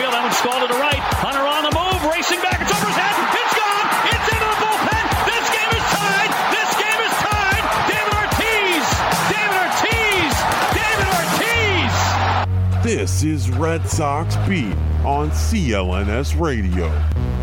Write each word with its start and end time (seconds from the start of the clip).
field. 0.00 0.14
That 0.16 0.24
one's 0.24 0.40
stalled 0.40 0.62
to 0.64 0.68
the 0.72 0.80
right. 0.80 1.02
Hunter 1.20 1.44
on 1.44 1.62
the 1.68 1.72
move, 1.76 2.00
racing 2.08 2.40
back. 2.40 2.56
It's 2.56 2.72
over 2.72 2.88
his 2.88 2.96
head. 2.96 3.12
It's 3.36 3.52
gone. 3.52 3.86
It's 4.08 4.26
into 4.32 4.48
the 4.48 4.58
bullpen. 4.64 5.04
This 5.28 5.44
game 5.52 5.72
is 5.76 5.86
tied. 5.92 6.30
This 6.56 6.70
game 6.80 7.00
is 7.04 7.14
tied. 7.20 7.64
David 7.84 8.12
Ortiz. 8.16 8.84
David 9.28 9.56
Ortiz. 9.60 10.32
David 10.72 11.08
Ortiz. 11.20 11.92
This 12.80 13.12
is 13.22 13.50
Red 13.50 13.84
Sox 13.84 14.36
Beat 14.48 14.72
on 15.04 15.28
CLNS 15.36 16.40
Radio. 16.40 16.88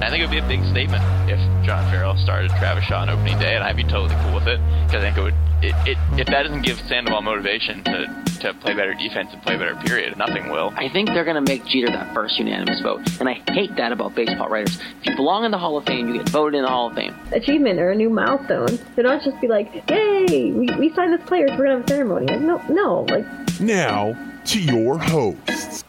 I 0.01 0.09
think 0.09 0.21
it 0.21 0.25
would 0.25 0.33
be 0.33 0.41
a 0.41 0.47
big 0.49 0.65
statement 0.71 1.03
if 1.29 1.37
John 1.65 1.85
Farrell 1.91 2.17
started 2.17 2.49
Travis 2.57 2.85
Shaw 2.85 3.01
on 3.01 3.09
opening 3.09 3.37
day, 3.37 3.53
and 3.53 3.63
I'd 3.63 3.77
be 3.77 3.83
totally 3.83 4.15
cool 4.25 4.33
with 4.33 4.47
it 4.47 4.59
because 4.85 5.03
I 5.03 5.13
think 5.13 5.17
it 5.17 5.21
would. 5.21 5.37
It, 5.61 5.73
it, 5.87 5.97
if 6.19 6.27
that 6.27 6.43
doesn't 6.43 6.61
give 6.61 6.79
Sandoval 6.79 7.23
motivation 7.23 7.83
to, 7.85 8.26
to 8.41 8.53
play 8.55 8.73
better 8.73 8.93
defense 8.93 9.29
and 9.33 9.41
play 9.41 9.57
better, 9.57 9.75
period, 9.75 10.17
nothing 10.17 10.49
will. 10.49 10.71
I 10.75 10.89
think 10.89 11.09
they're 11.09 11.25
going 11.25 11.43
to 11.43 11.51
make 11.51 11.65
Jeter 11.65 11.87
that 11.87 12.13
first 12.13 12.37
unanimous 12.37 12.81
vote, 12.81 13.01
and 13.19 13.27
I 13.27 13.41
hate 13.51 13.75
that 13.77 13.91
about 13.91 14.15
baseball 14.15 14.49
writers. 14.49 14.79
If 15.01 15.07
you 15.07 15.15
belong 15.15 15.45
in 15.45 15.51
the 15.51 15.57
Hall 15.57 15.77
of 15.77 15.85
Fame, 15.85 16.07
you 16.07 16.17
get 16.17 16.29
voted 16.29 16.57
in 16.57 16.63
the 16.63 16.69
Hall 16.69 16.87
of 16.87 16.95
Fame. 16.95 17.15
Achievement 17.31 17.79
or 17.79 17.91
a 17.91 17.95
new 17.95 18.09
milestone. 18.09 18.77
They 18.95 19.01
don't 19.03 19.23
just 19.23 19.39
be 19.41 19.47
like, 19.47 19.83
"Yay, 19.89 20.51
we, 20.51 20.69
we 20.77 20.93
signed 20.93 21.13
this 21.13 21.25
player, 21.27 21.47
so 21.47 21.55
we're 21.57 21.65
gonna 21.65 21.77
have 21.77 21.85
a 21.85 21.87
ceremony." 21.87 22.27
Like, 22.27 22.41
no, 22.41 22.61
no, 22.69 23.01
like 23.09 23.25
Now 23.59 24.15
to 24.45 24.61
your 24.61 24.97
hosts. 24.97 25.83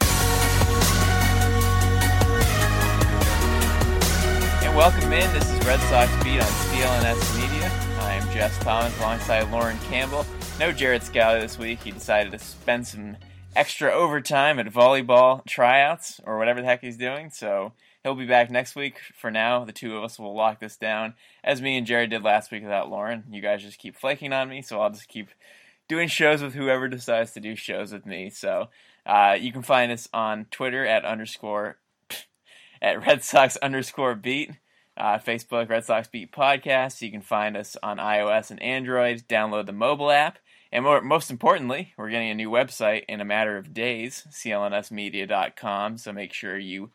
And 4.63 4.77
welcome 4.77 5.13
in. 5.13 5.33
This 5.33 5.51
is 5.51 5.67
Red 5.67 5.81
Sox 5.91 6.11
Beat 6.25 6.41
on 6.41 6.47
CLNS 6.47 7.41
Media. 7.41 7.71
I 8.01 8.15
am 8.15 8.33
Jess 8.33 8.59
Thomas 8.59 8.97
alongside 8.99 9.51
Lauren 9.51 9.79
Campbell. 9.91 10.25
No 10.59 10.73
Jared 10.73 11.05
Scally 11.05 11.41
this 11.41 11.57
week. 11.57 11.85
He 11.85 11.93
decided 11.93 12.33
to 12.33 12.39
spend 12.41 12.85
some 12.85 13.17
extra 13.55 13.93
overtime 13.93 14.59
at 14.59 14.67
volleyball 14.67 15.47
tryouts 15.47 16.21
or 16.27 16.37
whatever 16.37 16.61
the 16.61 16.67
heck 16.67 16.81
he's 16.81 16.97
doing. 16.97 17.31
So 17.31 17.75
he'll 18.03 18.17
be 18.17 18.27
back 18.27 18.51
next 18.51 18.75
week. 18.75 18.97
For 19.15 19.31
now, 19.31 19.65
the 19.65 19.71
two 19.71 19.97
of 19.97 20.03
us 20.03 20.19
will 20.19 20.35
lock 20.35 20.59
this 20.59 20.77
down 20.77 21.15
as 21.45 21.63
me 21.63 21.77
and 21.77 21.87
Jared 21.87 22.11
did 22.11 22.25
last 22.25 22.51
week 22.51 22.65
without 22.65 22.91
Lauren. 22.91 23.23
You 23.31 23.41
guys 23.41 23.63
just 23.63 23.79
keep 23.79 23.97
flaking 23.97 24.33
on 24.33 24.49
me, 24.49 24.61
so 24.61 24.81
I'll 24.81 24.91
just 24.91 25.07
keep 25.07 25.29
doing 25.87 26.09
shows 26.09 26.43
with 26.43 26.55
whoever 26.55 26.89
decides 26.89 27.31
to 27.35 27.41
do 27.41 27.55
shows 27.55 27.93
with 27.93 28.05
me. 28.05 28.29
So 28.29 28.69
uh, 29.07 29.37
you 29.39 29.53
can 29.53 29.63
find 29.63 29.93
us 29.93 30.09
on 30.13 30.47
Twitter 30.51 30.85
at 30.85 31.05
underscore 31.05 31.77
at 32.83 33.07
Red 33.07 33.23
Sox 33.23 33.57
underscore 33.59 34.17
beat. 34.17 34.51
Uh, 34.97 35.17
Facebook, 35.17 35.69
Red 35.69 35.85
Sox 35.85 36.09
Beat 36.09 36.33
Podcast. 36.33 37.01
You 37.01 37.13
can 37.13 37.21
find 37.21 37.57
us 37.57 37.77
on 37.85 37.99
iOS 37.99 38.51
and 38.51 38.61
Android. 38.61 39.23
Download 39.29 39.65
the 39.65 39.73
mobile 39.73 40.11
app. 40.11 40.39
And 40.71 40.85
more, 40.85 41.01
most 41.01 41.31
importantly, 41.31 41.95
we're 41.97 42.11
getting 42.11 42.31
a 42.31 42.35
new 42.35 42.51
website 42.51 43.05
in 43.09 43.21
a 43.21 43.25
matter 43.25 43.57
of 43.57 43.73
days, 43.73 44.25
clnsmedia.com. 44.31 45.99
So 45.99 46.13
make 46.13 46.33
sure 46.33 46.59
you 46.59 46.91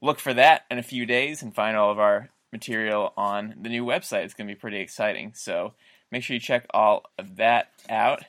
look 0.00 0.18
for 0.18 0.34
that 0.34 0.64
in 0.70 0.78
a 0.78 0.82
few 0.82 1.06
days 1.06 1.42
and 1.42 1.54
find 1.54 1.76
all 1.76 1.90
of 1.90 1.98
our 1.98 2.30
material 2.52 3.12
on 3.16 3.54
the 3.60 3.70
new 3.70 3.84
website. 3.84 4.24
It's 4.24 4.34
going 4.34 4.46
to 4.46 4.54
be 4.54 4.60
pretty 4.60 4.80
exciting. 4.80 5.32
So 5.34 5.72
make 6.10 6.22
sure 6.22 6.34
you 6.34 6.40
check 6.40 6.66
all 6.74 7.04
of 7.18 7.36
that 7.36 7.70
out. 7.88 8.24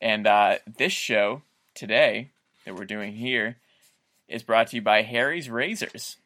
And 0.00 0.26
uh, 0.26 0.56
this 0.78 0.92
show 0.92 1.42
today 1.74 2.30
that 2.64 2.74
we're 2.74 2.84
doing 2.86 3.12
here 3.12 3.58
is 4.28 4.42
brought 4.42 4.68
to 4.68 4.76
you 4.76 4.82
by 4.82 5.02
Harry's 5.02 5.50
Razors. 5.50 6.16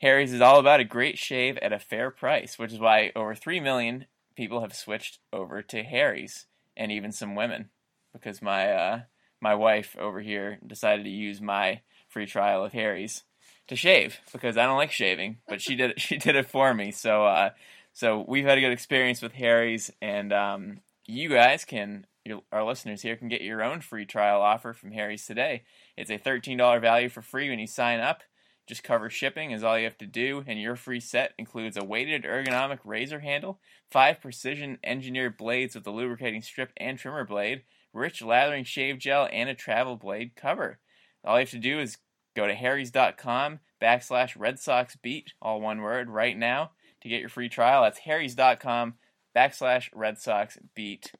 Harry's 0.00 0.32
is 0.32 0.40
all 0.40 0.58
about 0.58 0.80
a 0.80 0.84
great 0.84 1.18
shave 1.18 1.56
at 1.58 1.72
a 1.72 1.78
fair 1.78 2.10
price, 2.10 2.58
which 2.58 2.72
is 2.72 2.78
why 2.78 3.12
over 3.16 3.34
3 3.34 3.60
million 3.60 4.06
people 4.36 4.60
have 4.60 4.74
switched 4.74 5.18
over 5.32 5.60
to 5.62 5.82
Harry's, 5.82 6.46
and 6.78 6.90
even 6.90 7.12
some 7.12 7.34
women, 7.34 7.68
because 8.14 8.40
my 8.40 8.72
uh, 8.72 9.00
my 9.40 9.54
wife 9.54 9.96
over 9.98 10.20
here 10.20 10.58
decided 10.66 11.04
to 11.04 11.10
use 11.10 11.40
my 11.40 11.82
free 12.08 12.26
trial 12.26 12.64
of 12.64 12.72
Harry's 12.72 13.24
to 13.66 13.76
shave 13.76 14.18
because 14.32 14.56
I 14.56 14.64
don't 14.64 14.78
like 14.78 14.92
shaving, 14.92 15.38
but 15.46 15.60
she 15.60 15.76
did 15.76 15.90
it, 15.90 16.00
she 16.00 16.16
did 16.16 16.36
it 16.36 16.48
for 16.48 16.72
me. 16.72 16.90
So 16.92 17.26
uh, 17.26 17.50
so 17.92 18.24
we've 18.26 18.46
had 18.46 18.58
a 18.58 18.62
good 18.62 18.72
experience 18.72 19.20
with 19.20 19.32
Harry's, 19.32 19.90
and 20.00 20.32
um, 20.32 20.80
you 21.06 21.28
guys 21.28 21.64
can 21.64 22.06
your, 22.24 22.42
our 22.52 22.64
listeners 22.64 23.02
here 23.02 23.16
can 23.16 23.28
get 23.28 23.42
your 23.42 23.62
own 23.62 23.80
free 23.80 24.04
trial 24.04 24.40
offer 24.40 24.72
from 24.72 24.92
Harry's 24.92 25.26
today. 25.26 25.62
It's 25.96 26.10
a 26.10 26.18
$13 26.18 26.80
value 26.80 27.08
for 27.08 27.22
free 27.22 27.48
when 27.48 27.58
you 27.58 27.66
sign 27.66 28.00
up. 28.00 28.22
Just 28.68 28.84
cover 28.84 29.08
shipping 29.08 29.50
is 29.50 29.64
all 29.64 29.78
you 29.78 29.84
have 29.84 29.96
to 29.96 30.06
do, 30.06 30.44
and 30.46 30.60
your 30.60 30.76
free 30.76 31.00
set 31.00 31.32
includes 31.38 31.78
a 31.78 31.84
weighted 31.84 32.24
ergonomic 32.24 32.80
razor 32.84 33.20
handle, 33.20 33.60
five 33.90 34.20
precision 34.20 34.78
engineered 34.84 35.38
blades 35.38 35.74
with 35.74 35.86
a 35.86 35.90
lubricating 35.90 36.42
strip 36.42 36.72
and 36.76 36.98
trimmer 36.98 37.24
blade, 37.24 37.62
rich 37.94 38.20
lathering 38.20 38.64
shave 38.64 38.98
gel, 38.98 39.26
and 39.32 39.48
a 39.48 39.54
travel 39.54 39.96
blade 39.96 40.32
cover. 40.36 40.80
All 41.24 41.36
you 41.36 41.46
have 41.46 41.50
to 41.50 41.58
do 41.58 41.80
is 41.80 41.96
go 42.36 42.46
to 42.46 42.54
harrys.com 42.54 43.60
backslash 43.80 44.38
Red 44.38 44.58
Sox 44.58 44.96
Beat, 44.96 45.32
all 45.40 45.62
one 45.62 45.80
word, 45.80 46.10
right 46.10 46.36
now 46.36 46.72
to 47.00 47.08
get 47.08 47.20
your 47.20 47.30
free 47.30 47.48
trial. 47.48 47.84
That's 47.84 48.00
harrys.com 48.00 48.94
backslash 49.34 49.88
Red 49.94 50.18
Sox 50.18 50.58
Beat 50.74 51.12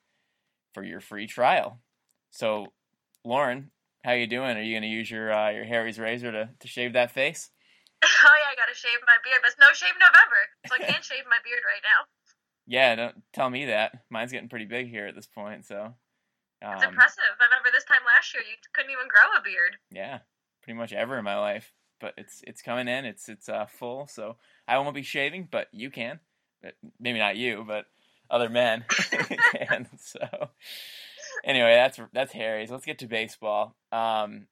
for 0.74 0.84
your 0.84 1.00
free 1.00 1.26
trial. 1.26 1.80
So, 2.30 2.72
Lauren, 3.24 3.70
how 4.04 4.12
you 4.12 4.26
doing? 4.26 4.56
Are 4.56 4.62
you 4.62 4.74
going 4.74 4.82
to 4.82 4.88
use 4.88 5.10
your 5.10 5.32
uh, 5.32 5.50
your 5.50 5.64
Harry's 5.64 5.98
razor 5.98 6.32
to, 6.32 6.50
to 6.58 6.68
shave 6.68 6.92
that 6.94 7.10
face? 7.10 7.50
Oh 8.04 8.06
yeah, 8.42 8.52
I 8.52 8.54
gotta 8.54 8.78
shave 8.78 8.98
my 9.06 9.16
beard, 9.24 9.40
but 9.42 9.50
it's 9.50 9.58
no 9.58 9.74
shave 9.74 9.94
November, 9.98 10.42
so 10.68 10.74
I 10.78 10.88
can't 10.88 11.04
shave 11.10 11.24
my 11.28 11.38
beard 11.42 11.62
right 11.66 11.82
now. 11.82 12.06
Yeah, 12.64 12.94
don't 12.94 13.22
tell 13.32 13.50
me 13.50 13.66
that. 13.66 14.04
Mine's 14.08 14.30
getting 14.30 14.48
pretty 14.48 14.66
big 14.66 14.88
here 14.88 15.06
at 15.08 15.16
this 15.16 15.26
point, 15.26 15.66
so. 15.66 15.94
Um, 16.62 16.74
It's 16.74 16.84
impressive. 16.84 17.24
I 17.40 17.44
remember 17.44 17.70
this 17.72 17.82
time 17.84 18.02
last 18.06 18.32
year 18.34 18.44
you 18.48 18.54
couldn't 18.72 18.92
even 18.92 19.08
grow 19.08 19.26
a 19.36 19.42
beard. 19.42 19.78
Yeah, 19.90 20.20
pretty 20.62 20.78
much 20.78 20.92
ever 20.92 21.18
in 21.18 21.24
my 21.24 21.38
life, 21.38 21.72
but 22.00 22.14
it's 22.16 22.40
it's 22.46 22.62
coming 22.62 22.86
in. 22.86 23.04
It's 23.04 23.28
it's 23.28 23.48
uh, 23.48 23.66
full, 23.66 24.06
so 24.06 24.36
I 24.68 24.78
won't 24.78 24.94
be 24.94 25.02
shaving, 25.02 25.48
but 25.50 25.66
you 25.72 25.90
can. 25.90 26.20
Maybe 27.00 27.18
not 27.18 27.36
you, 27.36 27.64
but 27.66 27.86
other 28.30 28.48
men 28.48 28.84
can. 28.88 29.88
So 29.98 30.20
anyway, 31.48 31.74
that's 31.74 31.98
that's 32.12 32.32
Harry's. 32.32 32.70
Let's 32.70 32.84
get 32.86 32.98
to 33.00 33.06
baseball. 33.08 33.74
Um, 33.90 34.46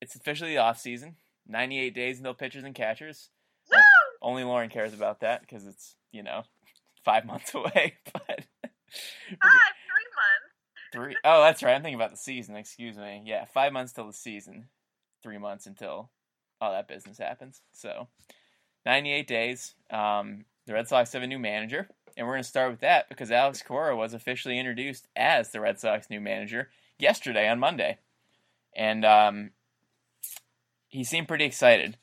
it's 0.00 0.14
officially 0.14 0.50
the 0.50 0.58
off 0.58 0.78
season. 0.78 1.16
Ninety-eight 1.48 1.94
days 1.94 2.18
until 2.18 2.34
pitchers 2.34 2.62
and 2.64 2.74
catchers. 2.74 3.30
Woo! 3.72 3.78
Only 4.22 4.44
Lauren 4.44 4.70
cares 4.70 4.94
about 4.94 5.20
that 5.20 5.40
because 5.40 5.66
it's 5.66 5.96
you 6.12 6.22
know 6.22 6.42
five 7.04 7.24
months 7.24 7.54
away. 7.54 7.94
But 8.12 8.44
Five, 9.42 9.74
three 9.88 10.06
months. 10.14 10.92
three 10.92 11.16
oh 11.24 11.42
that's 11.42 11.62
right. 11.62 11.74
I'm 11.74 11.82
thinking 11.82 11.96
about 12.00 12.12
the 12.12 12.16
season. 12.16 12.54
Excuse 12.54 12.96
me. 12.96 13.22
Yeah, 13.26 13.44
five 13.46 13.72
months 13.72 13.92
till 13.92 14.06
the 14.06 14.12
season. 14.12 14.68
Three 15.24 15.38
months 15.38 15.66
until 15.66 16.10
all 16.60 16.72
that 16.72 16.86
business 16.86 17.18
happens. 17.18 17.60
So 17.72 18.06
ninety-eight 18.86 19.26
days. 19.26 19.74
Um, 19.90 20.44
the 20.66 20.74
Red 20.74 20.86
Sox 20.88 21.12
have 21.12 21.22
a 21.22 21.26
new 21.26 21.38
manager. 21.40 21.88
And 22.16 22.26
we're 22.26 22.34
going 22.34 22.42
to 22.42 22.48
start 22.48 22.70
with 22.70 22.80
that 22.80 23.08
because 23.08 23.30
Alex 23.30 23.62
Cora 23.62 23.96
was 23.96 24.14
officially 24.14 24.58
introduced 24.58 25.06
as 25.14 25.50
the 25.50 25.60
Red 25.60 25.78
Sox 25.78 26.08
new 26.08 26.20
manager 26.20 26.70
yesterday 26.98 27.48
on 27.48 27.58
Monday. 27.58 27.98
And 28.74 29.04
um, 29.04 29.50
he 30.88 31.04
seemed 31.04 31.28
pretty 31.28 31.44
excited. 31.44 31.98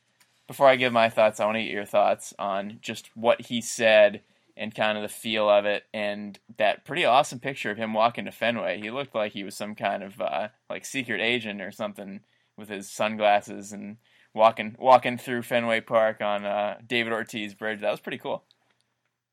Before 0.47 0.67
I 0.67 0.75
give 0.75 0.93
my 0.93 1.09
thoughts, 1.09 1.39
I 1.39 1.45
want 1.45 1.57
to 1.57 1.63
get 1.63 1.71
your 1.71 1.85
thoughts 1.85 2.33
on 2.37 2.79
just 2.81 3.09
what 3.15 3.41
he 3.41 3.61
said 3.61 4.21
and 4.55 4.75
kind 4.75 4.97
of 4.97 5.01
the 5.01 5.09
feel 5.09 5.49
of 5.49 5.65
it 5.65 5.85
and 5.93 6.37
that 6.57 6.85
pretty 6.85 7.05
awesome 7.05 7.39
picture 7.39 7.71
of 7.71 7.77
him 7.77 7.93
walking 7.93 8.25
to 8.25 8.31
Fenway. 8.31 8.79
He 8.79 8.91
looked 8.91 9.15
like 9.15 9.31
he 9.31 9.43
was 9.43 9.55
some 9.55 9.73
kind 9.73 10.03
of 10.03 10.21
uh, 10.21 10.49
like 10.69 10.85
secret 10.85 11.21
agent 11.21 11.61
or 11.61 11.71
something 11.71 12.19
with 12.55 12.69
his 12.69 12.89
sunglasses 12.89 13.71
and 13.71 13.97
walking 14.33 14.75
walking 14.77 15.17
through 15.17 15.41
Fenway 15.41 15.81
Park 15.81 16.21
on 16.21 16.45
uh, 16.45 16.77
David 16.85 17.13
Ortiz 17.13 17.55
Bridge. 17.55 17.81
That 17.81 17.91
was 17.91 17.99
pretty 17.99 18.19
cool. 18.19 18.43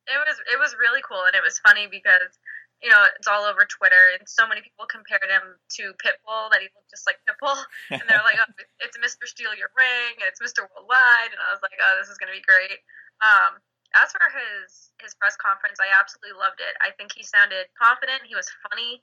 It 0.09 0.19
was 0.21 0.37
it 0.49 0.59
was 0.59 0.77
really 0.79 1.03
cool, 1.05 1.25
and 1.27 1.37
it 1.37 1.45
was 1.45 1.61
funny 1.61 1.87
because 1.87 2.39
you 2.83 2.89
know 2.89 3.05
it's 3.17 3.29
all 3.29 3.45
over 3.45 3.69
Twitter, 3.69 4.17
and 4.17 4.25
so 4.29 4.49
many 4.49 4.65
people 4.65 4.89
compared 4.89 5.29
him 5.29 5.59
to 5.81 5.93
Pitbull 6.01 6.51
that 6.51 6.65
he 6.65 6.73
looked 6.73 6.91
just 6.91 7.07
like 7.07 7.21
Pitbull, 7.29 7.57
and 7.95 8.03
they're 8.09 8.25
like, 8.25 8.41
oh, 8.41 8.51
"It's 8.81 8.97
Mr. 8.97 9.29
Steal 9.29 9.55
Your 9.55 9.71
Ring," 9.77 10.19
and 10.19 10.27
it's 10.27 10.41
Mr. 10.41 10.65
Worldwide, 10.65 11.33
and 11.33 11.41
I 11.41 11.53
was 11.53 11.63
like, 11.63 11.77
"Oh, 11.79 11.95
this 12.01 12.09
is 12.09 12.19
gonna 12.19 12.35
be 12.35 12.45
great." 12.45 12.81
Um, 13.21 13.61
as 13.95 14.11
for 14.15 14.27
his 14.31 14.95
his 15.03 15.15
press 15.19 15.37
conference, 15.37 15.79
I 15.83 15.93
absolutely 15.93 16.39
loved 16.39 16.63
it. 16.63 16.75
I 16.81 16.95
think 16.97 17.13
he 17.13 17.23
sounded 17.23 17.67
confident. 17.77 18.27
He 18.27 18.39
was 18.39 18.49
funny, 18.67 19.03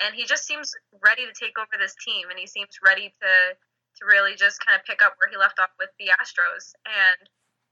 and 0.00 0.14
he 0.14 0.24
just 0.24 0.46
seems 0.46 0.74
ready 1.02 1.26
to 1.26 1.34
take 1.34 1.58
over 1.58 1.74
this 1.78 1.94
team, 1.98 2.30
and 2.30 2.38
he 2.38 2.46
seems 2.46 2.78
ready 2.82 3.12
to 3.20 3.32
to 3.98 4.02
really 4.06 4.34
just 4.38 4.62
kind 4.64 4.78
of 4.78 4.86
pick 4.86 5.02
up 5.02 5.18
where 5.18 5.28
he 5.28 5.36
left 5.36 5.58
off 5.58 5.74
with 5.78 5.90
the 5.98 6.14
Astros. 6.14 6.74
And 6.86 7.28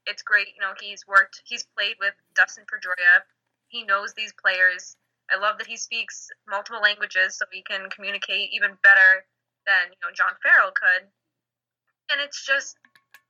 it's 0.07 0.23
great, 0.23 0.47
you 0.55 0.61
know, 0.63 0.73
he's 0.79 1.05
worked, 1.05 1.43
he's 1.45 1.67
played 1.75 1.95
with 1.99 2.15
Dustin 2.33 2.63
Pedroia. 2.63 3.27
He 3.67 3.83
knows 3.83 4.13
these 4.15 4.33
players. 4.39 4.95
I 5.27 5.35
love 5.35 5.59
that 5.59 5.67
he 5.67 5.75
speaks 5.75 6.31
multiple 6.47 6.79
languages, 6.79 7.35
so 7.35 7.45
he 7.51 7.61
can 7.61 7.91
communicate 7.91 8.55
even 8.55 8.79
better 8.81 9.27
than 9.67 9.91
you 9.91 9.99
know 9.99 10.15
John 10.15 10.39
Farrell 10.39 10.71
could. 10.71 11.11
And 12.07 12.23
it's 12.23 12.39
just 12.47 12.79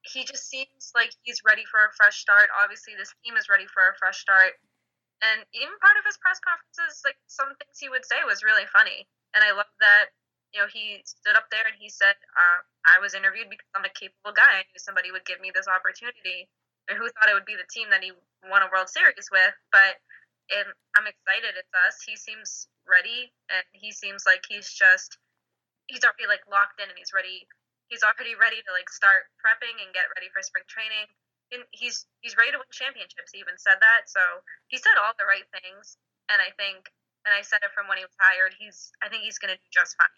he 0.06 0.24
just 0.24 0.46
seems 0.46 0.94
like 0.94 1.12
he's 1.26 1.42
ready 1.42 1.66
for 1.66 1.82
a 1.82 1.92
fresh 1.98 2.22
start. 2.22 2.54
Obviously, 2.54 2.94
this 2.94 3.12
team 3.26 3.36
is 3.36 3.50
ready 3.50 3.66
for 3.66 3.82
a 3.90 3.98
fresh 3.98 4.22
start. 4.22 4.54
And 5.26 5.42
even 5.58 5.74
part 5.82 5.98
of 5.98 6.06
his 6.06 6.22
press 6.22 6.38
conferences, 6.38 7.02
like 7.02 7.18
some 7.26 7.50
things 7.58 7.82
he 7.82 7.90
would 7.90 8.06
say 8.06 8.22
was 8.22 8.46
really 8.46 8.70
funny. 8.70 9.10
And 9.34 9.42
I 9.42 9.52
love 9.52 9.68
that, 9.82 10.14
you 10.54 10.62
know, 10.62 10.70
he 10.70 11.02
stood 11.04 11.34
up 11.34 11.50
there 11.50 11.66
and 11.66 11.74
he 11.82 11.90
said, 11.90 12.14
uh, 12.38 12.62
"I 12.86 13.02
was 13.02 13.18
interviewed 13.18 13.50
because 13.50 13.68
I'm 13.74 13.84
a 13.84 13.98
capable 13.98 14.38
guy. 14.38 14.62
I 14.62 14.66
knew 14.70 14.78
somebody 14.78 15.10
would 15.10 15.26
give 15.26 15.42
me 15.42 15.50
this 15.50 15.68
opportunity." 15.68 16.48
Who 16.88 17.08
thought 17.12 17.30
it 17.30 17.36
would 17.36 17.50
be 17.50 17.60
the 17.60 17.68
team 17.68 17.92
that 17.92 18.04
he 18.04 18.16
won 18.48 18.64
a 18.64 18.72
World 18.72 18.88
Series 18.88 19.28
with? 19.32 19.56
But 19.72 20.00
it, 20.48 20.68
I'm 20.96 21.08
excited. 21.08 21.60
It's 21.60 21.76
us. 21.76 22.00
He 22.08 22.16
seems 22.16 22.72
ready, 22.88 23.32
and 23.52 23.64
he 23.76 23.92
seems 23.92 24.24
like 24.24 24.48
he's 24.48 24.72
just 24.72 25.20
he's 25.92 26.04
already 26.04 26.28
like 26.28 26.44
locked 26.48 26.80
in 26.80 26.88
and 26.88 27.00
he's 27.00 27.12
ready. 27.16 27.48
He's 27.88 28.04
already 28.04 28.36
ready 28.36 28.60
to 28.64 28.72
like 28.76 28.92
start 28.92 29.28
prepping 29.40 29.80
and 29.80 29.92
get 29.96 30.12
ready 30.16 30.28
for 30.32 30.44
spring 30.44 30.68
training. 30.68 31.08
And 31.56 31.64
he's 31.72 32.08
he's 32.24 32.36
ready 32.36 32.52
to 32.52 32.60
win 32.60 32.72
championships. 32.72 33.32
He 33.32 33.40
even 33.40 33.56
said 33.56 33.80
that. 33.80 34.12
So 34.12 34.24
he 34.68 34.76
said 34.80 35.00
all 35.00 35.16
the 35.16 35.28
right 35.28 35.48
things, 35.56 35.96
and 36.28 36.44
I 36.44 36.52
think, 36.60 36.92
and 37.24 37.32
I 37.32 37.44
said 37.44 37.64
it 37.64 37.72
from 37.72 37.88
when 37.88 38.00
he 38.00 38.04
was 38.04 38.16
hired. 38.20 38.56
He's 38.60 38.92
I 39.00 39.08
think 39.08 39.24
he's 39.24 39.40
going 39.40 39.56
to 39.56 39.60
do 39.60 39.70
just 39.72 39.96
fine. 39.96 40.12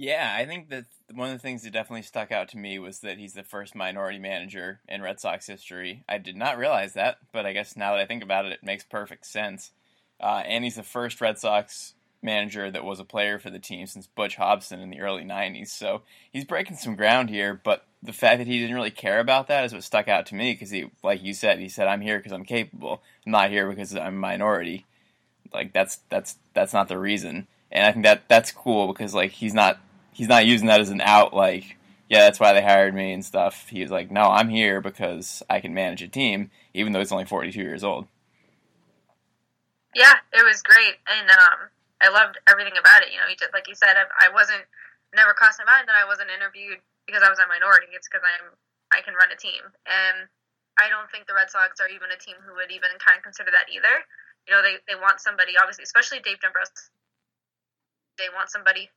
Yeah, 0.00 0.32
I 0.32 0.46
think 0.46 0.68
that 0.68 0.84
one 1.12 1.30
of 1.30 1.34
the 1.34 1.42
things 1.42 1.64
that 1.64 1.72
definitely 1.72 2.02
stuck 2.02 2.30
out 2.30 2.48
to 2.50 2.56
me 2.56 2.78
was 2.78 3.00
that 3.00 3.18
he's 3.18 3.32
the 3.32 3.42
first 3.42 3.74
minority 3.74 4.20
manager 4.20 4.78
in 4.88 5.02
Red 5.02 5.18
Sox 5.18 5.48
history. 5.48 6.04
I 6.08 6.18
did 6.18 6.36
not 6.36 6.56
realize 6.56 6.92
that, 6.92 7.18
but 7.32 7.44
I 7.44 7.52
guess 7.52 7.76
now 7.76 7.90
that 7.90 8.00
I 8.00 8.06
think 8.06 8.22
about 8.22 8.46
it, 8.46 8.52
it 8.52 8.62
makes 8.62 8.84
perfect 8.84 9.26
sense. 9.26 9.72
Uh, 10.20 10.44
and 10.46 10.62
he's 10.62 10.76
the 10.76 10.84
first 10.84 11.20
Red 11.20 11.36
Sox 11.36 11.94
manager 12.22 12.70
that 12.70 12.84
was 12.84 13.00
a 13.00 13.04
player 13.04 13.40
for 13.40 13.50
the 13.50 13.58
team 13.58 13.88
since 13.88 14.06
Butch 14.06 14.36
Hobson 14.36 14.78
in 14.78 14.90
the 14.90 15.00
early 15.00 15.24
90s. 15.24 15.70
So 15.70 16.02
he's 16.30 16.44
breaking 16.44 16.76
some 16.76 16.94
ground 16.94 17.28
here, 17.28 17.60
but 17.64 17.84
the 18.00 18.12
fact 18.12 18.38
that 18.38 18.46
he 18.46 18.60
didn't 18.60 18.76
really 18.76 18.92
care 18.92 19.18
about 19.18 19.48
that 19.48 19.64
is 19.64 19.72
what 19.72 19.82
stuck 19.82 20.06
out 20.06 20.26
to 20.26 20.36
me 20.36 20.52
because 20.52 20.70
he, 20.70 20.92
like 21.02 21.24
you 21.24 21.34
said, 21.34 21.58
he 21.58 21.68
said, 21.68 21.88
I'm 21.88 22.02
here 22.02 22.18
because 22.18 22.30
I'm 22.30 22.44
capable. 22.44 23.02
I'm 23.26 23.32
not 23.32 23.50
here 23.50 23.68
because 23.68 23.96
I'm 23.96 24.06
a 24.06 24.10
minority. 24.12 24.86
Like, 25.52 25.72
that's, 25.72 25.96
that's, 26.08 26.36
that's 26.54 26.72
not 26.72 26.86
the 26.86 26.98
reason. 26.98 27.48
And 27.72 27.84
I 27.84 27.90
think 27.90 28.04
that 28.04 28.28
that's 28.28 28.52
cool 28.52 28.86
because, 28.86 29.12
like, 29.12 29.32
he's 29.32 29.54
not 29.54 29.80
he's 30.18 30.28
not 30.28 30.44
using 30.44 30.66
that 30.66 30.80
as 30.80 30.90
an 30.90 31.00
out 31.00 31.32
like 31.32 31.78
yeah 32.10 32.26
that's 32.26 32.40
why 32.40 32.52
they 32.52 32.60
hired 32.60 32.92
me 32.92 33.12
and 33.14 33.24
stuff. 33.24 33.70
He's 33.70 33.90
like 33.90 34.10
no 34.10 34.22
i'm 34.26 34.50
here 34.50 34.82
because 34.82 35.42
i 35.48 35.60
can 35.60 35.72
manage 35.72 36.02
a 36.02 36.08
team 36.08 36.50
even 36.74 36.92
though 36.92 36.98
he's 36.98 37.14
only 37.14 37.24
42 37.24 37.54
years 37.62 37.84
old. 37.84 38.06
Yeah 39.94 40.18
it 40.34 40.44
was 40.44 40.60
great. 40.60 40.98
And 41.06 41.30
um, 41.30 41.70
i 42.02 42.10
loved 42.10 42.36
everything 42.50 42.74
about 42.74 43.06
it. 43.06 43.14
You 43.14 43.22
know 43.22 43.30
he 43.30 43.38
just, 43.38 43.54
like 43.54 43.70
you 43.70 43.78
said 43.78 43.94
I, 43.94 44.26
I 44.26 44.34
wasn't 44.34 44.66
never 45.14 45.32
crossed 45.32 45.62
my 45.64 45.70
mind 45.70 45.88
that 45.88 45.96
i 45.96 46.04
wasn't 46.04 46.34
interviewed 46.34 46.82
because 47.06 47.22
i 47.22 47.30
was 47.30 47.38
a 47.38 47.46
minority. 47.46 47.94
It's 47.94 48.10
because 48.10 48.26
i'm 48.26 48.58
i 48.90 49.00
can 49.00 49.14
run 49.14 49.30
a 49.30 49.38
team. 49.38 49.62
And 49.86 50.26
i 50.82 50.90
don't 50.90 51.06
think 51.14 51.30
the 51.30 51.38
red 51.38 51.48
sox 51.48 51.78
are 51.78 51.88
even 51.88 52.10
a 52.10 52.18
team 52.18 52.42
who 52.42 52.58
would 52.58 52.74
even 52.74 52.90
kind 52.98 53.16
of 53.16 53.22
consider 53.22 53.54
that 53.54 53.70
either. 53.70 54.02
You 54.50 54.58
know 54.58 54.66
they, 54.66 54.82
they 54.90 54.98
want 54.98 55.22
somebody 55.22 55.54
obviously 55.54 55.86
especially 55.86 56.18
dave 56.18 56.42
dombrowski 56.42 56.90
they 58.18 58.26
want 58.34 58.50
somebody 58.50 58.90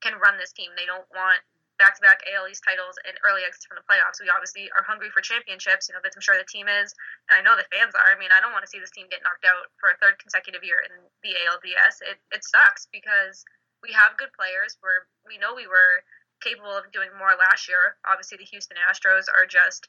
can 0.00 0.18
run 0.20 0.36
this 0.36 0.52
team. 0.52 0.70
They 0.76 0.86
don't 0.86 1.06
want 1.12 1.40
back-to-back 1.78 2.24
AL 2.32 2.48
East 2.48 2.64
titles 2.64 2.96
and 3.04 3.16
early 3.20 3.44
exits 3.44 3.68
from 3.68 3.76
the 3.76 3.84
playoffs. 3.84 4.20
We 4.20 4.32
obviously 4.32 4.68
are 4.72 4.84
hungry 4.84 5.12
for 5.12 5.20
championships. 5.20 5.88
You 5.88 5.94
know, 5.94 6.02
that 6.02 6.16
I'm 6.16 6.24
sure 6.24 6.36
the 6.36 6.48
team 6.48 6.68
is, 6.68 6.96
and 7.28 7.36
I 7.36 7.44
know 7.44 7.56
the 7.56 7.68
fans 7.68 7.92
are. 7.92 8.08
I 8.08 8.16
mean, 8.16 8.32
I 8.32 8.40
don't 8.40 8.52
want 8.56 8.64
to 8.64 8.70
see 8.70 8.80
this 8.80 8.92
team 8.92 9.08
get 9.12 9.24
knocked 9.24 9.44
out 9.44 9.68
for 9.76 9.92
a 9.92 9.98
third 10.00 10.16
consecutive 10.18 10.64
year 10.64 10.80
in 10.80 10.92
the 11.20 11.36
ALDS. 11.36 12.00
It 12.04 12.18
it 12.32 12.42
sucks 12.44 12.88
because 12.88 13.44
we 13.84 13.92
have 13.92 14.20
good 14.20 14.32
players. 14.32 14.80
We're 14.80 15.04
we 15.28 15.36
know 15.36 15.52
we 15.52 15.68
were 15.68 16.04
capable 16.40 16.72
of 16.72 16.88
doing 16.92 17.12
more 17.16 17.36
last 17.36 17.68
year. 17.68 17.96
Obviously, 18.08 18.40
the 18.40 18.48
Houston 18.48 18.80
Astros 18.80 19.28
are 19.28 19.48
just 19.48 19.88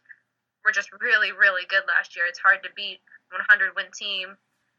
were 0.68 0.75
just 0.75 0.92
really 1.00 1.31
really 1.31 1.63
good 1.71 1.88
last 1.88 2.15
year. 2.15 2.27
It's 2.27 2.44
hard 2.44 2.63
to 2.68 2.71
beat 2.75 3.00
100 3.31 3.75
win 3.75 3.92
team, 3.95 4.36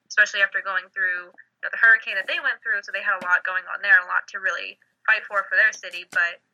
especially 0.08 0.44
after 0.44 0.60
going 0.60 0.88
through 0.92 1.32
you 1.32 1.62
know, 1.64 1.72
the 1.72 1.80
hurricane 1.80 2.20
that 2.20 2.28
they 2.28 2.40
went 2.40 2.60
through. 2.60 2.84
So 2.84 2.92
they 2.92 3.04
had 3.04 3.16
a 3.16 3.24
lot 3.24 3.48
going 3.48 3.64
on 3.72 3.80
there, 3.80 3.96
a 3.96 4.08
lot 4.08 4.28
to 4.32 4.40
really 4.40 4.76
fight 5.08 5.24
for 5.24 5.40
for 5.48 5.56
their 5.56 5.72
city. 5.72 6.04
But 6.12 6.44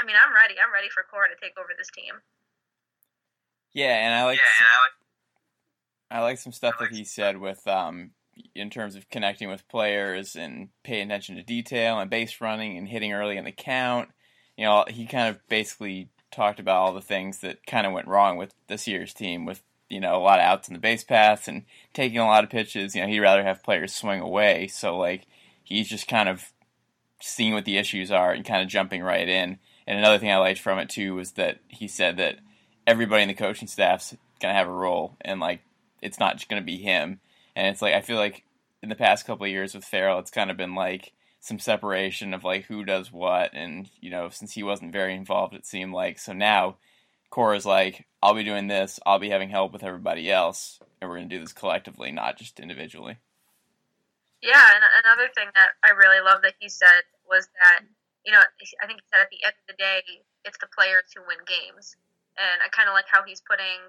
I 0.00 0.04
mean, 0.04 0.16
I'm 0.18 0.34
ready. 0.34 0.54
I'm 0.58 0.72
ready 0.74 0.88
for 0.90 1.06
Cora 1.08 1.28
to 1.28 1.38
take 1.40 1.54
over 1.58 1.70
this 1.78 1.90
team. 1.94 2.14
Yeah, 3.72 3.94
and 3.94 4.14
I 4.14 4.24
like. 4.24 4.38
Yeah, 4.38 4.58
and 4.58 4.66
I 4.66 4.76
like. 4.82 4.94
I 6.10 6.22
like 6.22 6.38
some 6.38 6.52
stuff 6.52 6.74
that 6.80 6.92
he 6.92 7.04
said 7.04 7.38
with 7.38 7.66
um 7.66 8.10
in 8.54 8.68
terms 8.68 8.96
of 8.96 9.08
connecting 9.10 9.48
with 9.48 9.68
players 9.68 10.34
and 10.34 10.68
paying 10.82 11.06
attention 11.06 11.36
to 11.36 11.42
detail 11.42 11.98
and 11.98 12.10
base 12.10 12.40
running 12.40 12.76
and 12.76 12.88
hitting 12.88 13.12
early 13.12 13.36
in 13.36 13.44
the 13.44 13.52
count. 13.52 14.08
You 14.56 14.64
know, 14.64 14.84
he 14.88 15.06
kind 15.06 15.28
of 15.28 15.40
basically 15.48 16.08
talked 16.32 16.58
about 16.58 16.76
all 16.76 16.92
the 16.92 17.00
things 17.00 17.40
that 17.40 17.64
kind 17.66 17.86
of 17.86 17.92
went 17.92 18.08
wrong 18.08 18.36
with 18.36 18.54
this 18.66 18.88
year's 18.88 19.14
team 19.14 19.46
with 19.46 19.62
you 19.88 20.00
know 20.00 20.16
a 20.16 20.22
lot 20.22 20.38
of 20.38 20.44
outs 20.44 20.68
in 20.68 20.74
the 20.74 20.80
base 20.80 21.04
paths 21.04 21.46
and 21.46 21.64
taking 21.92 22.18
a 22.18 22.26
lot 22.26 22.44
of 22.44 22.50
pitches. 22.50 22.94
You 22.94 23.02
know, 23.02 23.08
he'd 23.08 23.20
rather 23.20 23.44
have 23.44 23.62
players 23.62 23.94
swing 23.94 24.20
away. 24.20 24.66
So 24.68 24.96
like 24.96 25.26
he's 25.62 25.88
just 25.88 26.08
kind 26.08 26.28
of 26.28 26.52
seeing 27.20 27.54
what 27.54 27.64
the 27.64 27.78
issues 27.78 28.10
are 28.10 28.32
and 28.32 28.44
kind 28.44 28.62
of 28.62 28.68
jumping 28.68 29.02
right 29.02 29.28
in. 29.28 29.58
And 29.86 29.98
another 29.98 30.18
thing 30.18 30.30
I 30.30 30.38
liked 30.38 30.60
from 30.60 30.78
it 30.78 30.88
too 30.88 31.14
was 31.14 31.32
that 31.32 31.58
he 31.68 31.88
said 31.88 32.16
that 32.16 32.38
everybody 32.86 33.22
in 33.22 33.28
the 33.28 33.34
coaching 33.34 33.68
staff's 33.68 34.14
gonna 34.40 34.54
have 34.54 34.68
a 34.68 34.72
role, 34.72 35.16
and 35.20 35.40
like 35.40 35.60
it's 36.02 36.18
not 36.18 36.36
just 36.36 36.48
gonna 36.48 36.62
be 36.62 36.78
him. 36.78 37.20
And 37.56 37.66
it's 37.68 37.82
like 37.82 37.94
I 37.94 38.00
feel 38.00 38.16
like 38.16 38.44
in 38.82 38.88
the 38.88 38.94
past 38.94 39.26
couple 39.26 39.44
of 39.44 39.50
years 39.50 39.74
with 39.74 39.84
Farrell, 39.84 40.18
it's 40.18 40.30
kind 40.30 40.50
of 40.50 40.56
been 40.56 40.74
like 40.74 41.12
some 41.40 41.58
separation 41.58 42.34
of 42.34 42.44
like 42.44 42.64
who 42.64 42.84
does 42.84 43.12
what, 43.12 43.52
and 43.54 43.88
you 44.00 44.10
know 44.10 44.28
since 44.28 44.52
he 44.52 44.62
wasn't 44.62 44.92
very 44.92 45.14
involved, 45.14 45.54
it 45.54 45.66
seemed 45.66 45.92
like 45.92 46.18
so 46.18 46.32
now. 46.32 46.76
Cora's 47.30 47.66
like, 47.66 48.06
I'll 48.22 48.34
be 48.34 48.44
doing 48.44 48.68
this, 48.68 49.00
I'll 49.04 49.18
be 49.18 49.30
having 49.30 49.48
help 49.48 49.72
with 49.72 49.82
everybody 49.82 50.30
else, 50.30 50.78
and 51.00 51.10
we're 51.10 51.16
gonna 51.16 51.28
do 51.28 51.40
this 51.40 51.52
collectively, 51.52 52.12
not 52.12 52.38
just 52.38 52.60
individually. 52.60 53.18
Yeah, 54.44 54.76
and 54.76 54.84
another 55.08 55.32
thing 55.32 55.48
that 55.56 55.72
I 55.80 55.96
really 55.96 56.20
love 56.20 56.44
that 56.44 56.60
he 56.60 56.68
said 56.68 57.08
was 57.24 57.48
that, 57.64 57.80
you 58.28 58.32
know, 58.32 58.44
I 58.44 58.84
think 58.84 59.00
he 59.00 59.08
said 59.08 59.24
at 59.24 59.32
the 59.32 59.40
end 59.40 59.56
of 59.56 59.72
the 59.72 59.80
day, 59.80 60.04
it's 60.44 60.60
the 60.60 60.68
players 60.68 61.08
who 61.16 61.24
win 61.24 61.40
games. 61.48 61.96
And 62.36 62.60
I 62.60 62.68
kind 62.68 62.84
of 62.84 62.92
like 62.92 63.08
how 63.08 63.24
he's 63.24 63.40
putting 63.40 63.80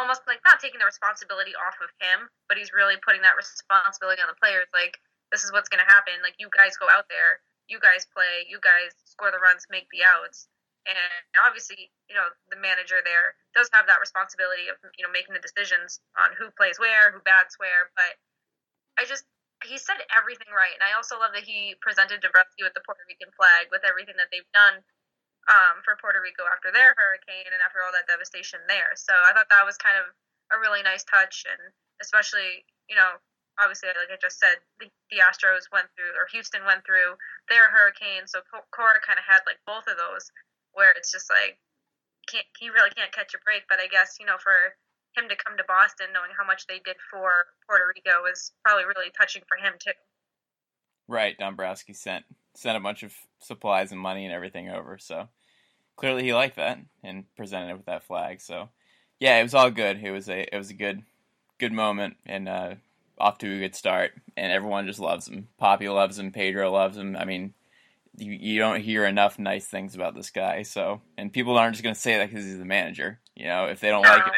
almost 0.00 0.24
like 0.24 0.40
not 0.40 0.56
taking 0.56 0.80
the 0.80 0.88
responsibility 0.88 1.52
off 1.52 1.76
of 1.84 1.92
him, 2.00 2.32
but 2.48 2.56
he's 2.56 2.72
really 2.72 2.96
putting 3.04 3.20
that 3.28 3.36
responsibility 3.36 4.24
on 4.24 4.32
the 4.32 4.40
players. 4.40 4.66
Like, 4.72 4.96
this 5.28 5.44
is 5.44 5.52
what's 5.52 5.68
going 5.68 5.84
to 5.84 5.92
happen. 5.92 6.16
Like, 6.24 6.40
you 6.40 6.48
guys 6.48 6.80
go 6.80 6.88
out 6.88 7.12
there, 7.12 7.44
you 7.68 7.76
guys 7.76 8.08
play, 8.08 8.48
you 8.48 8.64
guys 8.64 8.96
score 9.04 9.28
the 9.28 9.42
runs, 9.42 9.68
make 9.68 9.86
the 9.92 10.00
outs. 10.00 10.48
And 10.88 10.96
obviously, 11.44 11.92
you 12.08 12.16
know, 12.16 12.28
the 12.48 12.60
manager 12.60 13.04
there 13.04 13.36
does 13.52 13.68
have 13.76 13.84
that 13.88 14.00
responsibility 14.00 14.72
of, 14.72 14.80
you 14.96 15.04
know, 15.04 15.12
making 15.12 15.36
the 15.36 15.44
decisions 15.44 16.00
on 16.16 16.32
who 16.36 16.48
plays 16.56 16.80
where, 16.80 17.12
who 17.12 17.20
bats 17.24 17.60
where. 17.60 17.92
But 17.96 18.16
I 18.96 19.04
just, 19.04 19.28
he 19.64 19.80
said 19.80 19.98
everything 20.12 20.52
right, 20.52 20.76
and 20.76 20.84
I 20.84 20.96
also 20.96 21.18
love 21.18 21.32
that 21.34 21.48
he 21.48 21.74
presented 21.80 22.20
Dombrowski 22.20 22.62
with 22.62 22.76
the 22.76 22.84
Puerto 22.84 23.02
Rican 23.08 23.32
flag 23.34 23.72
with 23.72 23.82
everything 23.84 24.16
that 24.20 24.28
they've 24.30 24.48
done 24.52 24.84
um, 25.48 25.84
for 25.84 25.96
Puerto 26.00 26.20
Rico 26.20 26.48
after 26.48 26.72
their 26.72 26.96
hurricane 26.96 27.48
and 27.52 27.60
after 27.60 27.84
all 27.84 27.92
that 27.92 28.08
devastation 28.08 28.60
there. 28.68 28.96
So 28.96 29.12
I 29.12 29.36
thought 29.36 29.50
that 29.52 29.68
was 29.68 29.76
kind 29.76 29.96
of 30.00 30.08
a 30.52 30.60
really 30.60 30.84
nice 30.84 31.04
touch, 31.04 31.44
and 31.48 31.60
especially 32.00 32.64
you 32.88 32.96
know 32.96 33.16
obviously 33.60 33.88
like 33.94 34.10
I 34.10 34.18
just 34.18 34.42
said 34.42 34.58
the, 34.82 34.90
the 35.14 35.22
Astros 35.22 35.70
went 35.70 35.86
through 35.94 36.10
or 36.18 36.26
Houston 36.34 36.66
went 36.66 36.82
through 36.84 37.16
their 37.48 37.70
hurricane, 37.70 38.26
so 38.26 38.42
Cora 38.72 39.00
kind 39.04 39.20
of 39.20 39.26
had 39.28 39.46
like 39.46 39.60
both 39.68 39.86
of 39.86 39.96
those 39.96 40.28
where 40.74 40.92
it's 40.96 41.12
just 41.12 41.30
like 41.30 41.56
can't 42.26 42.46
he 42.58 42.72
really 42.72 42.90
can't 42.92 43.12
catch 43.12 43.36
a 43.36 43.40
break. 43.44 43.64
But 43.68 43.80
I 43.80 43.88
guess 43.88 44.18
you 44.18 44.26
know 44.26 44.40
for 44.40 44.74
him 45.16 45.28
to 45.28 45.36
come 45.36 45.56
to 45.56 45.64
Boston, 45.66 46.06
knowing 46.12 46.30
how 46.38 46.44
much 46.46 46.66
they 46.66 46.80
did 46.84 46.96
for 47.10 47.46
Puerto 47.66 47.84
Rico, 47.94 48.22
was 48.22 48.52
probably 48.64 48.84
really 48.84 49.10
touching 49.18 49.42
for 49.48 49.56
him 49.56 49.74
too. 49.78 49.92
Right, 51.08 51.36
Dombrowski 51.38 51.92
sent 51.92 52.24
sent 52.54 52.76
a 52.76 52.80
bunch 52.80 53.02
of 53.02 53.12
supplies 53.40 53.90
and 53.92 54.00
money 54.00 54.24
and 54.24 54.32
everything 54.34 54.70
over, 54.70 54.96
so 54.98 55.28
clearly 55.96 56.22
he 56.22 56.32
liked 56.34 56.56
that 56.56 56.78
and 57.02 57.24
presented 57.36 57.70
it 57.70 57.76
with 57.76 57.86
that 57.86 58.04
flag. 58.04 58.40
So 58.40 58.68
yeah, 59.20 59.38
it 59.38 59.42
was 59.42 59.54
all 59.54 59.70
good. 59.70 60.02
It 60.02 60.10
was 60.10 60.28
a 60.28 60.54
it 60.54 60.56
was 60.56 60.70
a 60.70 60.74
good 60.74 61.02
good 61.58 61.72
moment 61.72 62.16
and 62.26 62.48
uh, 62.48 62.74
off 63.18 63.38
to 63.38 63.56
a 63.56 63.60
good 63.60 63.74
start, 63.74 64.12
and 64.36 64.50
everyone 64.52 64.86
just 64.86 65.00
loves 65.00 65.28
him. 65.28 65.48
Papi 65.60 65.92
loves 65.92 66.18
him. 66.18 66.32
Pedro 66.32 66.70
loves 66.72 66.96
him. 66.96 67.16
I 67.16 67.24
mean, 67.24 67.54
you, 68.16 68.32
you 68.32 68.58
don't 68.58 68.80
hear 68.80 69.04
enough 69.04 69.38
nice 69.38 69.66
things 69.66 69.94
about 69.94 70.14
this 70.14 70.30
guy. 70.30 70.62
So, 70.62 71.00
and 71.18 71.32
people 71.32 71.56
aren't 71.58 71.74
just 71.74 71.84
going 71.84 71.94
to 71.94 72.00
say 72.00 72.18
that 72.18 72.30
because 72.30 72.44
he's 72.44 72.58
the 72.58 72.64
manager. 72.64 73.20
You 73.36 73.46
know, 73.46 73.66
if 73.66 73.80
they 73.80 73.90
don't 73.90 74.02
No. 74.02 74.08
like 74.08 74.26
it, 74.26 74.32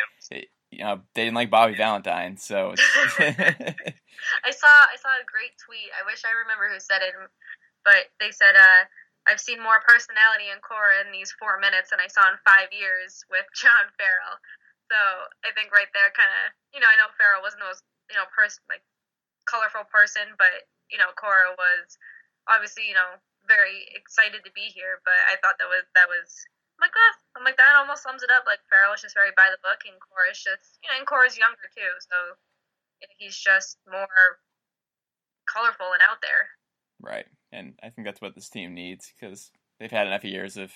you 0.76 0.84
know, 0.84 1.00
they 1.16 1.24
didn't 1.24 1.40
like 1.40 1.48
Bobby 1.48 1.74
Valentine. 1.74 2.36
So, 2.36 2.76
I 4.44 4.52
saw 4.52 4.68
I 4.68 4.96
saw 5.00 5.12
a 5.16 5.24
great 5.24 5.56
tweet. 5.56 5.88
I 5.96 6.04
wish 6.04 6.20
I 6.28 6.36
remember 6.44 6.68
who 6.68 6.76
said 6.76 7.00
it, 7.00 7.16
but 7.84 8.12
they 8.20 8.28
said, 8.30 8.52
uh, 8.52 8.84
"I've 9.24 9.40
seen 9.40 9.62
more 9.62 9.80
personality 9.80 10.52
in 10.52 10.60
Cora 10.60 11.00
in 11.00 11.12
these 11.12 11.32
four 11.40 11.56
minutes 11.56 11.88
than 11.88 12.00
I 12.04 12.12
saw 12.12 12.28
in 12.28 12.36
five 12.44 12.68
years 12.76 13.24
with 13.32 13.48
John 13.56 13.88
Farrell." 13.96 14.36
So 14.92 14.98
I 15.42 15.50
think 15.56 15.72
right 15.72 15.90
there, 15.96 16.12
kind 16.14 16.30
of, 16.30 16.54
you 16.70 16.78
know, 16.78 16.86
I 16.86 17.00
know 17.00 17.10
Farrell 17.18 17.42
wasn't 17.42 17.64
the 17.64 17.70
most, 17.72 17.82
you 18.06 18.14
know, 18.14 18.28
person 18.30 18.62
like 18.70 18.84
colorful 19.48 19.88
person, 19.88 20.36
but 20.36 20.68
you 20.92 20.98
know, 21.00 21.10
Cora 21.16 21.56
was 21.56 21.98
obviously, 22.46 22.86
you 22.86 22.94
know, 22.94 23.18
very 23.48 23.88
excited 23.94 24.44
to 24.44 24.52
be 24.54 24.70
here. 24.70 25.02
But 25.02 25.18
I 25.26 25.40
thought 25.40 25.58
that 25.58 25.70
was 25.70 25.84
that 25.96 26.10
was. 26.10 26.28
I'm 26.76 26.84
like, 26.84 26.96
oh, 26.96 27.12
I'm 27.36 27.44
like 27.44 27.56
that 27.56 27.76
almost 27.80 28.04
sums 28.04 28.22
it 28.22 28.30
up. 28.30 28.44
Like 28.44 28.60
Farrell 28.68 28.94
is 28.94 29.00
just 29.00 29.16
very 29.16 29.32
by 29.36 29.48
the 29.48 29.62
book, 29.64 29.84
and 29.88 29.96
Cora's 30.00 30.38
just, 30.40 30.76
you 30.84 30.88
know, 30.92 31.00
and 31.00 31.08
Cora's 31.08 31.40
younger 31.40 31.68
too, 31.72 31.92
so 32.04 32.36
he's 33.16 33.36
just 33.36 33.78
more 33.88 34.40
colorful 35.48 35.92
and 35.92 36.02
out 36.02 36.20
there. 36.20 36.52
right. 37.00 37.26
and 37.52 37.74
I 37.82 37.90
think 37.90 38.06
that's 38.06 38.20
what 38.20 38.34
this 38.34 38.48
team 38.48 38.74
needs 38.74 39.12
because 39.14 39.50
they've 39.78 39.90
had 39.90 40.06
enough 40.06 40.24
years 40.24 40.56
of 40.56 40.72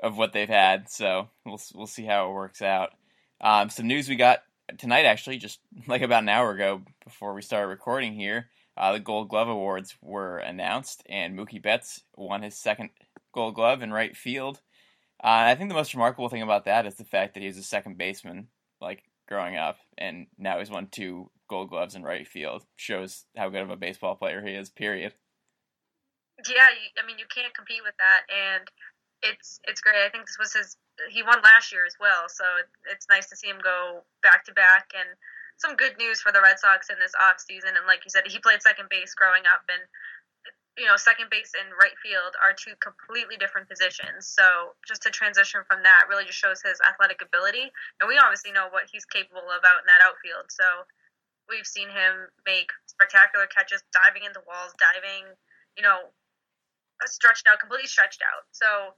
of 0.00 0.16
what 0.16 0.32
they've 0.32 0.48
had. 0.48 0.90
So 0.90 1.28
we'll 1.44 1.60
we'll 1.74 1.86
see 1.86 2.04
how 2.04 2.30
it 2.30 2.34
works 2.34 2.62
out. 2.62 2.90
Um, 3.40 3.70
some 3.70 3.86
news 3.86 4.08
we 4.08 4.16
got 4.16 4.42
tonight, 4.78 5.04
actually, 5.04 5.38
just 5.38 5.60
like 5.86 6.02
about 6.02 6.22
an 6.22 6.28
hour 6.28 6.50
ago 6.52 6.82
before 7.04 7.34
we 7.34 7.42
started 7.42 7.68
recording 7.68 8.14
here. 8.14 8.48
Uh, 8.76 8.92
the 8.92 9.00
Gold 9.00 9.28
Glove 9.28 9.48
Awards 9.48 9.96
were 10.00 10.38
announced, 10.38 11.02
and 11.06 11.38
Mookie 11.38 11.62
Betts 11.62 12.02
won 12.16 12.42
his 12.42 12.56
second 12.56 12.88
Gold 13.34 13.54
Glove 13.54 13.82
in 13.82 13.92
right 13.92 14.16
field. 14.16 14.60
Uh, 15.22 15.46
I 15.46 15.54
think 15.54 15.68
the 15.68 15.74
most 15.74 15.94
remarkable 15.94 16.28
thing 16.28 16.42
about 16.42 16.64
that 16.64 16.84
is 16.86 16.96
the 16.96 17.04
fact 17.04 17.34
that 17.34 17.40
he 17.40 17.46
was 17.46 17.56
a 17.56 17.62
second 17.62 17.96
baseman, 17.96 18.48
like 18.80 19.04
growing 19.28 19.56
up, 19.56 19.78
and 19.96 20.26
now 20.36 20.58
he's 20.58 20.70
won 20.70 20.88
two 20.90 21.30
Gold 21.48 21.70
Gloves 21.70 21.94
in 21.94 22.02
right 22.02 22.26
field. 22.26 22.64
Shows 22.76 23.24
how 23.36 23.48
good 23.48 23.62
of 23.62 23.70
a 23.70 23.76
baseball 23.76 24.16
player 24.16 24.44
he 24.44 24.54
is. 24.54 24.70
Period. 24.70 25.14
Yeah, 26.48 26.66
I 26.98 27.06
mean 27.06 27.18
you 27.18 27.26
can't 27.32 27.54
compete 27.54 27.84
with 27.84 27.94
that, 27.98 28.26
and 28.26 28.66
it's 29.22 29.60
it's 29.64 29.80
great. 29.80 30.02
I 30.04 30.10
think 30.10 30.26
this 30.26 30.38
was 30.38 30.52
his. 30.52 30.76
He 31.10 31.22
won 31.22 31.40
last 31.42 31.70
year 31.70 31.86
as 31.86 31.94
well, 32.00 32.26
so 32.28 32.44
it's 32.90 33.06
nice 33.08 33.28
to 33.30 33.36
see 33.36 33.46
him 33.46 33.62
go 33.62 34.02
back 34.22 34.44
to 34.46 34.52
back 34.52 34.90
and 34.98 35.08
some 35.56 35.76
good 35.76 35.96
news 35.98 36.20
for 36.20 36.32
the 36.32 36.42
Red 36.42 36.58
Sox 36.58 36.90
in 36.90 36.98
this 36.98 37.14
off 37.14 37.38
season. 37.38 37.78
And 37.78 37.86
like 37.86 38.02
you 38.04 38.10
said, 38.10 38.26
he 38.26 38.42
played 38.42 38.62
second 38.62 38.88
base 38.90 39.14
growing 39.14 39.46
up, 39.46 39.62
and 39.70 39.82
you 40.78 40.88
know, 40.88 40.96
second 40.96 41.28
base 41.28 41.52
and 41.52 41.68
right 41.76 41.96
field 42.00 42.32
are 42.40 42.56
two 42.56 42.72
completely 42.80 43.36
different 43.36 43.68
positions. 43.68 44.24
So 44.24 44.72
just 44.88 45.04
to 45.04 45.10
transition 45.12 45.60
from 45.68 45.84
that 45.84 46.08
really 46.08 46.24
just 46.24 46.40
shows 46.40 46.64
his 46.64 46.80
athletic 46.80 47.20
ability, 47.20 47.68
and 48.00 48.08
we 48.08 48.16
obviously 48.16 48.52
know 48.56 48.72
what 48.72 48.88
he's 48.88 49.04
capable 49.04 49.44
of 49.52 49.60
out 49.68 49.84
in 49.84 49.88
that 49.92 50.00
outfield. 50.00 50.48
So 50.48 50.64
we've 51.48 51.68
seen 51.68 51.92
him 51.92 52.32
make 52.48 52.72
spectacular 52.88 53.44
catches, 53.52 53.84
diving 53.92 54.24
into 54.24 54.40
walls, 54.48 54.72
diving, 54.80 55.28
you 55.76 55.84
know, 55.84 56.08
stretched 57.04 57.44
out, 57.44 57.60
completely 57.60 57.90
stretched 57.90 58.24
out. 58.24 58.48
So 58.56 58.96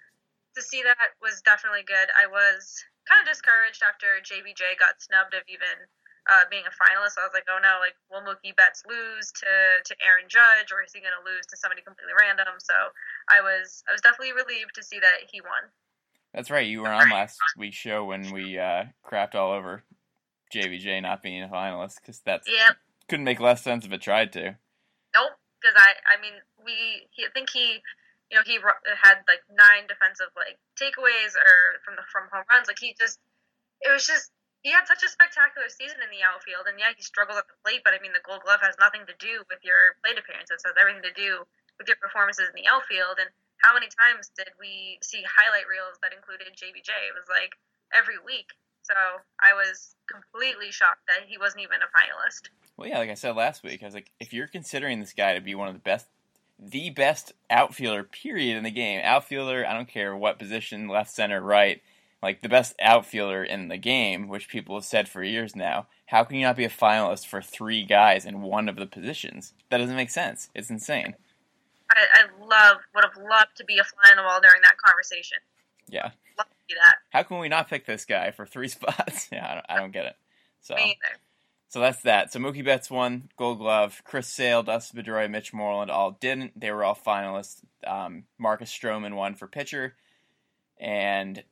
to 0.55 0.63
see 0.63 0.87
that 0.87 1.19
was 1.19 1.43
definitely 1.43 1.83
good. 1.83 2.07
I 2.15 2.31
was 2.31 2.79
kind 3.11 3.19
of 3.19 3.27
discouraged 3.27 3.83
after 3.83 4.23
JBJ 4.23 4.79
got 4.79 5.03
snubbed 5.03 5.35
of 5.35 5.43
even 5.51 5.91
uh, 6.29 6.49
being 6.51 6.65
a 6.65 6.73
finalist. 6.73 7.21
I 7.21 7.27
was 7.27 7.35
like, 7.35 7.49
oh 7.51 7.61
no, 7.61 7.81
like 7.81 7.97
will 8.11 8.25
Mookie 8.25 8.57
Betts 8.57 8.83
lose 8.89 9.33
to 9.41 9.51
to 9.85 9.93
Aaron 10.05 10.29
Judge, 10.29 10.73
or 10.73 10.83
is 10.83 10.93
he 10.93 11.01
going 11.01 11.17
to 11.17 11.25
lose 11.25 11.47
to 11.51 11.57
somebody 11.57 11.83
completely 11.83 12.15
random? 12.19 12.59
So 12.59 12.75
I 13.29 13.41
was 13.41 13.85
I 13.89 13.93
was 13.93 14.01
definitely 14.01 14.33
relieved 14.33 14.75
to 14.77 14.83
see 14.83 15.01
that 15.01 15.29
he 15.31 15.41
won. 15.41 15.71
That's 16.33 16.51
right. 16.51 16.67
You 16.67 16.83
were 16.83 16.93
on 16.93 17.11
last 17.11 17.39
week's 17.57 17.77
show 17.77 18.05
when 18.05 18.33
we 18.33 18.59
uh, 18.59 18.91
crapped 19.07 19.35
all 19.35 19.53
over 19.53 19.85
JBJ 20.53 21.03
not 21.03 21.23
being 21.23 21.43
a 21.43 21.49
finalist 21.49 22.01
because 22.01 22.21
that's 22.25 22.49
yep. 22.49 22.77
couldn't 23.09 23.25
make 23.25 23.41
less 23.41 23.63
sense 23.63 23.85
if 23.85 23.93
it 23.93 24.03
tried 24.03 24.33
to. 24.33 24.59
Nope, 25.15 25.39
because 25.61 25.77
I 25.77 25.95
I 26.11 26.21
mean 26.21 26.35
we 26.65 27.07
he, 27.11 27.25
I 27.25 27.31
think 27.33 27.51
he 27.51 27.83
you 28.35 28.43
know, 28.43 28.45
he 28.51 28.59
had 28.99 29.23
like 29.31 29.47
nine 29.47 29.87
defensive 29.87 30.35
like 30.35 30.59
takeaways 30.75 31.39
or 31.39 31.79
from 31.87 31.95
the 31.95 32.03
from 32.11 32.27
home 32.35 32.43
runs. 32.51 32.67
Like 32.67 32.83
he 32.83 32.99
just, 32.99 33.23
it 33.79 33.95
was 33.95 34.07
just 34.07 34.34
he 34.65 34.73
had 34.73 34.89
such 34.89 35.05
a 35.05 35.13
spectacular 35.13 35.69
season 35.69 36.01
in 36.01 36.09
the 36.09 36.25
outfield. 36.25 36.65
And 36.65 36.81
yeah, 36.81 36.97
he 36.97 37.05
struggled 37.05 37.37
at 37.37 37.45
the 37.45 37.61
plate, 37.61 37.85
but 37.85 37.93
I 37.93 38.01
mean, 38.01 38.17
the 38.17 38.25
Gold 38.25 38.41
Glove 38.49 38.65
has 38.65 38.75
nothing 38.81 39.05
to 39.05 39.15
do 39.21 39.45
with 39.53 39.61
your 39.61 40.01
plate 40.01 40.17
appearances. 40.17 40.65
It 40.65 40.73
has 40.73 40.81
everything 40.81 41.05
to 41.05 41.13
do 41.13 41.45
with 41.77 41.85
your 41.85 42.01
performances 42.01 42.49
in 42.49 42.57
the 42.57 42.65
outfield. 42.65 43.21
And 43.21 43.29
how 43.61 43.77
many 43.77 43.93
times 43.93 44.33
did 44.33 44.49
we 44.57 44.97
see 45.05 45.21
highlight 45.29 45.69
reels 45.69 46.01
that 46.01 46.17
included 46.17 46.49
JBJ? 46.57 46.91
It 46.91 47.13
was 47.13 47.29
like 47.29 47.53
every 47.93 48.17
week. 48.25 48.57
So 48.89 48.97
I 49.37 49.53
was 49.53 50.01
completely 50.09 50.73
shocked 50.73 51.05
that 51.13 51.29
he 51.29 51.37
wasn't 51.37 51.69
even 51.69 51.85
a 51.85 51.89
finalist. 51.93 52.49
Well, 52.81 52.89
yeah, 52.89 53.05
like 53.05 53.13
I 53.13 53.21
said 53.21 53.37
last 53.37 53.61
week, 53.63 53.85
I 53.85 53.87
was 53.87 53.95
like, 53.95 54.11
if 54.17 54.33
you're 54.33 54.49
considering 54.49 55.01
this 55.01 55.13
guy 55.13 55.37
to 55.37 55.45
be 55.45 55.55
one 55.55 55.69
of 55.69 55.77
the 55.77 55.85
best 55.85 56.09
the 56.59 56.91
best 56.91 57.33
outfielder, 57.51 58.05
period, 58.05 58.57
in 58.57 58.63
the 58.63 58.71
game. 58.71 59.01
Outfielder, 59.03 59.67
I 59.67 59.75
don't 59.75 59.89
care 59.89 60.17
what 60.17 60.39
position, 60.39 60.89
left, 60.89 61.11
center, 61.11 61.41
right, 61.41 61.83
like 62.25 62.41
the 62.41 62.49
best 62.49 62.75
outfielder 62.81 63.45
in 63.45 63.69
the 63.69 63.77
game, 63.77 64.29
which 64.29 64.49
people 64.49 64.75
have 64.77 64.85
said 64.85 65.09
for 65.09 65.23
years 65.23 65.55
now. 65.55 65.87
How 66.07 66.25
can 66.25 66.37
you 66.37 66.47
not 66.47 66.57
be 66.57 66.65
a 66.65 66.71
finalist 66.71 67.27
for 67.27 67.43
three 67.43 67.85
guys 67.85 68.25
in 68.25 68.41
one 68.41 68.69
of 68.69 68.77
the 68.77 68.87
positions? 68.87 69.53
That 69.69 69.79
doesn't 69.79 69.95
make 69.95 70.09
sense. 70.09 70.49
It's 70.55 70.71
insane. 70.71 71.17
I, 71.91 72.07
I 72.15 72.45
love, 72.45 72.79
would 72.95 73.05
have 73.05 73.23
loved 73.23 73.57
to 73.57 73.65
be 73.65 73.79
a 73.79 73.85
fly 73.85 74.11
on 74.11 74.17
the 74.17 74.23
wall 74.23 74.41
during 74.41 74.63
that 74.63 74.79
conversation. 74.79 75.39
Yeah. 75.87 76.11
Love 76.39 76.47
to 76.71 76.75
that. 76.77 76.95
How 77.11 77.23
can 77.25 77.39
we 77.39 77.51
not 77.51 77.69
pick 77.69 77.85
this 77.85 78.07
guy 78.07 78.31
for 78.31 78.47
three 78.47 78.69
spots? 78.69 79.29
yeah, 79.31 79.47
I 79.47 79.55
don't, 79.55 79.67
I 79.69 79.77
don't 79.77 79.93
get 79.93 80.07
it. 80.07 80.17
So. 80.63 80.75
Me 80.77 80.83
either. 80.83 81.21
So 81.69 81.81
that's 81.81 82.01
that. 82.03 82.33
So 82.33 82.39
Mookie 82.39 82.65
Betts 82.65 82.91
won 82.91 83.29
Gold 83.37 83.59
Glove. 83.59 84.01
Chris 84.05 84.29
Sale, 84.29 84.63
Dustin 84.63 85.03
Pedroia, 85.03 85.31
Mitch 85.31 85.53
Moreland 85.53 85.91
all 85.91 86.13
didn't. 86.13 86.59
They 86.59 86.71
were 86.71 86.85
all 86.85 86.95
finalists. 86.95 87.61
Um, 87.87 88.25
Marcus 88.39 88.71
Stroman 88.71 89.15
won 89.15 89.35
for 89.35 89.47
pitcher, 89.47 89.97
and 90.79 91.43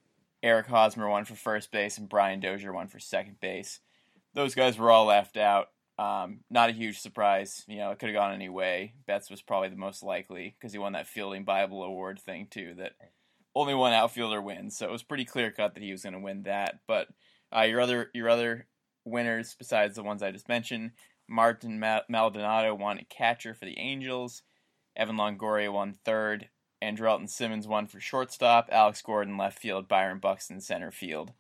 Eric 0.43 0.67
Hosmer 0.67 1.09
won 1.09 1.25
for 1.25 1.35
first 1.35 1.71
base, 1.71 1.99
and 1.99 2.09
Brian 2.09 2.41
Dozier 2.41 2.73
won 2.73 2.89
for 2.89 2.99
second 2.99 3.41
base. 3.41 3.81
Those 4.35 4.55
guys 4.55 4.79
were 4.79 4.91
all 4.91 5.07
left 5.07 5.37
out. 5.37 5.69
Um, 5.99 6.41
not 6.51 6.71
a 6.71 6.73
huge 6.73 6.99
surprise. 6.99 7.65
You 7.69 7.77
know, 7.77 7.91
it 7.91 7.99
could 7.99 8.09
have 8.09 8.17
gone 8.17 8.35
any 8.35 8.49
way. 8.49 8.95
Betts 9.07 9.31
was 9.31 9.43
probably 9.43 9.69
the 9.69 9.77
most 9.77 10.03
likely 10.03 10.57
because 10.59 10.73
he 10.73 10.79
won 10.79 10.95
that 10.95 11.07
Fielding 11.07 11.45
Bible 11.45 11.83
Award 11.83 12.19
thing 12.19 12.49
too. 12.51 12.75
That 12.79 12.93
only 13.55 13.75
one 13.75 13.93
outfielder 13.93 14.41
wins, 14.41 14.77
so 14.77 14.87
it 14.87 14.93
was 14.93 15.03
pretty 15.03 15.25
clear 15.25 15.51
cut 15.51 15.75
that 15.75 15.83
he 15.83 15.93
was 15.93 16.03
going 16.03 16.15
to 16.15 16.19
win 16.19 16.45
that. 16.45 16.81
But 16.89 17.09
uh, 17.55 17.63
your 17.63 17.81
other 17.81 18.11
your 18.15 18.29
other 18.29 18.67
winners 19.05 19.55
besides 19.57 19.97
the 19.97 20.03
ones 20.03 20.23
I 20.23 20.33
just 20.33 20.49
mentioned. 20.49 20.93
Martin 21.29 21.79
Maldonado 22.09 22.75
won 22.75 23.01
catcher 23.09 23.55
for 23.55 23.65
the 23.65 23.79
Angels. 23.79 24.43
Evan 24.97 25.17
Longoria 25.17 25.73
won 25.73 25.95
third. 26.05 26.49
Andrelton 26.83 27.29
Simmons 27.29 27.69
won 27.69 27.87
for 27.87 28.01
shortstop. 28.01 28.69
Alex 28.73 29.01
Gordon 29.03 29.37
left 29.37 29.59
field. 29.59 29.89
Byron 29.89 30.19
Buxton 30.19 30.61
center 30.61 30.91
field. 30.91 31.33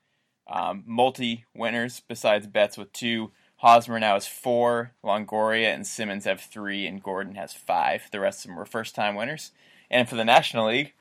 Um, 0.47 0.85
multi 0.87 1.45
winners 1.55 2.01
besides 2.01 2.47
Betts 2.47 2.79
with 2.79 2.93
two. 2.93 3.33
Hosmer 3.57 4.01
now 4.01 4.15
has 4.15 4.27
four. 4.27 4.93
Longoria 5.05 5.73
and 5.75 5.87
Simmons 5.87 6.25
have 6.25 6.41
three, 6.41 6.87
and 6.87 7.03
Gordon 7.03 7.37
has 7.37 7.53
five. 7.53 8.09
The 8.11 8.21
rest 8.21 8.45
of 8.45 8.49
them 8.49 8.57
were 8.57 8.65
first 8.65 8.95
time 8.95 9.15
winners. 9.15 9.53
And 9.91 10.09
for 10.09 10.17
the 10.17 10.25
National 10.25 10.69
League, 10.69 10.95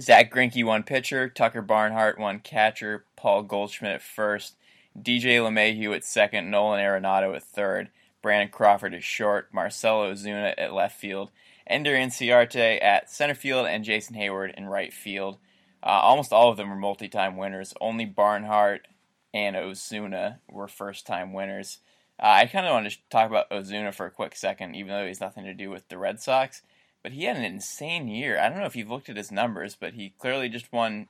Zack 0.00 0.32
Greinke 0.32 0.64
won 0.64 0.82
pitcher. 0.82 1.28
Tucker 1.28 1.62
Barnhart 1.62 2.18
won 2.18 2.40
catcher. 2.40 3.04
Paul 3.16 3.42
Goldschmidt 3.42 3.92
at 3.92 4.02
first. 4.02 4.54
DJ 4.98 5.38
LeMahieu 5.38 5.94
at 5.94 6.04
second, 6.04 6.50
Nolan 6.50 6.80
Arenado 6.80 7.34
at 7.34 7.42
third, 7.42 7.90
Brandon 8.22 8.48
Crawford 8.48 8.94
at 8.94 9.02
short, 9.02 9.52
Marcell 9.52 10.00
Ozuna 10.00 10.54
at 10.58 10.72
left 10.72 10.98
field, 10.98 11.30
Ender 11.70 11.94
Inciarte 11.94 12.82
at 12.82 13.10
center 13.10 13.34
field, 13.34 13.66
and 13.66 13.84
Jason 13.84 14.16
Heyward 14.16 14.54
in 14.54 14.66
right 14.66 14.92
field. 14.92 15.38
Uh, 15.82 15.86
almost 15.86 16.32
all 16.32 16.50
of 16.50 16.56
them 16.56 16.68
were 16.68 16.76
multi-time 16.76 17.36
winners. 17.36 17.72
Only 17.80 18.04
Barnhart 18.04 18.86
and 19.32 19.56
Ozuna 19.56 20.38
were 20.50 20.68
first-time 20.68 21.32
winners. 21.32 21.78
Uh, 22.22 22.26
I 22.26 22.46
kind 22.46 22.66
of 22.66 22.72
want 22.72 22.90
to 22.90 22.98
talk 23.08 23.30
about 23.30 23.48
Ozuna 23.50 23.94
for 23.94 24.04
a 24.04 24.10
quick 24.10 24.36
second, 24.36 24.74
even 24.74 24.88
though 24.88 25.02
he 25.02 25.08
has 25.08 25.20
nothing 25.20 25.44
to 25.44 25.54
do 25.54 25.70
with 25.70 25.88
the 25.88 25.96
Red 25.96 26.20
Sox. 26.20 26.60
But 27.02 27.12
he 27.12 27.24
had 27.24 27.36
an 27.36 27.44
insane 27.44 28.08
year. 28.08 28.38
I 28.38 28.50
don't 28.50 28.58
know 28.58 28.66
if 28.66 28.76
you've 28.76 28.90
looked 28.90 29.08
at 29.08 29.16
his 29.16 29.32
numbers, 29.32 29.74
but 29.74 29.94
he 29.94 30.12
clearly 30.18 30.50
just 30.50 30.70
won 30.70 31.08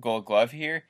Gold 0.00 0.24
Glove 0.24 0.52
here 0.52 0.84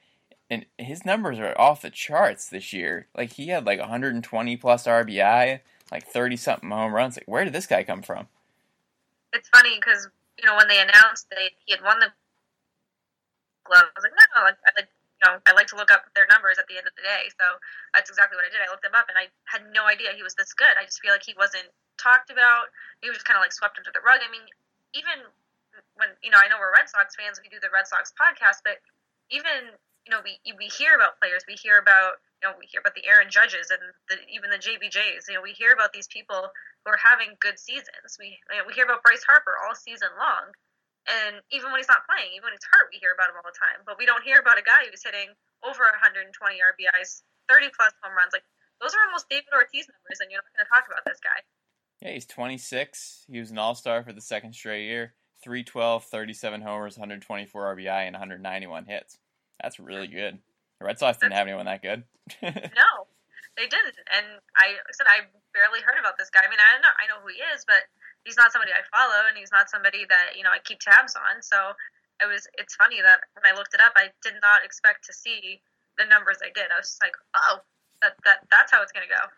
and 0.50 0.66
his 0.76 1.04
numbers 1.04 1.38
are 1.38 1.58
off 1.58 1.82
the 1.82 1.90
charts 1.90 2.48
this 2.48 2.72
year. 2.72 3.06
Like 3.16 3.34
he 3.34 3.48
had 3.48 3.64
like 3.64 3.78
120 3.78 4.56
plus 4.56 4.84
RBI, 4.86 5.60
like 5.92 6.06
30 6.06 6.36
something 6.36 6.70
home 6.70 6.92
runs. 6.92 7.16
Like 7.16 7.28
where 7.28 7.44
did 7.44 7.52
this 7.52 7.68
guy 7.68 7.84
come 7.84 8.02
from? 8.02 8.26
It's 9.32 9.48
funny 9.48 9.76
because 9.78 10.08
you 10.38 10.46
know 10.46 10.56
when 10.56 10.68
they 10.68 10.80
announced 10.80 11.30
that 11.30 11.54
he 11.64 11.72
had 11.72 11.82
won 11.82 12.00
the 12.00 12.10
glove, 13.64 13.86
I 13.88 13.94
was 13.94 14.04
like, 14.04 14.16
no, 14.16 14.40
I 14.42 14.70
like 14.74 14.90
you 14.90 15.24
know 15.26 15.38
I 15.46 15.52
like 15.52 15.68
to 15.70 15.78
look 15.78 15.90
up 15.90 16.08
their 16.14 16.26
numbers 16.30 16.58
at 16.58 16.66
the 16.66 16.76
end 16.78 16.86
of 16.86 16.94
the 16.96 17.04
day. 17.04 17.30
So 17.34 17.46
that's 17.94 18.10
exactly 18.10 18.36
what 18.36 18.46
I 18.46 18.50
did. 18.50 18.62
I 18.62 18.70
looked 18.70 18.86
them 18.86 18.96
up 18.96 19.06
and 19.08 19.18
I 19.18 19.30
had 19.46 19.66
no 19.70 19.86
idea 19.86 20.16
he 20.16 20.26
was 20.26 20.34
this 20.34 20.52
good. 20.52 20.74
I 20.78 20.84
just 20.84 21.00
feel 21.00 21.14
like 21.14 21.24
he 21.24 21.34
wasn't 21.38 21.68
talked 22.00 22.32
about. 22.32 22.72
He 23.04 23.12
was 23.12 23.20
just 23.20 23.28
kind 23.28 23.36
of 23.36 23.44
like 23.44 23.52
swept 23.52 23.78
under 23.78 23.92
the 23.92 24.02
rug. 24.02 24.24
I 24.24 24.30
mean, 24.32 24.44
even 24.96 25.22
when 25.94 26.10
you 26.24 26.32
know 26.32 26.40
I 26.40 26.48
know 26.48 26.58
we're 26.58 26.74
Red 26.74 26.88
Sox 26.90 27.14
fans, 27.14 27.38
we 27.38 27.52
do 27.52 27.62
the 27.62 27.70
Red 27.70 27.86
Sox 27.86 28.10
podcast, 28.16 28.66
but 28.66 28.82
even 29.30 29.76
you 30.06 30.10
know, 30.10 30.20
we 30.24 30.40
we 30.56 30.66
hear 30.66 30.94
about 30.94 31.18
players, 31.20 31.44
we 31.46 31.54
hear 31.54 31.78
about 31.78 32.18
you 32.40 32.48
know, 32.48 32.56
we 32.56 32.64
hear 32.72 32.80
about 32.80 32.96
the 32.96 33.04
Aaron 33.04 33.28
Judges 33.28 33.68
and 33.68 33.84
the, 34.08 34.16
even 34.32 34.48
the 34.48 34.56
JBJs. 34.56 35.28
You 35.28 35.36
know, 35.36 35.44
we 35.44 35.52
hear 35.52 35.76
about 35.76 35.92
these 35.92 36.08
people 36.08 36.48
who 36.82 36.88
are 36.88 37.00
having 37.00 37.36
good 37.36 37.60
seasons. 37.60 38.16
We 38.16 38.40
you 38.48 38.56
know, 38.56 38.64
we 38.64 38.72
hear 38.72 38.88
about 38.88 39.04
Bryce 39.04 39.24
Harper 39.28 39.60
all 39.60 39.76
season 39.76 40.08
long, 40.16 40.56
and 41.04 41.44
even 41.52 41.68
when 41.68 41.84
he's 41.84 41.92
not 41.92 42.08
playing, 42.08 42.32
even 42.32 42.48
when 42.48 42.56
he's 42.56 42.68
hurt, 42.72 42.88
we 42.88 42.96
hear 42.96 43.12
about 43.12 43.28
him 43.28 43.36
all 43.36 43.44
the 43.44 43.56
time. 43.56 43.84
But 43.84 44.00
we 44.00 44.08
don't 44.08 44.24
hear 44.24 44.40
about 44.40 44.56
a 44.56 44.64
guy 44.64 44.88
who's 44.88 45.04
hitting 45.04 45.36
over 45.60 45.84
120 45.84 46.32
RBIs, 46.32 47.24
30 47.52 47.76
plus 47.76 47.92
home 48.00 48.16
runs. 48.16 48.32
Like 48.32 48.48
those 48.80 48.96
are 48.96 49.04
almost 49.04 49.28
David 49.28 49.52
Ortiz 49.52 49.84
numbers, 49.84 50.24
and 50.24 50.32
you're 50.32 50.40
not 50.40 50.48
going 50.56 50.64
to 50.64 50.72
talk 50.72 50.88
about 50.88 51.04
this 51.04 51.20
guy. 51.20 51.44
Yeah, 52.00 52.16
he's 52.16 52.24
26. 52.24 53.28
He 53.28 53.36
was 53.36 53.52
an 53.52 53.60
All 53.60 53.76
Star 53.76 54.00
for 54.00 54.16
the 54.16 54.24
second 54.24 54.56
straight 54.56 54.88
year. 54.88 55.12
312, 55.44 56.04
37 56.04 56.60
homers, 56.60 56.96
124 56.98 57.76
RBI, 57.76 58.08
and 58.08 58.14
191 58.14 58.84
hits. 58.84 59.18
That's 59.60 59.78
really 59.78 60.06
good. 60.06 60.38
The 60.80 60.88
Red 60.88 60.98
Sox 60.98 61.18
didn't 61.20 61.36
have 61.36 61.46
anyone 61.46 61.68
that 61.68 61.84
good. 61.84 62.04
no, 62.42 62.90
they 63.56 63.68
didn't. 63.68 64.00
And 64.08 64.40
I 64.56 64.80
said 64.96 65.04
I 65.04 65.28
barely 65.52 65.84
heard 65.84 66.00
about 66.00 66.16
this 66.16 66.32
guy. 66.32 66.40
I 66.40 66.48
mean, 66.48 66.58
I 66.58 66.80
know 66.80 66.92
I 66.96 67.04
know 67.06 67.20
who 67.20 67.28
he 67.28 67.44
is, 67.52 67.68
but 67.68 67.84
he's 68.24 68.40
not 68.40 68.50
somebody 68.50 68.72
I 68.72 68.80
follow, 68.88 69.28
and 69.28 69.36
he's 69.36 69.52
not 69.52 69.68
somebody 69.68 70.08
that 70.08 70.40
you 70.40 70.42
know 70.42 70.50
I 70.50 70.58
keep 70.64 70.80
tabs 70.80 71.14
on. 71.14 71.44
So 71.44 71.76
it 72.24 72.26
was 72.26 72.48
it's 72.56 72.74
funny 72.74 73.04
that 73.04 73.20
when 73.36 73.44
I 73.44 73.56
looked 73.56 73.76
it 73.76 73.80
up, 73.84 73.92
I 73.94 74.08
did 74.24 74.40
not 74.40 74.64
expect 74.64 75.04
to 75.06 75.12
see 75.12 75.60
the 76.00 76.08
numbers 76.08 76.40
I 76.40 76.48
did. 76.56 76.72
I 76.72 76.80
was 76.80 76.96
just 76.96 77.02
like, 77.04 77.14
oh, 77.36 77.60
that 78.00 78.16
that 78.24 78.48
that's 78.48 78.72
how 78.72 78.80
it's 78.80 78.92
gonna 78.92 79.10
go. 79.10 79.28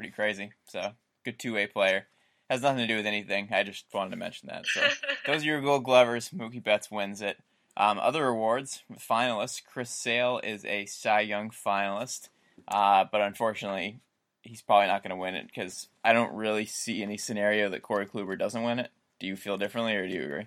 Pretty 0.00 0.12
crazy. 0.12 0.52
So 0.64 0.96
good 1.24 1.38
two 1.38 1.52
way 1.52 1.66
player. 1.66 2.08
Has 2.48 2.62
nothing 2.62 2.78
to 2.78 2.86
do 2.86 2.96
with 2.96 3.06
anything. 3.06 3.48
I 3.50 3.64
just 3.64 3.86
wanted 3.92 4.10
to 4.10 4.16
mention 4.16 4.48
that. 4.48 4.66
So 4.66 4.80
those 5.26 5.42
are 5.42 5.46
your 5.46 5.60
Gold 5.60 5.84
Glovers. 5.84 6.30
Mookie 6.30 6.62
Betts 6.62 6.90
wins 6.90 7.20
it. 7.20 7.36
Um, 7.76 7.98
other 7.98 8.26
awards 8.26 8.82
finalists. 8.98 9.62
Chris 9.64 9.90
Sale 9.90 10.40
is 10.42 10.64
a 10.64 10.86
Cy 10.86 11.20
Young 11.20 11.50
finalist, 11.50 12.30
uh, 12.68 13.04
but 13.10 13.20
unfortunately, 13.20 14.00
he's 14.42 14.62
probably 14.62 14.86
not 14.86 15.02
going 15.02 15.10
to 15.10 15.16
win 15.16 15.34
it 15.34 15.46
because 15.46 15.88
I 16.02 16.12
don't 16.12 16.34
really 16.34 16.64
see 16.64 17.02
any 17.02 17.18
scenario 17.18 17.68
that 17.68 17.82
Corey 17.82 18.06
Kluber 18.06 18.38
doesn't 18.38 18.62
win 18.62 18.78
it. 18.78 18.90
Do 19.20 19.26
you 19.26 19.36
feel 19.36 19.58
differently, 19.58 19.94
or 19.94 20.06
do 20.06 20.14
you 20.14 20.24
agree? 20.24 20.46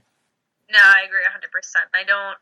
No, 0.71 0.79
I 0.83 1.01
agree 1.05 1.21
100%. 1.21 1.49
I 1.93 2.03
don't 2.03 2.37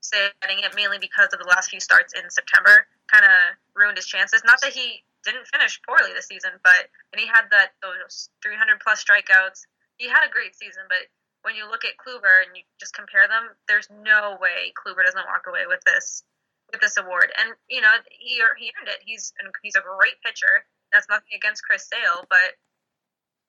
say 0.00 0.28
getting 0.40 0.64
it 0.64 0.74
mainly 0.74 0.98
because 0.98 1.28
of 1.32 1.38
the 1.38 1.48
last 1.48 1.70
few 1.70 1.80
starts 1.80 2.14
in 2.14 2.28
September 2.30 2.86
kind 3.12 3.24
of 3.24 3.56
ruined 3.74 3.96
his 3.96 4.06
chances. 4.06 4.42
Not 4.44 4.60
that 4.62 4.72
he 4.72 5.04
didn't 5.24 5.48
finish 5.48 5.80
poorly 5.84 6.12
this 6.14 6.26
season, 6.26 6.52
but 6.62 6.88
and 7.12 7.20
he 7.20 7.26
had 7.26 7.48
that 7.50 7.76
those 7.82 8.30
300 8.42 8.80
plus 8.80 9.04
strikeouts. 9.04 9.66
He 9.96 10.08
had 10.08 10.24
a 10.24 10.30
great 10.30 10.54
season, 10.54 10.84
but 10.88 11.08
when 11.42 11.54
you 11.54 11.68
look 11.70 11.84
at 11.84 11.96
Kluber 11.96 12.44
and 12.46 12.56
you 12.56 12.62
just 12.80 12.94
compare 12.94 13.28
them, 13.28 13.54
there's 13.68 13.88
no 13.90 14.36
way 14.40 14.72
Kluber 14.74 15.04
doesn't 15.04 15.26
walk 15.26 15.46
away 15.48 15.66
with 15.66 15.82
this 15.84 16.24
with 16.72 16.80
this 16.80 16.96
award. 16.96 17.32
And 17.38 17.54
you 17.68 17.80
know 17.80 17.92
he 18.10 18.40
he 18.58 18.72
earned 18.78 18.88
it. 18.88 19.00
He's 19.04 19.32
he's 19.62 19.76
a 19.76 19.84
great 19.84 20.20
pitcher. 20.24 20.66
That's 20.92 21.08
nothing 21.08 21.36
against 21.36 21.64
Chris 21.64 21.88
Sale, 21.88 22.26
but 22.28 22.58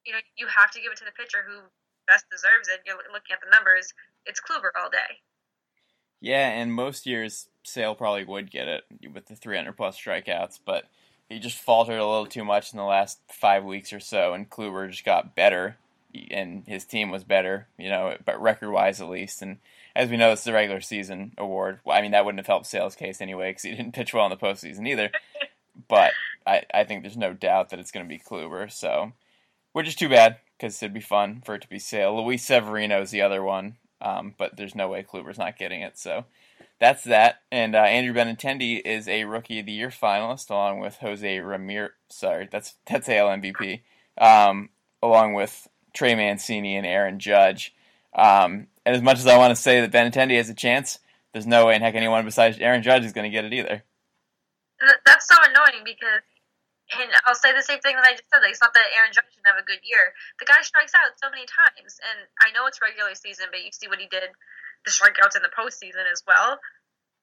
you 0.06 0.14
know 0.14 0.20
you 0.38 0.48
have 0.48 0.72
to 0.72 0.82
give 0.82 0.92
it 0.92 0.98
to 1.00 1.06
the 1.06 1.16
pitcher 1.18 1.44
who 1.46 1.68
best 2.08 2.26
deserves 2.30 2.70
it. 2.70 2.82
You're 2.86 2.98
looking 3.12 3.34
at 3.34 3.42
the 3.42 3.52
numbers. 3.52 3.94
It's 4.26 4.42
Kluber 4.42 4.72
all 4.76 4.90
day. 4.90 5.22
Yeah, 6.22 6.50
and 6.50 6.74
most 6.74 7.06
years 7.06 7.48
Sale 7.64 7.96
probably 7.96 8.26
would 8.26 8.52
get 8.52 8.68
it 8.68 8.84
with 9.14 9.28
the 9.28 9.36
300 9.36 9.74
plus 9.74 9.98
strikeouts, 9.98 10.60
but 10.66 10.86
he 11.30 11.40
just 11.40 11.58
faltered 11.58 12.00
a 12.00 12.06
little 12.06 12.26
too 12.26 12.44
much 12.44 12.74
in 12.74 12.78
the 12.78 12.84
last 12.84 13.20
five 13.32 13.64
weeks 13.64 13.94
or 13.94 14.00
so, 14.00 14.34
and 14.34 14.50
Kluber 14.50 14.90
just 14.90 15.06
got 15.06 15.36
better, 15.36 15.78
and 16.32 16.64
his 16.68 16.86
team 16.86 17.12
was 17.12 17.24
better, 17.24 17.68
you 17.78 17.90
know, 17.90 18.16
but 18.26 18.42
record 18.42 18.72
wise 18.72 19.02
at 19.02 19.10
least. 19.10 19.42
And 19.42 19.58
as 19.96 20.10
we 20.10 20.18
know, 20.18 20.32
it's 20.32 20.44
the 20.44 20.54
regular 20.54 20.82
season 20.82 21.34
award. 21.38 21.80
Well, 21.84 21.98
I 21.98 22.02
mean, 22.02 22.12
that 22.12 22.26
wouldn't 22.26 22.40
have 22.40 22.48
helped 22.48 22.68
Sale's 22.68 22.96
case 22.96 23.22
anyway 23.22 23.52
because 23.52 23.64
he 23.64 23.70
didn't 23.76 23.94
pitch 23.94 24.14
well 24.14 24.26
in 24.26 24.32
the 24.32 24.38
postseason 24.38 24.88
either. 24.88 25.12
but 25.88 26.14
I, 26.46 26.64
I 26.74 26.84
think 26.84 27.04
there's 27.04 27.18
no 27.18 27.34
doubt 27.34 27.70
that 27.70 27.80
it's 27.80 27.92
going 27.92 28.06
to 28.06 28.10
be 28.10 28.20
Kluber, 28.20 28.72
so 28.72 29.14
which 29.74 29.88
is 29.88 29.96
too 29.96 30.10
bad 30.10 30.38
because 30.58 30.82
it'd 30.82 30.94
be 30.94 31.00
fun 31.00 31.42
for 31.46 31.56
it 31.56 31.62
to 31.62 31.70
be 31.70 31.80
Sale. 31.80 32.24
Luis 32.24 32.44
Severino 32.44 33.02
is 33.02 33.12
the 33.12 33.22
other 33.22 33.44
one, 33.44 33.78
um, 34.02 34.34
but 34.38 34.58
there's 34.58 34.76
no 34.76 34.90
way 34.90 35.04
Kluber's 35.04 35.38
not 35.38 35.58
getting 35.58 35.82
it. 35.82 35.98
So 35.98 36.26
that's 36.80 37.04
that. 37.04 37.42
And 37.52 37.76
uh, 37.76 37.80
Andrew 37.80 38.14
Benintendi 38.14 38.82
is 38.84 39.08
a 39.08 39.26
Rookie 39.26 39.60
of 39.60 39.66
the 39.68 39.72
Year 39.72 39.90
finalist, 39.90 40.50
along 40.50 40.80
with 40.80 40.98
Jose 40.98 41.40
Ramirez. 41.40 41.92
Sorry, 42.10 42.48
that's 42.52 42.76
that's 42.88 43.08
AL 43.10 43.28
MVP. 43.28 43.82
Um, 44.18 44.70
along 45.02 45.34
with 45.34 45.68
Trey 46.00 46.16
Mancini 46.16 46.80
and 46.80 46.88
Aaron 46.88 47.20
Judge. 47.20 47.76
Um, 48.16 48.72
and 48.88 48.96
as 48.96 49.04
much 49.04 49.20
as 49.20 49.28
I 49.28 49.36
want 49.36 49.52
to 49.52 49.60
say 49.60 49.84
that 49.84 49.92
Benintendi 49.92 50.40
has 50.40 50.48
a 50.48 50.56
chance, 50.56 50.98
there's 51.36 51.46
no 51.46 51.68
way 51.68 51.76
in 51.76 51.84
heck 51.84 51.94
anyone 51.94 52.24
besides 52.24 52.56
Aaron 52.58 52.82
Judge 52.82 53.04
is 53.04 53.12
going 53.12 53.28
to 53.28 53.30
get 53.30 53.44
it 53.44 53.52
either. 53.52 53.84
That's 55.04 55.28
so 55.28 55.36
annoying 55.44 55.84
because 55.84 56.24
and 56.96 57.12
I'll 57.28 57.36
say 57.36 57.52
the 57.52 57.62
same 57.62 57.84
thing 57.84 58.00
that 58.00 58.08
I 58.08 58.16
just 58.16 58.32
said. 58.32 58.40
Like, 58.40 58.56
it's 58.56 58.64
not 58.64 58.74
that 58.74 58.96
Aaron 58.96 59.12
Judge 59.12 59.28
didn't 59.36 59.46
have 59.46 59.60
a 59.60 59.68
good 59.68 59.84
year. 59.84 60.16
The 60.40 60.48
guy 60.48 60.64
strikes 60.64 60.96
out 60.96 61.20
so 61.20 61.30
many 61.30 61.46
times, 61.46 62.00
and 62.02 62.26
I 62.40 62.50
know 62.56 62.66
it's 62.66 62.82
regular 62.82 63.14
season, 63.14 63.52
but 63.52 63.62
you 63.62 63.70
see 63.76 63.92
what 63.92 64.00
he 64.00 64.08
did, 64.08 64.32
the 64.88 64.96
strikeouts 64.96 65.36
in 65.36 65.44
the 65.44 65.54
postseason 65.54 66.08
as 66.10 66.24
well. 66.26 66.58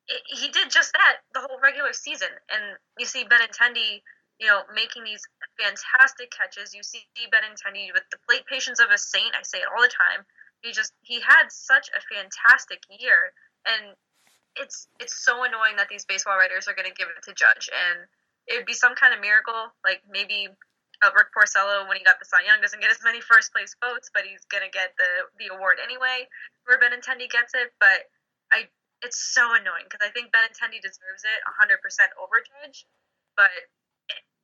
It, 0.06 0.22
he 0.28 0.52
did 0.52 0.70
just 0.70 0.92
that 0.92 1.24
the 1.34 1.40
whole 1.40 1.58
regular 1.58 1.96
season, 1.96 2.30
and 2.46 2.78
you 2.94 3.08
see 3.08 3.24
Benintendi, 3.24 4.06
you 4.38 4.46
know, 4.46 4.62
making 4.74 5.04
these 5.04 5.22
fantastic 5.58 6.30
catches. 6.30 6.74
You 6.74 6.82
see 6.82 7.06
Benintendi 7.32 7.92
with 7.92 8.04
the 8.10 8.18
plate 8.28 8.44
patience 8.46 8.80
of 8.80 8.90
a 8.90 8.98
saint. 8.98 9.32
I 9.38 9.42
say 9.42 9.58
it 9.58 9.70
all 9.72 9.82
the 9.82 9.92
time. 9.92 10.24
He 10.62 10.72
just 10.72 10.92
he 11.02 11.20
had 11.20 11.48
such 11.48 11.88
a 11.92 12.00
fantastic 12.12 12.82
year, 12.88 13.32
and 13.64 13.96
it's 14.56 14.88
it's 15.00 15.16
so 15.24 15.44
annoying 15.44 15.76
that 15.76 15.88
these 15.88 16.04
baseball 16.04 16.36
writers 16.36 16.68
are 16.68 16.74
going 16.74 16.88
to 16.88 16.96
give 16.96 17.08
it 17.08 17.22
to 17.24 17.34
Judge 17.34 17.68
and 17.72 18.08
it 18.46 18.62
would 18.62 18.66
be 18.66 18.78
some 18.78 18.94
kind 18.94 19.12
of 19.12 19.20
miracle, 19.20 19.74
like 19.82 20.02
maybe 20.06 20.48
uh, 21.02 21.10
Rick 21.12 21.34
Porcello, 21.34 21.84
when 21.90 21.98
he 21.98 22.04
got 22.06 22.18
the 22.18 22.24
Cy 22.24 22.46
Young, 22.46 22.62
doesn't 22.62 22.80
get 22.80 22.90
as 22.90 23.02
many 23.04 23.20
first 23.20 23.52
place 23.52 23.74
votes, 23.82 24.08
but 24.14 24.24
he's 24.24 24.46
gonna 24.48 24.70
get 24.72 24.96
the 24.96 25.28
the 25.36 25.52
award 25.52 25.76
anyway. 25.82 26.24
Where 26.64 26.78
Benintendi 26.78 27.28
gets 27.28 27.52
it, 27.52 27.74
but 27.82 28.08
I 28.48 28.70
it's 29.04 29.18
so 29.18 29.44
annoying 29.52 29.84
because 29.84 30.00
I 30.00 30.10
think 30.14 30.32
Benintendi 30.32 30.80
deserves 30.80 31.26
it 31.26 31.40
100 31.60 31.82
percent 31.84 32.10
over 32.16 32.40
Judge, 32.40 32.86
but 33.36 33.52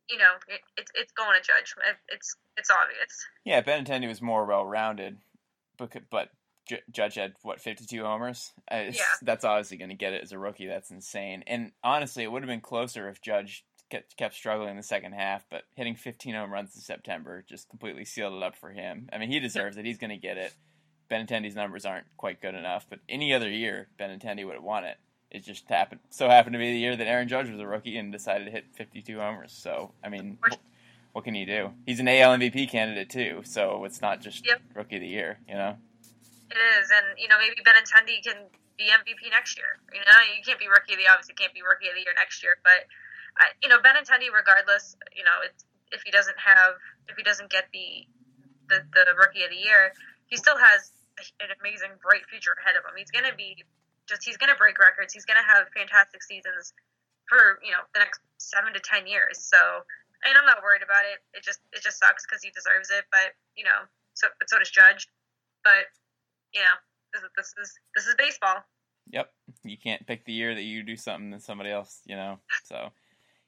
you 0.09 0.19
know 0.19 0.33
it, 0.49 0.61
it's 0.77 0.91
it's 0.95 1.13
going 1.13 1.39
to 1.41 1.47
Judge. 1.47 1.75
It's 2.09 2.37
it's 2.57 2.71
obvious. 2.71 3.27
Yeah, 3.45 3.63
Benintendi 3.63 4.09
was 4.09 4.23
more 4.23 4.45
well 4.45 4.65
rounded, 4.65 5.19
but 5.79 5.91
but 6.11 6.29
Judge 6.91 7.17
had 7.17 7.35
what 7.43 7.61
52 7.61 8.03
homers. 8.03 8.53
Uh, 8.71 8.85
yeah. 8.93 9.03
That's 9.23 9.45
obviously 9.45 9.79
going 9.79 9.91
to 9.91 9.97
get 9.97 10.13
it 10.13 10.23
as 10.23 10.33
a 10.33 10.39
rookie. 10.39 10.67
That's 10.67 10.91
insane. 10.91 11.43
And 11.47 11.73
honestly, 11.83 12.23
it 12.23 12.31
would 12.31 12.43
have 12.43 12.49
been 12.49 12.61
closer 12.61 13.09
if 13.09 13.21
Judge 13.21 13.65
kept, 13.91 14.17
kept 14.17 14.35
struggling 14.35 14.71
in 14.71 14.77
the 14.77 14.83
second 14.83 15.13
half, 15.13 15.45
but 15.51 15.63
hitting 15.75 15.95
15 15.95 16.35
home 16.35 16.53
runs 16.53 16.75
in 16.75 16.81
September 16.81 17.45
just 17.49 17.69
completely 17.69 18.05
sealed 18.05 18.35
it 18.35 18.43
up 18.43 18.57
for 18.57 18.71
him. 18.71 19.09
I 19.13 19.19
mean, 19.19 19.31
he 19.31 19.41
deserves 19.41 19.77
it. 19.77 19.85
He's 19.85 19.99
going 19.99 20.11
to 20.11 20.17
get 20.17 20.39
it. 20.39 20.53
Benintendi's 21.11 21.55
numbers 21.55 21.85
aren't 21.85 22.07
quite 22.17 22.41
good 22.41 22.55
enough, 22.55 22.87
but 22.89 23.01
any 23.09 23.35
other 23.35 23.51
year, 23.51 23.89
Benintendi 24.01 24.47
would 24.47 24.55
have 24.55 24.63
won 24.63 24.85
it. 24.85 24.97
It 25.33 25.45
just 25.45 25.67
happened 25.69 26.01
so 26.11 26.29
happened 26.29 26.53
to 26.53 26.59
be 26.59 26.71
the 26.73 26.79
year 26.79 26.95
that 26.95 27.07
Aaron 27.07 27.27
Judge 27.27 27.49
was 27.49 27.59
a 27.59 27.67
rookie 27.67 27.97
and 27.97 28.13
decided 28.13 28.45
to 28.45 28.51
hit 28.51 28.67
52 28.73 29.19
homers. 29.19 29.51
So, 29.53 29.93
I 30.05 30.11
mean, 30.11 30.37
what 31.13 31.25
can 31.25 31.35
you 31.35 31.47
do? 31.47 31.73
He's 31.87 32.01
an 32.01 32.09
AL 32.09 32.37
MVP 32.37 32.69
candidate 32.69 33.09
too, 33.09 33.41
so 33.45 33.85
it's 33.85 34.03
not 34.03 34.21
just 34.21 34.47
yep. 34.47 34.61
rookie 34.75 34.97
of 34.97 35.03
the 35.03 35.09
year, 35.09 35.39
you 35.49 35.55
know. 35.55 35.77
It 36.51 36.61
is, 36.77 36.93
and 36.93 37.19
you 37.19 37.29
know 37.29 37.37
maybe 37.41 37.57
Benintendi 37.65 38.23
can 38.23 38.45
be 38.77 38.93
MVP 38.93 39.31
next 39.31 39.57
year. 39.57 39.81
You 39.93 40.01
know, 40.01 40.19
you 40.37 40.45
can't 40.45 40.61
be 40.61 40.69
rookie 40.69 40.93
of 40.93 40.99
the 41.01 41.09
obviously 41.09 41.35
can't 41.35 41.55
be 41.55 41.63
rookie 41.65 41.89
of 41.89 41.95
the 41.97 42.05
year 42.05 42.13
next 42.15 42.43
year, 42.43 42.59
but 42.63 42.85
I, 43.39 43.57
you 43.63 43.69
know, 43.69 43.79
Benintendi, 43.79 44.29
regardless, 44.29 44.97
you 45.17 45.25
know, 45.25 45.41
it's, 45.45 45.65
if 45.93 46.03
he 46.05 46.11
doesn't 46.11 46.37
have, 46.37 46.77
if 47.09 47.17
he 47.17 47.23
doesn't 47.23 47.51
get 47.51 47.69
the, 47.73 48.05
the, 48.69 48.85
the 48.93 49.17
rookie 49.17 49.45
of 49.45 49.51
the 49.51 49.61
year, 49.61 49.93
he 50.27 50.37
still 50.37 50.57
has 50.57 50.93
an 51.41 51.53
amazing, 51.61 51.93
bright 52.03 52.25
future 52.29 52.57
ahead 52.61 52.77
of 52.77 52.85
him. 52.85 52.97
He's 52.97 53.13
going 53.13 53.29
to 53.29 53.37
be 53.37 53.65
just, 54.09 54.25
he's 54.25 54.37
going 54.37 54.51
to 54.51 54.59
break 54.59 54.79
records. 54.79 55.13
He's 55.13 55.25
going 55.25 55.39
to 55.39 55.47
have 55.47 55.69
fantastic 55.75 56.23
seasons 56.23 56.73
for, 57.29 57.59
you 57.63 57.71
know, 57.71 57.83
the 57.95 58.01
next 58.01 58.21
seven 58.39 58.73
to 58.73 58.81
10 58.81 59.07
years. 59.07 59.39
So, 59.39 59.59
and 60.25 60.35
I'm 60.39 60.47
not 60.47 60.63
worried 60.63 60.83
about 60.83 61.07
it. 61.07 61.23
It 61.35 61.43
just, 61.43 61.61
it 61.73 61.83
just 61.83 61.99
sucks 61.99 62.25
because 62.27 62.43
he 62.43 62.51
deserves 62.51 62.91
it. 62.91 63.05
But, 63.11 63.35
you 63.57 63.65
know, 63.65 63.87
so, 64.15 64.29
but 64.39 64.51
so 64.51 64.59
does 64.59 64.71
Judge. 64.71 65.09
But, 65.65 65.91
you 66.55 66.61
know, 66.61 66.77
this, 67.15 67.23
this 67.37 67.51
is, 67.61 67.71
this 67.95 68.07
is 68.07 68.15
baseball. 68.19 68.63
Yep. 69.11 69.31
You 69.65 69.77
can't 69.77 70.07
pick 70.07 70.25
the 70.25 70.33
year 70.33 70.55
that 70.55 70.63
you 70.63 70.83
do 70.83 70.97
something 70.97 71.31
than 71.31 71.41
somebody 71.41 71.71
else, 71.71 72.01
you 72.07 72.17
know, 72.17 72.39
so 72.65 72.91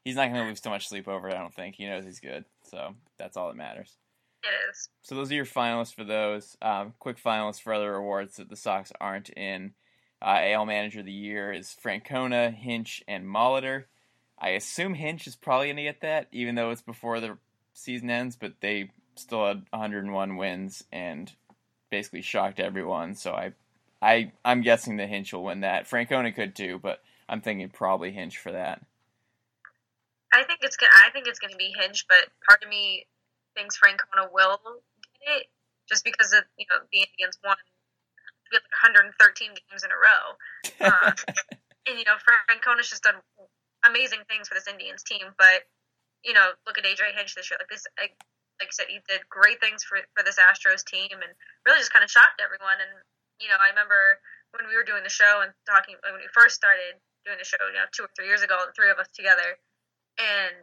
he's 0.04 0.16
not 0.16 0.28
going 0.28 0.42
to 0.42 0.48
lose 0.48 0.60
too 0.60 0.70
much 0.70 0.88
sleep 0.88 1.08
over 1.08 1.28
it. 1.28 1.34
I 1.34 1.38
don't 1.38 1.54
think 1.54 1.76
he 1.76 1.86
knows 1.86 2.04
he's 2.04 2.20
good, 2.20 2.44
so 2.62 2.94
that's 3.18 3.36
all 3.36 3.48
that 3.48 3.56
matters. 3.56 3.96
It 4.42 4.70
is. 4.70 4.88
So 5.02 5.14
those 5.14 5.30
are 5.32 5.34
your 5.34 5.46
finalists 5.46 5.94
for 5.94 6.04
those. 6.04 6.56
Um, 6.60 6.92
quick 6.98 7.22
finalists 7.22 7.62
for 7.62 7.72
other 7.72 7.94
awards 7.94 8.36
that 8.36 8.50
the 8.50 8.56
Sox 8.56 8.92
aren't 9.00 9.30
in. 9.30 9.72
Uh, 10.24 10.40
AL 10.42 10.64
Manager 10.64 11.00
of 11.00 11.06
the 11.06 11.12
Year 11.12 11.52
is 11.52 11.76
Francona, 11.84 12.52
Hinch, 12.54 13.04
and 13.06 13.26
Molitor. 13.26 13.84
I 14.38 14.50
assume 14.50 14.94
Hinch 14.94 15.26
is 15.26 15.36
probably 15.36 15.66
going 15.66 15.76
to 15.76 15.82
get 15.82 16.00
that, 16.00 16.28
even 16.32 16.54
though 16.54 16.70
it's 16.70 16.80
before 16.80 17.20
the 17.20 17.36
season 17.74 18.08
ends. 18.08 18.34
But 18.34 18.54
they 18.62 18.90
still 19.16 19.46
had 19.46 19.64
101 19.68 20.36
wins 20.36 20.82
and 20.90 21.30
basically 21.90 22.22
shocked 22.22 22.58
everyone. 22.58 23.14
So 23.14 23.32
I, 23.32 23.52
I, 24.00 24.32
I'm 24.46 24.62
guessing 24.62 24.96
that 24.96 25.10
Hinch 25.10 25.34
will 25.34 25.44
win 25.44 25.60
that. 25.60 25.84
Francona 25.84 26.34
could 26.34 26.56
too, 26.56 26.80
but 26.82 27.02
I'm 27.28 27.42
thinking 27.42 27.68
probably 27.68 28.10
Hinch 28.10 28.38
for 28.38 28.52
that. 28.52 28.80
I 30.32 30.42
think 30.44 30.60
it's 30.62 30.76
gonna. 30.76 30.90
I 31.06 31.10
think 31.10 31.28
it's 31.28 31.38
gonna 31.38 31.56
be 31.56 31.72
Hinch, 31.78 32.06
but 32.08 32.26
part 32.48 32.64
of 32.64 32.68
me 32.70 33.06
thinks 33.54 33.78
Francona 33.78 34.32
will 34.32 34.58
get 35.20 35.42
it 35.42 35.46
just 35.88 36.02
because 36.02 36.32
of 36.32 36.42
you 36.58 36.66
know 36.70 36.78
the 36.90 37.00
Indians 37.00 37.38
won 37.44 37.56
like 38.52 38.66
113 38.82 39.12
games 39.54 39.82
in 39.84 39.90
a 39.92 39.98
row, 39.98 40.24
uh, 40.80 41.12
and 41.88 41.96
you 41.98 42.04
know 42.04 42.18
Francona's 42.20 42.90
just 42.90 43.04
done 43.04 43.20
amazing 43.84 44.24
things 44.28 44.48
for 44.48 44.54
this 44.54 44.68
Indians 44.68 45.02
team. 45.04 45.32
But 45.36 45.68
you 46.24 46.32
know, 46.32 46.56
look 46.66 46.78
at 46.78 46.88
AJ 46.88 47.14
Hinch 47.16 47.34
this 47.34 47.50
year. 47.50 47.60
Like 47.60 47.70
this, 47.70 47.84
like, 48.00 48.16
like 48.60 48.70
I 48.70 48.74
said, 48.74 48.88
he 48.88 49.00
did 49.08 49.28
great 49.28 49.60
things 49.60 49.84
for 49.84 50.00
for 50.16 50.24
this 50.24 50.40
Astros 50.40 50.84
team, 50.84 51.12
and 51.12 51.32
really 51.64 51.80
just 51.80 51.92
kind 51.92 52.04
of 52.04 52.10
shocked 52.12 52.42
everyone. 52.42 52.80
And 52.80 52.92
you 53.40 53.48
know, 53.48 53.60
I 53.60 53.72
remember 53.72 54.20
when 54.56 54.70
we 54.70 54.76
were 54.76 54.86
doing 54.86 55.02
the 55.02 55.12
show 55.12 55.42
and 55.42 55.50
talking 55.66 55.98
when 56.02 56.20
we 56.20 56.28
first 56.32 56.54
started 56.54 57.00
doing 57.26 57.40
the 57.40 57.48
show, 57.48 57.60
you 57.68 57.80
know, 57.80 57.88
two 57.90 58.04
or 58.04 58.12
three 58.14 58.28
years 58.28 58.44
ago, 58.44 58.54
the 58.68 58.76
three 58.76 58.92
of 58.92 59.00
us 59.00 59.08
together 59.10 59.58
and 60.18 60.54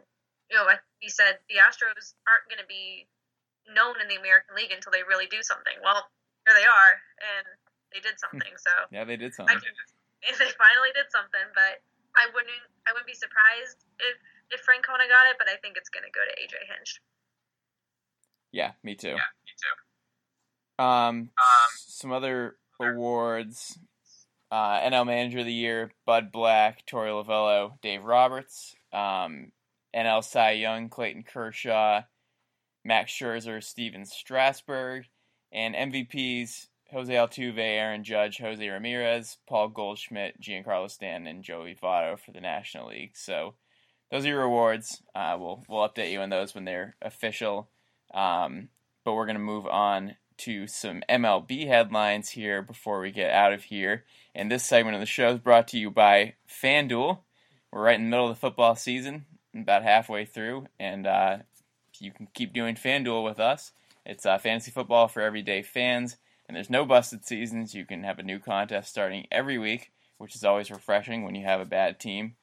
you 0.50 0.56
know, 0.56 0.68
like 0.68 0.84
we 1.00 1.08
said, 1.08 1.40
the 1.48 1.60
Astros 1.60 2.12
aren't 2.28 2.48
going 2.48 2.60
to 2.60 2.68
be 2.68 3.08
known 3.72 3.96
in 4.04 4.08
the 4.08 4.20
American 4.20 4.52
League 4.52 4.72
until 4.72 4.92
they 4.92 5.00
really 5.00 5.28
do 5.28 5.40
something. 5.40 5.76
Well, 5.80 6.04
here 6.44 6.56
they 6.56 6.66
are, 6.66 6.92
and 7.24 7.46
they 7.94 8.00
did 8.00 8.18
something. 8.18 8.52
So 8.56 8.72
Yeah, 8.90 9.04
they 9.04 9.16
did 9.16 9.32
I 9.32 9.36
something. 9.36 9.60
can, 9.60 9.74
if 10.28 10.38
they 10.38 10.50
finally 10.56 10.92
did 10.94 11.08
something, 11.12 11.46
but 11.54 11.80
I 12.16 12.28
wouldn't 12.32 12.62
I 12.86 12.92
wouldn't 12.92 13.06
be 13.08 13.14
surprised 13.16 13.84
if 14.00 14.16
if 14.50 14.60
Francona 14.64 15.08
got 15.08 15.30
it, 15.30 15.36
but 15.38 15.48
I 15.48 15.56
think 15.60 15.76
it's 15.76 15.88
going 15.88 16.04
to 16.04 16.12
go 16.12 16.20
to 16.20 16.34
AJ 16.36 16.68
Hinch. 16.68 17.00
Yeah, 18.52 18.72
me 18.82 18.94
too. 18.94 19.16
Yeah, 19.16 19.32
me 19.44 19.52
too. 19.56 20.84
Um, 20.84 21.30
some 21.76 22.12
other 22.12 22.56
awards: 22.80 23.78
uh, 24.50 24.80
NL 24.80 25.06
Manager 25.06 25.38
of 25.40 25.46
the 25.46 25.52
Year, 25.52 25.92
Bud 26.04 26.30
Black, 26.32 26.86
Torey 26.86 27.08
Lovullo, 27.10 27.80
Dave 27.80 28.04
Roberts. 28.04 28.74
Um, 28.92 29.52
NL 29.94 30.22
Cy 30.24 30.52
Young, 30.52 30.88
Clayton 30.88 31.22
Kershaw, 31.22 32.02
Max 32.84 33.12
Scherzer, 33.12 33.62
Stephen 33.62 34.04
Strasburg, 34.04 35.06
and 35.50 35.74
MVPs: 35.74 36.66
Jose 36.92 37.12
Altuve, 37.12 37.58
Aaron 37.58 38.04
Judge, 38.04 38.38
Jose 38.38 38.68
Ramirez, 38.68 39.38
Paul 39.48 39.68
Goldschmidt, 39.68 40.40
Giancarlo 40.40 40.90
Stanton, 40.90 41.26
and 41.26 41.42
Joey 41.42 41.76
Votto 41.80 42.18
for 42.18 42.32
the 42.32 42.40
National 42.40 42.88
League. 42.88 43.12
So. 43.14 43.54
Those 44.10 44.26
are 44.26 44.28
your 44.28 44.42
awards. 44.42 45.02
Uh, 45.14 45.38
we'll 45.40 45.64
we'll 45.68 45.88
update 45.88 46.12
you 46.12 46.20
on 46.20 46.28
those 46.28 46.54
when 46.54 46.66
they're 46.66 46.96
official. 47.00 47.70
Um, 48.12 48.68
but 49.06 49.14
we're 49.14 49.24
gonna 49.24 49.38
move 49.38 49.66
on 49.66 50.16
to 50.38 50.66
some 50.66 51.02
MLB 51.08 51.66
headlines 51.66 52.28
here 52.28 52.60
before 52.60 53.00
we 53.00 53.10
get 53.10 53.30
out 53.30 53.54
of 53.54 53.64
here. 53.64 54.04
And 54.34 54.50
this 54.50 54.64
segment 54.64 54.96
of 54.96 55.00
the 55.00 55.06
show 55.06 55.30
is 55.30 55.38
brought 55.38 55.68
to 55.68 55.78
you 55.78 55.90
by 55.90 56.34
FanDuel. 56.46 57.20
We're 57.70 57.82
right 57.82 57.94
in 57.94 58.04
the 58.04 58.10
middle 58.10 58.28
of 58.28 58.34
the 58.34 58.40
football 58.40 58.74
season, 58.76 59.24
about 59.54 59.82
halfway 59.82 60.26
through, 60.26 60.66
and 60.78 61.06
uh, 61.06 61.38
you 61.98 62.10
can 62.10 62.28
keep 62.34 62.52
doing 62.52 62.74
FanDuel 62.74 63.24
with 63.24 63.40
us. 63.40 63.72
It's 64.04 64.26
uh, 64.26 64.36
fantasy 64.36 64.70
football 64.72 65.08
for 65.08 65.22
everyday 65.22 65.62
fans, 65.62 66.16
and 66.46 66.56
there's 66.56 66.70
no 66.70 66.84
busted 66.84 67.24
seasons. 67.24 67.74
You 67.74 67.84
can 67.84 68.04
have 68.04 68.18
a 68.18 68.22
new 68.22 68.38
contest 68.38 68.90
starting 68.90 69.26
every 69.30 69.58
week, 69.58 69.92
which 70.18 70.34
is 70.34 70.44
always 70.44 70.70
refreshing 70.70 71.24
when 71.24 71.34
you 71.34 71.44
have 71.44 71.60
a 71.60 71.66
bad 71.66 71.98
team 71.98 72.34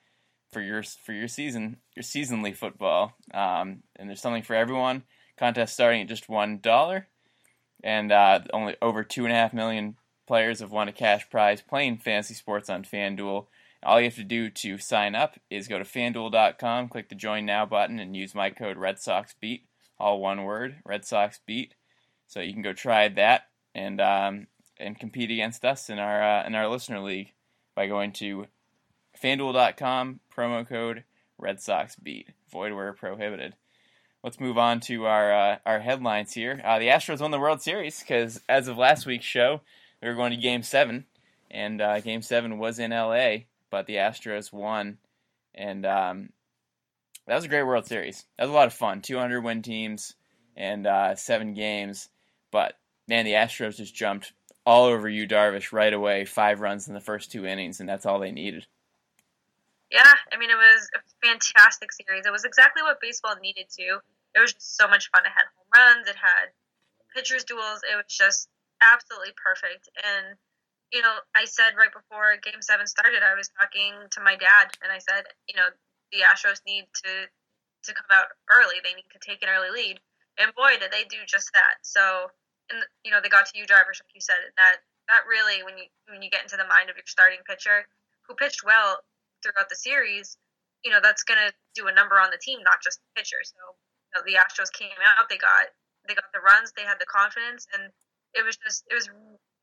for 0.52 0.62
your 0.62 0.84
for 0.84 1.14
your 1.14 1.28
season, 1.28 1.78
your 1.96 2.04
seasonally 2.04 2.56
football. 2.56 3.14
Um, 3.34 3.84
and 3.96 4.10
there's 4.10 4.22
something 4.22 4.44
for 4.44 4.56
everyone. 4.56 5.04
Contest 5.38 5.74
starting 5.74 6.02
at 6.02 6.08
just 6.08 6.28
one 6.28 6.60
dollar, 6.60 7.08
and 7.84 8.12
uh, 8.12 8.42
only 8.54 8.76
over 8.82 9.04
two 9.04 9.26
and 9.26 9.32
a 9.32 9.36
half 9.36 9.54
million 9.54 9.96
players 10.28 10.60
have 10.60 10.72
won 10.72 10.88
a 10.88 10.94
cash 10.94 11.30
prize 11.30 11.62
playing 11.62 11.98
fantasy 11.98 12.34
sports 12.34 12.70
on 12.70 12.84
FanDuel. 12.84 13.48
All 13.82 14.00
you 14.00 14.06
have 14.06 14.16
to 14.16 14.24
do 14.24 14.50
to 14.50 14.78
sign 14.78 15.16
up 15.16 15.40
is 15.50 15.70
go 15.70 15.80
to 15.80 15.86
FanDuel.com, 15.86 16.90
click 16.90 17.08
the 17.10 17.16
Join 17.16 17.46
Now 17.46 17.66
button, 17.66 17.98
and 18.00 18.16
use 18.16 18.36
my 18.36 18.50
code 18.50 18.78
Red 18.78 19.00
Sox 19.00 19.34
Beat, 19.40 19.66
all 19.98 20.20
one 20.20 20.44
word, 20.44 20.78
Red 20.86 21.06
Sox 21.06 21.40
Beat. 21.46 21.76
So 22.28 22.42
you 22.42 22.54
can 22.54 22.62
go 22.62 22.74
try 22.74 23.08
that 23.08 23.49
and 23.76 24.02
um, 24.02 24.48
and 24.78 25.00
compete 25.00 25.32
against 25.32 25.66
us 25.66 25.90
in 25.90 26.00
our 26.00 26.22
uh, 26.22 26.46
in 26.46 26.56
our 26.56 26.68
listener 26.68 27.00
league 27.00 27.34
by 27.76 27.88
going 27.88 28.12
to 28.14 28.48
FanDuel.com, 29.22 30.20
promo 30.36 30.68
code 30.68 31.04
Red 31.38 31.62
Sox 31.62 31.96
Beat. 31.96 32.30
Void 32.52 32.74
where 32.74 32.94
prohibited. 32.94 33.56
Let's 34.24 34.40
move 34.40 34.58
on 34.58 34.80
to 34.82 35.06
our 35.06 35.34
uh, 35.34 35.58
our 35.66 35.80
headlines 35.80 36.34
here. 36.34 36.62
Uh, 36.64 36.80
the 36.80 36.88
Astros 36.88 37.22
won 37.22 37.32
the 37.32 37.40
World 37.40 37.62
Series 37.62 38.00
because 38.00 38.42
as 38.50 38.68
of 38.68 38.78
last 38.78 39.06
week's 39.06 39.26
show, 39.26 39.62
they 40.02 40.08
were 40.08 40.16
going 40.16 40.32
to 40.32 40.38
Game 40.38 40.64
Seven, 40.64 41.06
and 41.50 41.82
uh, 41.82 42.00
Game 42.02 42.22
Seven 42.22 42.58
was 42.58 42.80
in 42.80 42.92
L.A., 42.92 43.48
but 43.70 43.86
the 43.86 43.96
Astros 43.96 44.52
won, 44.52 44.98
and 45.56 45.86
um, 45.86 46.30
that 47.28 47.36
was 47.36 47.46
a 47.46 47.50
great 47.50 47.64
World 47.64 47.86
Series. 47.86 48.26
That 48.38 48.46
was 48.46 48.52
a 48.52 48.56
lot 48.56 48.68
of 48.68 48.74
fun. 48.74 49.02
200 49.02 49.42
win 49.42 49.62
teams 49.62 50.16
and 50.58 50.86
uh, 50.86 51.16
seven 51.16 51.54
games, 51.54 52.10
but 52.52 52.74
man, 53.10 53.26
the 53.26 53.34
Astros 53.34 53.76
just 53.76 53.96
jumped 53.96 54.32
all 54.66 54.86
over 54.86 55.10
Yu 55.10 55.28
Darvish, 55.28 55.74
right 55.74 55.92
away. 55.92 56.26
Five 56.26 56.62
runs 56.62 56.88
in 56.88 56.94
the 56.94 57.02
first 57.02 57.32
two 57.32 57.46
innings, 57.46 57.80
and 57.80 57.90
that's 57.90 58.06
all 58.06 58.20
they 58.20 58.32
needed. 58.32 58.68
Yeah, 59.92 60.14
I 60.32 60.38
mean, 60.38 60.52
it 60.52 60.62
was 60.62 60.88
a 60.94 61.02
fantastic 61.26 61.92
series. 61.92 62.28
It 62.28 62.32
was 62.32 62.46
exactly 62.46 62.84
what 62.84 63.02
baseball 63.02 63.34
needed 63.42 63.66
to. 63.80 63.98
It 64.36 64.40
was 64.40 64.54
just 64.54 64.78
so 64.78 64.88
much 64.88 65.10
fun. 65.10 65.26
It 65.26 65.34
had 65.34 65.50
home 65.58 65.74
runs, 65.74 66.08
it 66.08 66.16
had 66.16 66.54
pitchers' 67.16 67.44
duels. 67.44 67.82
It 67.82 67.98
was 67.98 68.06
just 68.06 68.48
absolutely 68.86 69.34
perfect. 69.34 69.90
And, 69.98 70.38
you 70.94 71.02
know, 71.02 71.18
I 71.34 71.46
said 71.46 71.74
right 71.74 71.90
before 71.90 72.38
Game 72.38 72.62
7 72.62 72.86
started, 72.86 73.26
I 73.26 73.34
was 73.34 73.50
talking 73.58 73.98
to 74.12 74.22
my 74.22 74.38
dad, 74.38 74.78
and 74.86 74.94
I 74.94 75.02
said, 75.02 75.26
you 75.50 75.58
know, 75.58 75.74
the 76.14 76.22
Astros 76.22 76.62
need 76.70 76.86
to, 77.02 77.26
to 77.26 77.94
come 77.98 78.14
out 78.14 78.30
early. 78.54 78.78
They 78.86 78.94
need 78.94 79.10
to 79.18 79.20
take 79.20 79.42
an 79.42 79.50
early 79.50 79.74
lead. 79.74 79.98
And 80.38 80.54
boy, 80.54 80.78
did 80.78 80.94
they 80.94 81.10
do 81.10 81.26
just 81.26 81.50
that. 81.58 81.82
So, 81.82 82.30
and, 82.70 82.80
you 83.04 83.12
know, 83.12 83.20
they 83.22 83.30
got 83.30 83.48
to 83.50 83.58
Yu 83.58 83.66
Darvish 83.66 84.02
like 84.02 84.14
you 84.14 84.22
said. 84.22 84.40
That, 84.58 84.82
that 85.10 85.26
really, 85.28 85.64
when 85.64 85.78
you, 85.78 85.86
when 86.08 86.22
you 86.22 86.30
get 86.30 86.44
into 86.44 86.58
the 86.58 86.70
mind 86.70 86.90
of 86.90 86.96
your 86.96 87.08
starting 87.08 87.42
pitcher, 87.46 87.86
who 88.30 88.38
pitched 88.38 88.64
well 88.64 89.02
throughout 89.42 89.70
the 89.70 89.76
series, 89.76 90.38
you 90.84 90.92
know 90.92 91.02
that's 91.02 91.24
going 91.24 91.40
to 91.40 91.52
do 91.76 91.88
a 91.88 91.94
number 91.94 92.16
on 92.22 92.32
the 92.32 92.40
team, 92.40 92.60
not 92.64 92.80
just 92.84 93.02
the 93.02 93.12
pitcher. 93.18 93.42
So 93.44 93.58
you 93.58 94.14
know, 94.16 94.24
the 94.24 94.38
Astros 94.40 94.72
came 94.72 94.96
out, 95.02 95.28
they 95.28 95.42
got 95.42 95.68
they 96.08 96.16
got 96.16 96.32
the 96.32 96.40
runs, 96.40 96.72
they 96.72 96.88
had 96.88 97.02
the 97.02 97.10
confidence, 97.10 97.68
and 97.74 97.92
it 98.34 98.46
was 98.46 98.56
just 98.58 98.86
it 98.88 98.96
was 98.96 99.10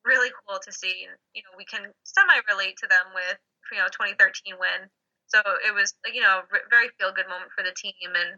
really 0.05 0.31
cool 0.45 0.59
to 0.61 0.73
see. 0.73 1.07
And 1.09 1.17
you 1.33 1.43
know 1.47 1.55
we 1.57 1.65
can 1.65 1.95
semi 2.05 2.39
relate 2.51 2.77
to 2.83 2.91
them 2.91 3.15
with 3.15 3.39
you 3.73 3.79
know 3.79 3.89
2013 3.89 4.59
win. 4.61 4.91
So 5.27 5.41
it 5.65 5.73
was 5.73 5.95
like 6.05 6.15
you 6.15 6.23
know 6.23 6.45
very 6.69 6.93
feel 6.99 7.15
good 7.15 7.31
moment 7.31 7.55
for 7.55 7.65
the 7.65 7.75
team, 7.75 8.13
and 8.13 8.37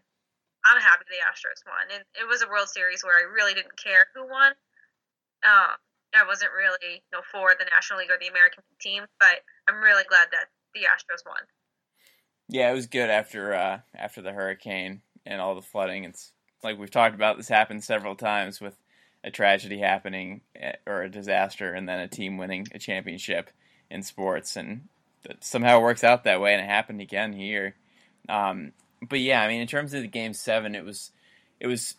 I'm 0.64 0.80
happy 0.80 1.04
the 1.08 1.24
Astros 1.24 1.62
won. 1.66 1.94
And 1.94 2.04
it 2.18 2.26
was 2.26 2.42
a 2.42 2.48
World 2.48 2.68
Series 2.68 3.02
where 3.02 3.16
I 3.16 3.30
really 3.30 3.54
didn't 3.54 3.76
care 3.76 4.06
who 4.14 4.28
won. 4.28 4.52
Um, 5.46 5.78
I 6.14 6.26
wasn't 6.26 6.52
really 6.56 7.02
you 7.04 7.12
know 7.12 7.22
for 7.30 7.54
the 7.58 7.66
National 7.70 8.00
League 8.00 8.10
or 8.10 8.18
the 8.20 8.28
American 8.28 8.62
team, 8.80 9.04
but 9.20 9.44
I'm 9.68 9.80
really 9.80 10.04
glad 10.08 10.28
that 10.32 10.50
the 10.74 10.80
Astros 10.80 11.24
won. 11.26 11.42
Yeah, 12.48 12.70
it 12.70 12.74
was 12.74 12.86
good 12.86 13.10
after 13.10 13.54
uh, 13.54 13.80
after 13.94 14.22
the 14.22 14.32
hurricane 14.32 15.02
and 15.26 15.40
all 15.40 15.54
the 15.54 15.62
flooding. 15.62 16.04
It's 16.04 16.32
like 16.62 16.78
we've 16.78 16.90
talked 16.90 17.14
about. 17.14 17.36
This 17.36 17.48
happened 17.48 17.84
several 17.84 18.16
times 18.16 18.60
with 18.60 18.76
a 19.22 19.30
tragedy 19.30 19.78
happening 19.78 20.40
eh, 20.56 20.72
or 20.86 21.02
a 21.02 21.10
disaster, 21.10 21.74
and 21.74 21.88
then 21.88 22.00
a 22.00 22.08
team 22.08 22.38
winning 22.38 22.66
a 22.72 22.78
championship 22.78 23.50
in 23.90 24.02
sports, 24.02 24.56
and 24.56 24.88
that 25.24 25.44
somehow 25.44 25.78
it 25.78 25.82
works 25.82 26.04
out 26.04 26.24
that 26.24 26.40
way. 26.40 26.54
And 26.54 26.62
it 26.62 26.68
happened 26.68 27.00
again 27.00 27.32
here. 27.32 27.74
Um, 28.28 28.72
but 29.06 29.20
yeah, 29.20 29.42
I 29.42 29.48
mean, 29.48 29.60
in 29.60 29.66
terms 29.66 29.94
of 29.94 30.02
the 30.02 30.08
game 30.08 30.32
seven, 30.32 30.74
it 30.74 30.84
was 30.84 31.12
it 31.60 31.66
was 31.66 31.96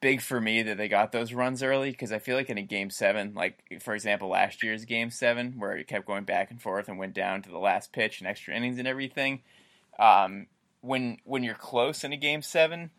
big 0.00 0.20
for 0.20 0.40
me 0.40 0.62
that 0.62 0.76
they 0.78 0.88
got 0.88 1.12
those 1.12 1.32
runs 1.32 1.62
early 1.62 1.90
because 1.90 2.12
I 2.12 2.18
feel 2.18 2.36
like 2.36 2.50
in 2.50 2.58
a 2.58 2.62
game 2.62 2.90
seven, 2.90 3.34
like 3.34 3.82
for 3.82 3.94
example 3.94 4.28
last 4.28 4.62
year's 4.62 4.84
game 4.84 5.10
seven, 5.10 5.54
where 5.58 5.76
it 5.76 5.88
kept 5.88 6.06
going 6.06 6.24
back 6.24 6.50
and 6.50 6.60
forth 6.60 6.88
and 6.88 6.98
went 6.98 7.14
down 7.14 7.42
to 7.42 7.50
the 7.50 7.58
last 7.58 7.92
pitch 7.92 8.20
and 8.20 8.28
extra 8.28 8.54
innings 8.54 8.78
and 8.78 8.88
everything. 8.88 9.42
Um, 9.98 10.46
when 10.80 11.18
when 11.24 11.42
you're 11.42 11.54
close 11.54 12.04
in 12.04 12.12
a 12.12 12.16
game 12.16 12.42
seven, 12.42 12.90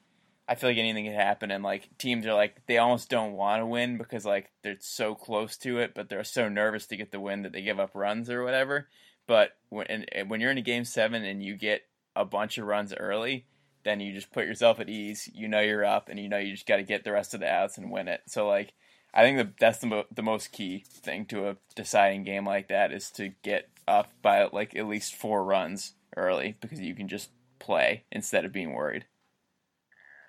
I 0.47 0.55
feel 0.55 0.69
like 0.69 0.77
anything 0.77 1.05
can 1.05 1.13
happen, 1.13 1.51
and 1.51 1.63
like 1.63 1.89
teams 1.97 2.25
are 2.25 2.33
like 2.33 2.65
they 2.67 2.77
almost 2.77 3.09
don't 3.09 3.33
want 3.33 3.61
to 3.61 3.65
win 3.65 3.97
because 3.97 4.25
like 4.25 4.51
they're 4.63 4.77
so 4.79 5.15
close 5.15 5.57
to 5.57 5.79
it, 5.79 5.93
but 5.95 6.09
they're 6.09 6.23
so 6.23 6.49
nervous 6.49 6.87
to 6.87 6.97
get 6.97 7.11
the 7.11 7.19
win 7.19 7.43
that 7.43 7.51
they 7.51 7.61
give 7.61 7.79
up 7.79 7.91
runs 7.95 8.29
or 8.29 8.43
whatever. 8.43 8.87
But 9.27 9.51
when 9.69 10.05
and 10.11 10.29
when 10.29 10.39
you're 10.39 10.51
in 10.51 10.57
a 10.57 10.61
game 10.61 10.85
seven 10.85 11.23
and 11.25 11.43
you 11.43 11.55
get 11.55 11.81
a 12.15 12.25
bunch 12.25 12.57
of 12.57 12.67
runs 12.67 12.93
early, 12.93 13.45
then 13.83 13.99
you 13.99 14.13
just 14.13 14.31
put 14.31 14.45
yourself 14.45 14.79
at 14.79 14.89
ease. 14.89 15.29
You 15.33 15.47
know 15.47 15.61
you're 15.61 15.85
up, 15.85 16.09
and 16.09 16.19
you 16.19 16.29
know 16.29 16.37
you 16.37 16.53
just 16.53 16.67
got 16.67 16.77
to 16.77 16.83
get 16.83 17.03
the 17.03 17.11
rest 17.11 17.33
of 17.33 17.39
the 17.39 17.49
outs 17.49 17.77
and 17.77 17.91
win 17.91 18.07
it. 18.07 18.21
So 18.27 18.47
like, 18.47 18.73
I 19.13 19.21
think 19.21 19.37
that 19.37 19.57
that's 19.59 19.79
the 19.79 19.87
mo- 19.87 20.07
the 20.13 20.23
most 20.23 20.51
key 20.51 20.83
thing 20.87 21.25
to 21.27 21.49
a 21.49 21.57
deciding 21.75 22.23
game 22.23 22.45
like 22.45 22.67
that 22.67 22.91
is 22.91 23.09
to 23.11 23.29
get 23.43 23.69
up 23.87 24.09
by 24.21 24.43
like 24.51 24.75
at 24.75 24.87
least 24.87 25.15
four 25.15 25.43
runs 25.43 25.93
early 26.17 26.57
because 26.59 26.79
you 26.79 26.95
can 26.95 27.07
just 27.07 27.29
play 27.59 28.03
instead 28.11 28.43
of 28.43 28.51
being 28.51 28.73
worried. 28.73 29.05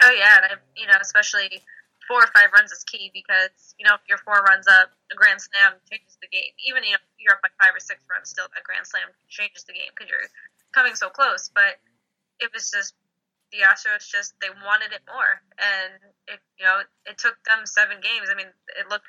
Oh 0.02 0.12
yeah, 0.12 0.36
and 0.36 0.44
I, 0.44 0.50
you 0.76 0.86
know, 0.86 0.98
especially 1.00 1.62
four 2.06 2.22
or 2.22 2.30
five 2.30 2.54
runs 2.54 2.70
is 2.70 2.84
key 2.84 3.10
because 3.12 3.74
you 3.78 3.84
know 3.86 3.94
if 3.94 4.00
you're 4.08 4.22
four 4.22 4.38
runs 4.46 4.66
up, 4.68 4.90
a 5.10 5.16
grand 5.16 5.40
slam 5.40 5.74
changes 5.90 6.16
the 6.20 6.28
game. 6.28 6.52
Even 6.62 6.82
know 6.82 7.00
you're 7.18 7.34
up 7.34 7.42
by 7.42 7.50
five 7.58 7.74
or 7.74 7.80
six 7.80 8.04
runs, 8.10 8.30
still 8.30 8.46
a 8.46 8.62
grand 8.62 8.86
slam 8.86 9.08
changes 9.28 9.64
the 9.64 9.72
game 9.72 9.90
because 9.90 10.10
you're 10.10 10.28
coming 10.72 10.94
so 10.94 11.08
close. 11.08 11.50
But 11.52 11.78
it 12.40 12.50
was 12.52 12.70
just 12.70 12.94
the 13.52 13.64
Astros 13.64 14.08
just 14.08 14.34
they 14.40 14.50
wanted 14.50 14.92
it 14.92 15.02
more, 15.06 15.40
and 15.58 15.92
it 16.26 16.40
you 16.58 16.64
know 16.64 16.82
it 17.06 17.18
took 17.18 17.36
them 17.44 17.64
seven 17.64 17.98
games. 18.02 18.28
I 18.30 18.34
mean, 18.34 18.50
it 18.78 18.88
looked 18.88 19.08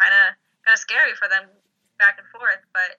kind 0.00 0.12
of 0.12 0.34
kind 0.64 0.74
of 0.74 0.80
scary 0.80 1.14
for 1.14 1.28
them 1.28 1.48
back 1.98 2.18
and 2.18 2.28
forth, 2.28 2.60
but 2.72 2.98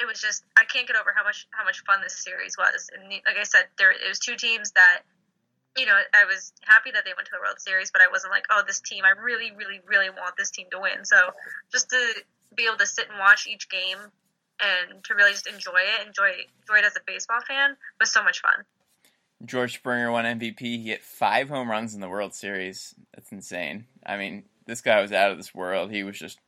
it 0.00 0.06
was 0.06 0.20
just 0.20 0.42
I 0.56 0.64
can't 0.64 0.86
get 0.86 0.96
over 0.96 1.12
how 1.14 1.24
much 1.24 1.46
how 1.52 1.64
much 1.64 1.84
fun 1.84 2.00
this 2.02 2.24
series 2.24 2.56
was. 2.56 2.88
And 2.94 3.12
like 3.12 3.36
I 3.38 3.44
said, 3.44 3.68
there 3.78 3.92
it 3.92 4.08
was 4.08 4.18
two 4.18 4.36
teams 4.36 4.72
that 4.72 5.04
you 5.76 5.86
know 5.86 5.96
I 6.14 6.24
was 6.24 6.52
happy 6.64 6.90
that 6.92 7.04
they 7.04 7.12
went 7.14 7.28
to 7.28 7.36
the 7.36 7.44
World 7.44 7.60
Series, 7.60 7.92
but 7.92 8.00
I 8.00 8.08
wasn't 8.08 8.32
like, 8.32 8.44
oh, 8.50 8.64
this 8.66 8.80
team, 8.80 9.04
I 9.04 9.12
really, 9.20 9.52
really, 9.52 9.80
really 9.86 10.10
want 10.10 10.36
this 10.36 10.50
team 10.50 10.66
to 10.72 10.80
win. 10.80 11.04
So 11.04 11.16
just 11.70 11.90
to 11.90 12.00
be 12.56 12.66
able 12.66 12.78
to 12.78 12.86
sit 12.86 13.08
and 13.08 13.18
watch 13.18 13.46
each 13.46 13.68
game 13.68 13.98
and 14.62 15.02
to 15.04 15.14
really 15.14 15.32
just 15.32 15.46
enjoy 15.46 15.78
it, 15.78 16.06
enjoy 16.06 16.30
enjoy 16.62 16.78
it 16.78 16.84
as 16.84 16.96
a 16.96 17.00
baseball 17.06 17.40
fan 17.46 17.76
was 17.98 18.10
so 18.10 18.22
much 18.22 18.40
fun. 18.40 18.64
George 19.44 19.74
Springer 19.74 20.12
won 20.12 20.24
MVP. 20.24 20.60
He 20.60 20.88
hit 20.88 21.02
five 21.02 21.48
home 21.48 21.70
runs 21.70 21.94
in 21.94 22.00
the 22.00 22.08
World 22.08 22.34
Series. 22.34 22.94
That's 23.14 23.32
insane. 23.32 23.86
I 24.04 24.18
mean, 24.18 24.44
this 24.66 24.82
guy 24.82 25.00
was 25.00 25.12
out 25.12 25.30
of 25.30 25.38
this 25.38 25.54
world. 25.54 25.90
He 25.90 26.02
was 26.02 26.18
just 26.18 26.38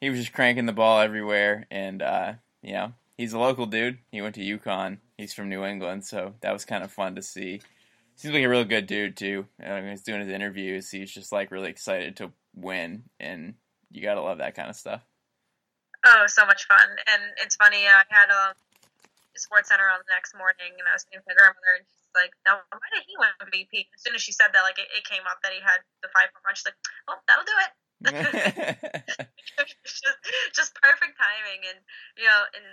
he 0.00 0.08
was 0.08 0.18
just 0.18 0.32
cranking 0.32 0.66
the 0.66 0.72
ball 0.72 1.00
everywhere, 1.00 1.66
and 1.70 2.02
uh, 2.02 2.34
you 2.62 2.72
know 2.72 2.92
he's 3.16 3.32
a 3.32 3.38
local 3.38 3.66
dude. 3.66 3.98
He 4.10 4.22
went 4.22 4.34
to 4.36 4.58
UConn. 4.58 4.98
He's 5.18 5.34
from 5.34 5.48
New 5.48 5.64
England, 5.64 6.04
so 6.04 6.34
that 6.40 6.52
was 6.52 6.64
kind 6.64 6.84
of 6.84 6.92
fun 6.92 7.16
to 7.16 7.22
see. 7.22 7.60
Seems 8.14 8.34
like 8.34 8.44
a 8.44 8.48
real 8.48 8.64
good 8.64 8.86
dude 8.86 9.16
too. 9.16 9.46
Uh, 9.64 9.80
he's 9.82 10.02
doing 10.02 10.20
his 10.20 10.30
interviews. 10.30 10.90
He's 10.90 11.10
just 11.10 11.32
like 11.32 11.50
really 11.50 11.70
excited 11.70 12.16
to 12.16 12.32
win, 12.54 13.04
and 13.18 13.54
you 13.90 14.02
gotta 14.02 14.22
love 14.22 14.38
that 14.38 14.54
kind 14.54 14.70
of 14.70 14.76
stuff. 14.76 15.02
Oh, 16.06 16.24
so 16.26 16.46
much 16.46 16.64
fun. 16.64 16.88
And 17.12 17.22
it's 17.44 17.56
funny, 17.56 17.84
uh, 17.84 18.00
I 18.00 18.04
had 18.08 18.30
um, 18.32 18.56
a 19.36 19.38
Sports 19.38 19.68
Center 19.68 19.88
on 19.88 20.00
the 20.00 20.12
next 20.12 20.32
morning, 20.32 20.72
and 20.80 20.88
I 20.88 20.96
was 20.96 21.04
speaking 21.04 21.20
to 21.20 21.28
my 21.28 21.36
grandmother, 21.36 21.76
and 21.76 21.84
she's 21.84 22.16
like, 22.16 22.32
"No, 22.48 22.56
why 22.72 22.88
did 22.96 23.04
he 23.04 23.20
win 23.20 23.28
MVP?" 23.36 23.84
As 23.92 24.00
soon 24.00 24.16
as 24.16 24.24
she 24.24 24.32
said 24.32 24.56
that, 24.56 24.64
like 24.64 24.80
it, 24.80 24.88
it 24.96 25.04
came 25.04 25.28
up 25.28 25.44
that 25.44 25.52
he 25.52 25.60
had 25.60 25.84
the 26.00 26.08
five 26.10 26.32
home 26.32 26.40
runs. 26.42 26.64
She's 26.64 26.72
like, 26.72 26.80
"Well, 27.04 27.20
that'll 27.28 27.44
do 27.44 27.52
it." 27.60 27.70
just, 28.00 28.00
just 30.56 30.72
perfect 30.80 31.20
timing, 31.20 31.68
and 31.68 31.78
you 32.16 32.24
know, 32.24 32.42
and 32.56 32.64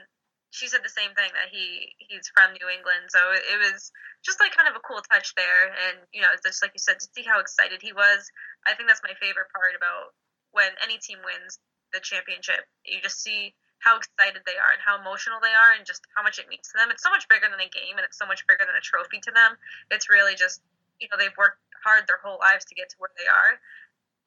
she 0.56 0.72
said 0.72 0.80
the 0.82 0.90
same 0.90 1.12
thing 1.14 1.30
that 1.36 1.52
he 1.52 1.94
he's 2.00 2.32
from 2.32 2.56
New 2.56 2.72
England, 2.72 3.12
so 3.12 3.20
it, 3.36 3.44
it 3.52 3.60
was 3.60 3.92
just 4.24 4.40
like 4.40 4.56
kind 4.56 4.72
of 4.72 4.80
a 4.80 4.88
cool 4.88 5.04
touch 5.12 5.36
there, 5.36 5.76
and 5.88 6.00
you 6.16 6.24
know, 6.24 6.32
just 6.40 6.64
like 6.64 6.72
you 6.72 6.82
said, 6.82 7.04
to 7.04 7.08
see 7.12 7.28
how 7.28 7.44
excited 7.44 7.84
he 7.84 7.92
was. 7.92 8.32
I 8.64 8.72
think 8.74 8.88
that's 8.88 9.04
my 9.04 9.14
favorite 9.20 9.52
part 9.52 9.76
about 9.76 10.16
when 10.56 10.72
any 10.80 10.96
team 10.98 11.20
wins 11.22 11.60
the 11.94 12.00
championship. 12.00 12.68
You 12.86 13.02
just 13.02 13.22
see 13.22 13.54
how 13.80 13.98
excited 13.98 14.42
they 14.46 14.58
are 14.58 14.74
and 14.74 14.82
how 14.82 14.98
emotional 14.98 15.38
they 15.40 15.54
are 15.54 15.78
and 15.78 15.86
just 15.86 16.02
how 16.18 16.24
much 16.24 16.40
it 16.40 16.50
means 16.50 16.68
to 16.74 16.76
them. 16.76 16.90
It's 16.90 17.04
so 17.04 17.14
much 17.14 17.30
bigger 17.30 17.46
than 17.46 17.62
a 17.62 17.70
game 17.70 17.96
and 17.96 18.06
it's 18.06 18.18
so 18.18 18.26
much 18.26 18.46
bigger 18.48 18.66
than 18.66 18.76
a 18.76 18.84
trophy 18.84 19.22
to 19.22 19.32
them. 19.32 19.56
It's 19.94 20.10
really 20.10 20.34
just, 20.34 20.62
you 21.00 21.08
know, 21.12 21.18
they've 21.18 21.36
worked 21.38 21.62
hard 21.86 22.10
their 22.10 22.20
whole 22.20 22.42
lives 22.42 22.66
to 22.66 22.76
get 22.76 22.90
to 22.90 22.98
where 22.98 23.14
they 23.16 23.30
are. 23.30 23.62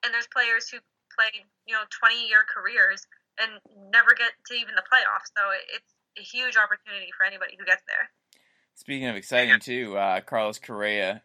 And 0.06 0.14
there's 0.14 0.30
players 0.30 0.70
who 0.70 0.78
played, 1.12 1.44
you 1.66 1.74
know, 1.74 1.84
20 1.90 2.30
year 2.30 2.46
careers 2.46 3.04
and 3.42 3.58
never 3.90 4.14
get 4.14 4.32
to 4.48 4.54
even 4.54 4.78
the 4.78 4.86
playoffs. 4.86 5.34
So 5.34 5.42
it's 5.74 5.92
a 6.16 6.22
huge 6.22 6.56
opportunity 6.56 7.10
for 7.16 7.26
anybody 7.26 7.58
who 7.58 7.66
gets 7.66 7.82
there. 7.90 8.08
Speaking 8.78 9.08
of 9.08 9.16
exciting 9.16 9.60
too, 9.60 9.98
uh, 9.98 10.20
Carlos 10.22 10.58
Correa 10.58 11.22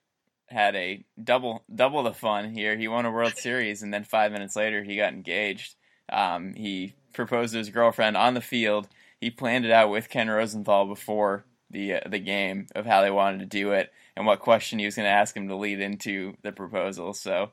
had 0.47 0.75
a 0.75 1.03
double 1.21 1.63
double 1.73 2.03
the 2.03 2.13
fun 2.13 2.53
here. 2.53 2.77
He 2.77 2.87
won 2.87 3.05
a 3.05 3.11
World 3.11 3.35
Series, 3.37 3.81
and 3.81 3.93
then 3.93 4.03
five 4.03 4.31
minutes 4.31 4.55
later, 4.55 4.83
he 4.83 4.97
got 4.97 5.13
engaged. 5.13 5.75
Um, 6.09 6.53
he 6.53 6.95
proposed 7.13 7.53
to 7.53 7.59
his 7.59 7.69
girlfriend 7.69 8.17
on 8.17 8.33
the 8.33 8.41
field. 8.41 8.87
He 9.19 9.31
planned 9.31 9.65
it 9.65 9.71
out 9.71 9.89
with 9.89 10.09
Ken 10.09 10.29
Rosenthal 10.29 10.85
before 10.85 11.45
the 11.69 11.95
uh, 11.95 11.99
the 12.07 12.19
game 12.19 12.67
of 12.75 12.85
how 12.85 13.01
they 13.01 13.11
wanted 13.11 13.39
to 13.39 13.45
do 13.45 13.71
it 13.71 13.91
and 14.15 14.25
what 14.25 14.39
question 14.39 14.79
he 14.79 14.85
was 14.85 14.95
going 14.95 15.05
to 15.05 15.11
ask 15.11 15.35
him 15.35 15.47
to 15.47 15.55
lead 15.55 15.79
into 15.79 16.35
the 16.41 16.51
proposal. 16.51 17.13
So 17.13 17.51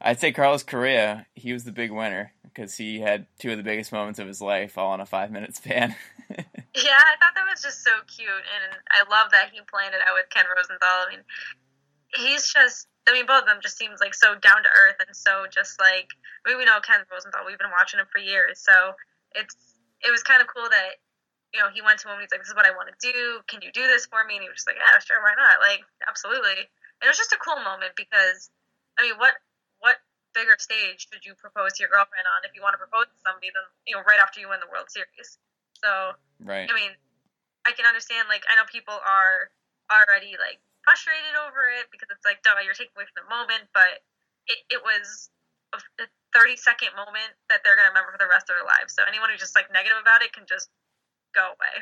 I'd 0.00 0.20
say 0.20 0.32
Carlos 0.32 0.62
Correa, 0.62 1.26
he 1.34 1.52
was 1.52 1.64
the 1.64 1.72
big 1.72 1.90
winner 1.90 2.32
because 2.44 2.76
he 2.76 3.00
had 3.00 3.26
two 3.38 3.50
of 3.50 3.56
the 3.56 3.62
biggest 3.62 3.92
moments 3.92 4.18
of 4.18 4.26
his 4.26 4.40
life 4.40 4.78
all 4.78 4.94
in 4.94 5.00
a 5.00 5.06
five 5.06 5.30
minute 5.30 5.56
span. 5.56 5.94
yeah, 6.30 6.36
I 6.38 7.16
thought 7.20 7.34
that 7.34 7.46
was 7.50 7.62
just 7.62 7.82
so 7.82 7.90
cute, 8.06 8.28
and 8.28 8.76
I 8.90 9.00
love 9.10 9.30
that 9.32 9.50
he 9.52 9.60
planned 9.70 9.94
it 9.94 10.00
out 10.06 10.14
with 10.14 10.28
Ken 10.30 10.44
Rosenthal. 10.54 10.88
I 10.88 11.10
mean, 11.10 11.24
he's 12.14 12.52
just 12.52 12.88
I 13.06 13.14
mean, 13.14 13.26
both 13.26 13.46
of 13.46 13.48
them 13.48 13.62
just 13.62 13.78
seems 13.78 14.02
like 14.02 14.14
so 14.14 14.34
down 14.34 14.66
to 14.66 14.70
earth 14.70 14.98
and 14.98 15.14
so 15.14 15.46
just 15.46 15.78
like 15.78 16.10
I 16.42 16.50
mean, 16.50 16.58
we 16.58 16.66
know 16.66 16.82
Ken 16.82 17.02
Rosenthal. 17.06 17.46
We've 17.46 17.58
been 17.58 17.74
watching 17.74 18.02
him 18.02 18.10
for 18.10 18.18
years, 18.18 18.58
so 18.58 18.94
it's 19.34 19.54
it 20.02 20.10
was 20.10 20.26
kind 20.26 20.42
of 20.42 20.50
cool 20.50 20.66
that 20.66 20.98
you 21.54 21.62
know 21.62 21.70
he 21.70 21.82
went 21.82 22.02
to 22.02 22.10
him. 22.10 22.18
And 22.18 22.26
he's 22.26 22.34
like, 22.34 22.42
"This 22.42 22.50
is 22.50 22.58
what 22.58 22.66
I 22.66 22.74
want 22.74 22.90
to 22.90 22.98
do. 22.98 23.42
Can 23.46 23.62
you 23.62 23.70
do 23.70 23.86
this 23.86 24.06
for 24.06 24.22
me?" 24.26 24.38
And 24.38 24.42
he 24.42 24.50
was 24.50 24.62
just 24.62 24.68
like, 24.70 24.78
"Yeah, 24.78 24.98
sure, 24.98 25.22
why 25.22 25.38
not? 25.38 25.62
Like, 25.62 25.86
absolutely." 26.06 26.66
And 26.98 27.04
it 27.06 27.10
was 27.10 27.20
just 27.20 27.34
a 27.34 27.40
cool 27.40 27.58
moment 27.62 27.94
because 27.94 28.50
I 28.98 29.06
mean, 29.06 29.18
what 29.22 29.38
what 29.78 30.02
bigger 30.34 30.58
stage 30.58 31.06
should 31.08 31.24
you 31.24 31.38
propose 31.38 31.78
to 31.78 31.86
your 31.86 31.92
girlfriend 31.94 32.26
on 32.26 32.44
if 32.44 32.52
you 32.58 32.60
want 32.60 32.74
to 32.74 32.82
propose 32.82 33.06
to 33.06 33.18
somebody 33.22 33.54
than 33.54 33.64
you 33.86 33.94
know 33.94 34.02
right 34.02 34.18
after 34.18 34.42
you 34.42 34.50
win 34.50 34.58
the 34.58 34.70
World 34.70 34.90
Series? 34.90 35.38
So 35.78 36.18
right. 36.42 36.66
I 36.66 36.74
mean, 36.74 36.92
I 37.66 37.72
can 37.72 37.86
understand. 37.86 38.28
Like, 38.28 38.42
I 38.50 38.56
know 38.56 38.66
people 38.66 38.96
are 38.98 39.50
already 39.90 40.34
like 40.38 40.58
frustrated 40.86 41.34
over 41.34 41.66
it 41.74 41.90
because 41.90 42.06
it's 42.14 42.22
like, 42.22 42.46
duh, 42.46 42.54
you're 42.62 42.78
taking 42.78 42.94
away 42.94 43.10
from 43.10 43.26
the 43.26 43.28
moment. 43.28 43.66
But 43.74 44.06
it, 44.46 44.78
it 44.78 44.80
was 44.86 45.28
a 45.74 46.06
30 46.32 46.56
second 46.56 46.94
moment 46.94 47.34
that 47.50 47.66
they're 47.66 47.74
going 47.74 47.90
to 47.90 47.92
remember 47.92 48.14
for 48.14 48.22
the 48.22 48.30
rest 48.30 48.46
of 48.48 48.54
their 48.54 48.64
lives. 48.64 48.94
So 48.94 49.02
anyone 49.02 49.28
who's 49.28 49.42
just 49.42 49.58
like 49.58 49.68
negative 49.74 49.98
about 49.98 50.22
it 50.22 50.30
can 50.32 50.46
just 50.46 50.70
go 51.34 51.58
away. 51.58 51.74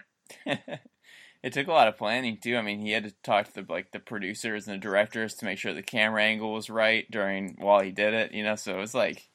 it 1.45 1.53
took 1.53 1.69
a 1.69 1.73
lot 1.73 1.88
of 1.88 2.01
planning 2.01 2.38
too. 2.40 2.57
I 2.57 2.62
mean, 2.62 2.81
he 2.81 2.93
had 2.93 3.05
to 3.05 3.14
talk 3.23 3.47
to 3.47 3.55
the 3.55 3.67
like 3.69 3.93
the 3.93 4.01
producers 4.01 4.67
and 4.67 4.75
the 4.75 4.81
directors 4.81 5.35
to 5.37 5.45
make 5.45 5.59
sure 5.59 5.75
the 5.75 5.83
camera 5.83 6.23
angle 6.25 6.53
was 6.53 6.71
right 6.71 7.05
during 7.11 7.57
while 7.61 7.81
he 7.81 7.93
did 7.93 8.14
it. 8.14 8.33
You 8.33 8.43
know, 8.43 8.57
so 8.57 8.75
it 8.75 8.81
was 8.81 8.95
like 8.95 9.29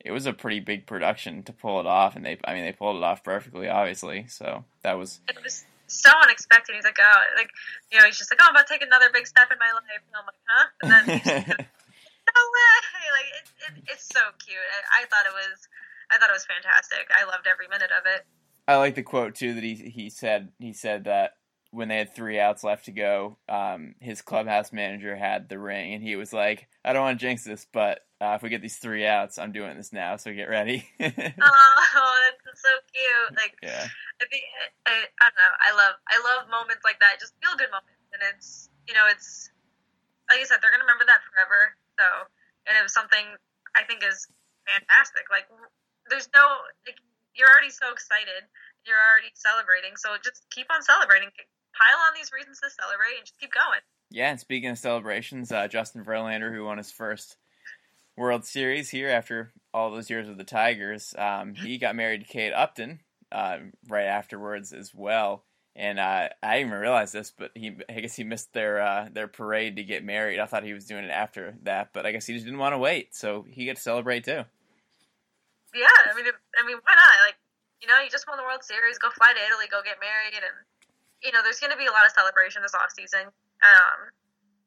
it 0.00 0.10
was 0.10 0.26
a 0.26 0.32
pretty 0.32 0.60
big 0.60 0.86
production 0.86 1.42
to 1.44 1.52
pull 1.52 1.78
it 1.80 1.86
off, 1.86 2.16
and 2.16 2.24
they 2.24 2.38
I 2.44 2.54
mean 2.54 2.64
they 2.64 2.72
pulled 2.72 2.96
it 2.96 3.02
off 3.02 3.22
perfectly, 3.22 3.68
obviously. 3.68 4.26
So 4.28 4.64
that 4.82 4.98
was. 4.98 5.20
It 5.28 5.36
was 5.42 5.64
so 5.92 6.10
unexpected. 6.22 6.74
He's 6.74 6.84
like, 6.84 6.98
oh, 7.00 7.20
like, 7.36 7.50
you 7.90 7.98
know, 7.98 8.06
he's 8.06 8.18
just 8.18 8.32
like, 8.32 8.40
oh, 8.40 8.48
I'm 8.48 8.54
about 8.56 8.66
to 8.66 8.72
take 8.72 8.82
another 8.82 9.10
big 9.12 9.26
step 9.26 9.52
in 9.52 9.58
my 9.58 9.72
life. 9.72 10.02
And 10.08 10.14
I'm 10.16 10.26
like, 10.26 10.42
huh? 10.48 10.66
And 10.82 10.88
then 10.90 11.02
he's 11.18 11.26
just, 11.26 11.48
no 12.28 12.42
way! 12.48 13.04
Like, 13.12 13.28
it, 13.28 13.46
it, 13.68 13.74
it's 13.92 14.08
so 14.08 14.22
cute. 14.40 14.58
I, 14.58 15.02
I 15.02 15.10
thought 15.10 15.26
it 15.28 15.36
was, 15.36 15.68
I 16.10 16.18
thought 16.18 16.30
it 16.30 16.38
was 16.38 16.48
fantastic. 16.48 17.10
I 17.12 17.24
loved 17.24 17.46
every 17.46 17.68
minute 17.68 17.90
of 17.92 18.04
it. 18.06 18.24
I 18.68 18.76
like 18.76 18.94
the 18.94 19.02
quote 19.02 19.34
too 19.34 19.54
that 19.54 19.64
he 19.64 19.74
he 19.74 20.08
said 20.08 20.52
he 20.58 20.72
said 20.72 21.04
that 21.04 21.32
when 21.72 21.88
they 21.88 21.96
had 21.96 22.14
three 22.14 22.38
outs 22.38 22.62
left 22.62 22.84
to 22.84 22.92
go, 22.92 23.38
um, 23.48 23.94
his 23.98 24.20
clubhouse 24.20 24.72
manager 24.72 25.16
had 25.16 25.48
the 25.48 25.58
ring, 25.58 25.94
and 25.94 26.02
he 26.02 26.16
was 26.16 26.32
like, 26.32 26.68
"I 26.84 26.92
don't 26.92 27.02
want 27.02 27.18
to 27.18 27.26
jinx 27.26 27.44
this, 27.44 27.66
but 27.72 28.00
uh, 28.20 28.34
if 28.36 28.42
we 28.42 28.50
get 28.50 28.60
these 28.60 28.76
three 28.76 29.06
outs, 29.06 29.38
I'm 29.38 29.52
doing 29.52 29.76
this 29.76 29.92
now, 29.92 30.16
so 30.16 30.32
get 30.32 30.48
ready." 30.48 30.86
oh, 31.00 31.08
that's 31.08 32.62
so 32.62 32.68
cute! 32.92 33.36
Like, 33.36 33.56
yeah. 33.62 33.86
I 34.22 34.26
think 34.30 34.46
I, 34.86 34.94
I 35.18 35.24
don't 35.26 35.40
know. 35.42 35.54
I 35.58 35.70
love 35.74 35.94
I 36.06 36.16
love 36.22 36.46
moments 36.46 36.86
like 36.86 37.02
that. 37.02 37.18
Just 37.18 37.34
feel 37.42 37.58
good 37.58 37.74
moments, 37.74 38.06
and 38.14 38.22
it's 38.30 38.70
you 38.86 38.94
know 38.94 39.10
it's 39.10 39.50
like 40.30 40.38
I 40.38 40.46
said, 40.46 40.62
they're 40.62 40.70
gonna 40.70 40.86
remember 40.86 41.04
that 41.10 41.26
forever. 41.26 41.74
So, 41.98 42.06
and 42.70 42.78
it 42.78 42.82
was 42.86 42.94
something 42.94 43.34
I 43.74 43.82
think 43.82 44.06
is 44.06 44.30
fantastic. 44.64 45.26
Like, 45.26 45.50
there's 46.06 46.30
no 46.30 46.62
like 46.86 47.02
you're 47.34 47.50
already 47.50 47.74
so 47.74 47.90
excited, 47.90 48.46
you're 48.86 49.02
already 49.02 49.34
celebrating, 49.34 49.98
so 49.98 50.14
just 50.22 50.46
keep 50.54 50.70
on 50.70 50.86
celebrating 50.86 51.34
pile 51.74 52.00
on 52.06 52.14
these 52.14 52.30
reasons 52.30 52.60
to 52.62 52.70
celebrate 52.70 53.18
and 53.18 53.26
just 53.26 53.40
keep 53.42 53.50
going. 53.50 53.82
Yeah, 54.12 54.30
and 54.30 54.38
speaking 54.38 54.70
of 54.70 54.78
celebrations, 54.78 55.50
uh, 55.50 55.66
Justin 55.66 56.04
Verlander, 56.04 56.54
who 56.54 56.64
won 56.64 56.78
his 56.78 56.92
first 56.92 57.38
World 58.16 58.44
Series 58.44 58.90
here 58.90 59.08
after 59.08 59.52
all 59.72 59.90
those 59.90 60.10
years 60.10 60.28
with 60.28 60.36
the 60.36 60.44
Tigers, 60.44 61.14
um, 61.16 61.54
he 61.54 61.78
got 61.78 61.96
married 61.96 62.22
to 62.22 62.28
Kate 62.28 62.52
Upton 62.52 63.00
uh, 63.32 63.58
right 63.88 64.06
afterwards 64.06 64.72
as 64.72 64.94
well. 64.94 65.44
And 65.74 65.98
uh, 65.98 66.28
I 66.42 66.58
didn't 66.58 66.68
even 66.68 66.80
realize 66.80 67.12
this, 67.12 67.32
but 67.32 67.50
he 67.54 67.72
I 67.88 68.00
guess 68.00 68.14
he 68.14 68.24
missed 68.24 68.52
their 68.52 68.80
uh, 68.80 69.08
their 69.10 69.28
parade 69.28 69.76
to 69.76 69.84
get 69.84 70.04
married. 70.04 70.38
I 70.38 70.44
thought 70.44 70.64
he 70.64 70.74
was 70.74 70.84
doing 70.84 71.04
it 71.04 71.10
after 71.10 71.56
that, 71.62 71.94
but 71.94 72.04
I 72.04 72.12
guess 72.12 72.26
he 72.26 72.34
just 72.34 72.44
didn't 72.44 72.60
want 72.60 72.74
to 72.74 72.78
wait, 72.78 73.14
so 73.14 73.46
he 73.48 73.64
got 73.64 73.76
to 73.76 73.82
celebrate 73.82 74.24
too. 74.24 74.44
Yeah, 75.72 75.88
I 76.04 76.12
mean, 76.12 76.28
I 76.28 76.66
mean, 76.68 76.76
why 76.84 76.92
not? 76.92 77.16
Like, 77.24 77.40
you 77.80 77.88
know, 77.88 77.96
you 78.04 78.12
just 78.12 78.28
won 78.28 78.36
the 78.36 78.44
World 78.44 78.60
Series, 78.60 79.00
go 79.00 79.08
fly 79.08 79.32
to 79.32 79.40
Italy, 79.40 79.64
go 79.72 79.80
get 79.80 79.96
married, 79.96 80.36
and 80.36 80.44
you 81.24 81.32
know, 81.32 81.40
there's 81.40 81.58
going 81.58 81.72
to 81.72 81.80
be 81.80 81.86
a 81.86 81.94
lot 81.94 82.04
of 82.04 82.12
celebration 82.12 82.60
this 82.60 82.76
off 82.76 82.92
season. 82.92 83.32
Um, 83.64 83.98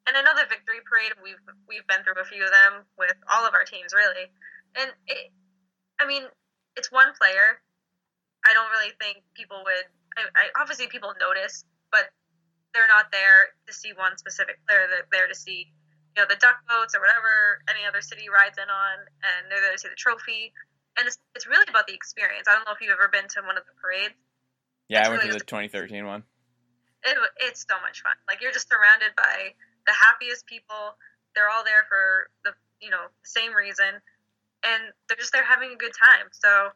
and 0.07 0.17
I 0.17 0.21
know 0.21 0.33
the 0.33 0.49
victory 0.49 0.81
parade. 0.85 1.13
We've 1.21 1.41
we've 1.69 1.85
been 1.85 2.01
through 2.01 2.17
a 2.17 2.25
few 2.25 2.41
of 2.41 2.49
them 2.49 2.85
with 2.97 3.13
all 3.29 3.45
of 3.45 3.53
our 3.53 3.65
teams, 3.65 3.93
really. 3.93 4.31
And 4.73 4.89
it, 5.05 5.29
I 5.99 6.05
mean, 6.07 6.23
it's 6.75 6.91
one 6.91 7.13
player. 7.13 7.61
I 8.45 8.53
don't 8.53 8.69
really 8.71 8.93
think 9.01 9.25
people 9.33 9.61
would. 9.65 9.85
I, 10.15 10.29
I 10.37 10.43
obviously 10.61 10.87
people 10.87 11.11
notice, 11.19 11.65
but 11.91 12.13
they're 12.73 12.87
not 12.87 13.11
there 13.11 13.51
to 13.67 13.73
see 13.73 13.91
one 13.93 14.17
specific 14.17 14.61
player. 14.67 14.87
They're 14.87 15.09
there 15.11 15.27
to 15.27 15.35
see, 15.35 15.73
you 16.15 16.17
know, 16.21 16.27
the 16.29 16.37
duck 16.37 16.61
boats 16.69 16.95
or 16.95 17.01
whatever 17.01 17.59
any 17.67 17.83
other 17.87 18.01
city 18.01 18.29
rides 18.29 18.57
in 18.61 18.69
on, 18.69 18.95
and 19.25 19.49
they're 19.49 19.61
there 19.61 19.73
to 19.73 19.81
see 19.81 19.89
the 19.89 19.97
trophy. 19.97 20.53
And 20.95 21.07
it's, 21.07 21.19
it's 21.35 21.47
really 21.47 21.67
about 21.67 21.87
the 21.87 21.93
experience. 21.93 22.47
I 22.47 22.55
don't 22.55 22.63
know 22.63 22.71
if 22.71 22.79
you've 22.79 22.95
ever 22.95 23.11
been 23.11 23.27
to 23.35 23.43
one 23.43 23.57
of 23.57 23.67
the 23.67 23.75
parades. 23.75 24.15
Yeah, 24.87 25.03
it's 25.03 25.07
I 25.07 25.11
went 25.11 25.23
really 25.27 25.39
to 25.39 25.43
the 25.43 25.49
2013 25.49 26.05
one 26.05 26.23
it, 27.05 27.17
it's 27.37 27.65
so 27.69 27.77
much 27.81 28.01
fun. 28.01 28.17
Like 28.27 28.41
you're 28.41 28.51
just 28.51 28.67
surrounded 28.67 29.13
by 29.15 29.53
the 29.85 29.93
happiest 29.93 30.45
people. 30.49 30.97
They're 31.37 31.49
all 31.49 31.63
there 31.63 31.85
for 31.87 32.29
the 32.43 32.51
you 32.81 32.89
know 32.89 33.05
the 33.07 33.29
same 33.29 33.53
reason, 33.53 34.01
and 34.65 34.81
they're 35.07 35.21
just 35.21 35.31
there 35.31 35.45
having 35.45 35.71
a 35.71 35.79
good 35.79 35.93
time. 35.93 36.33
So 36.33 36.73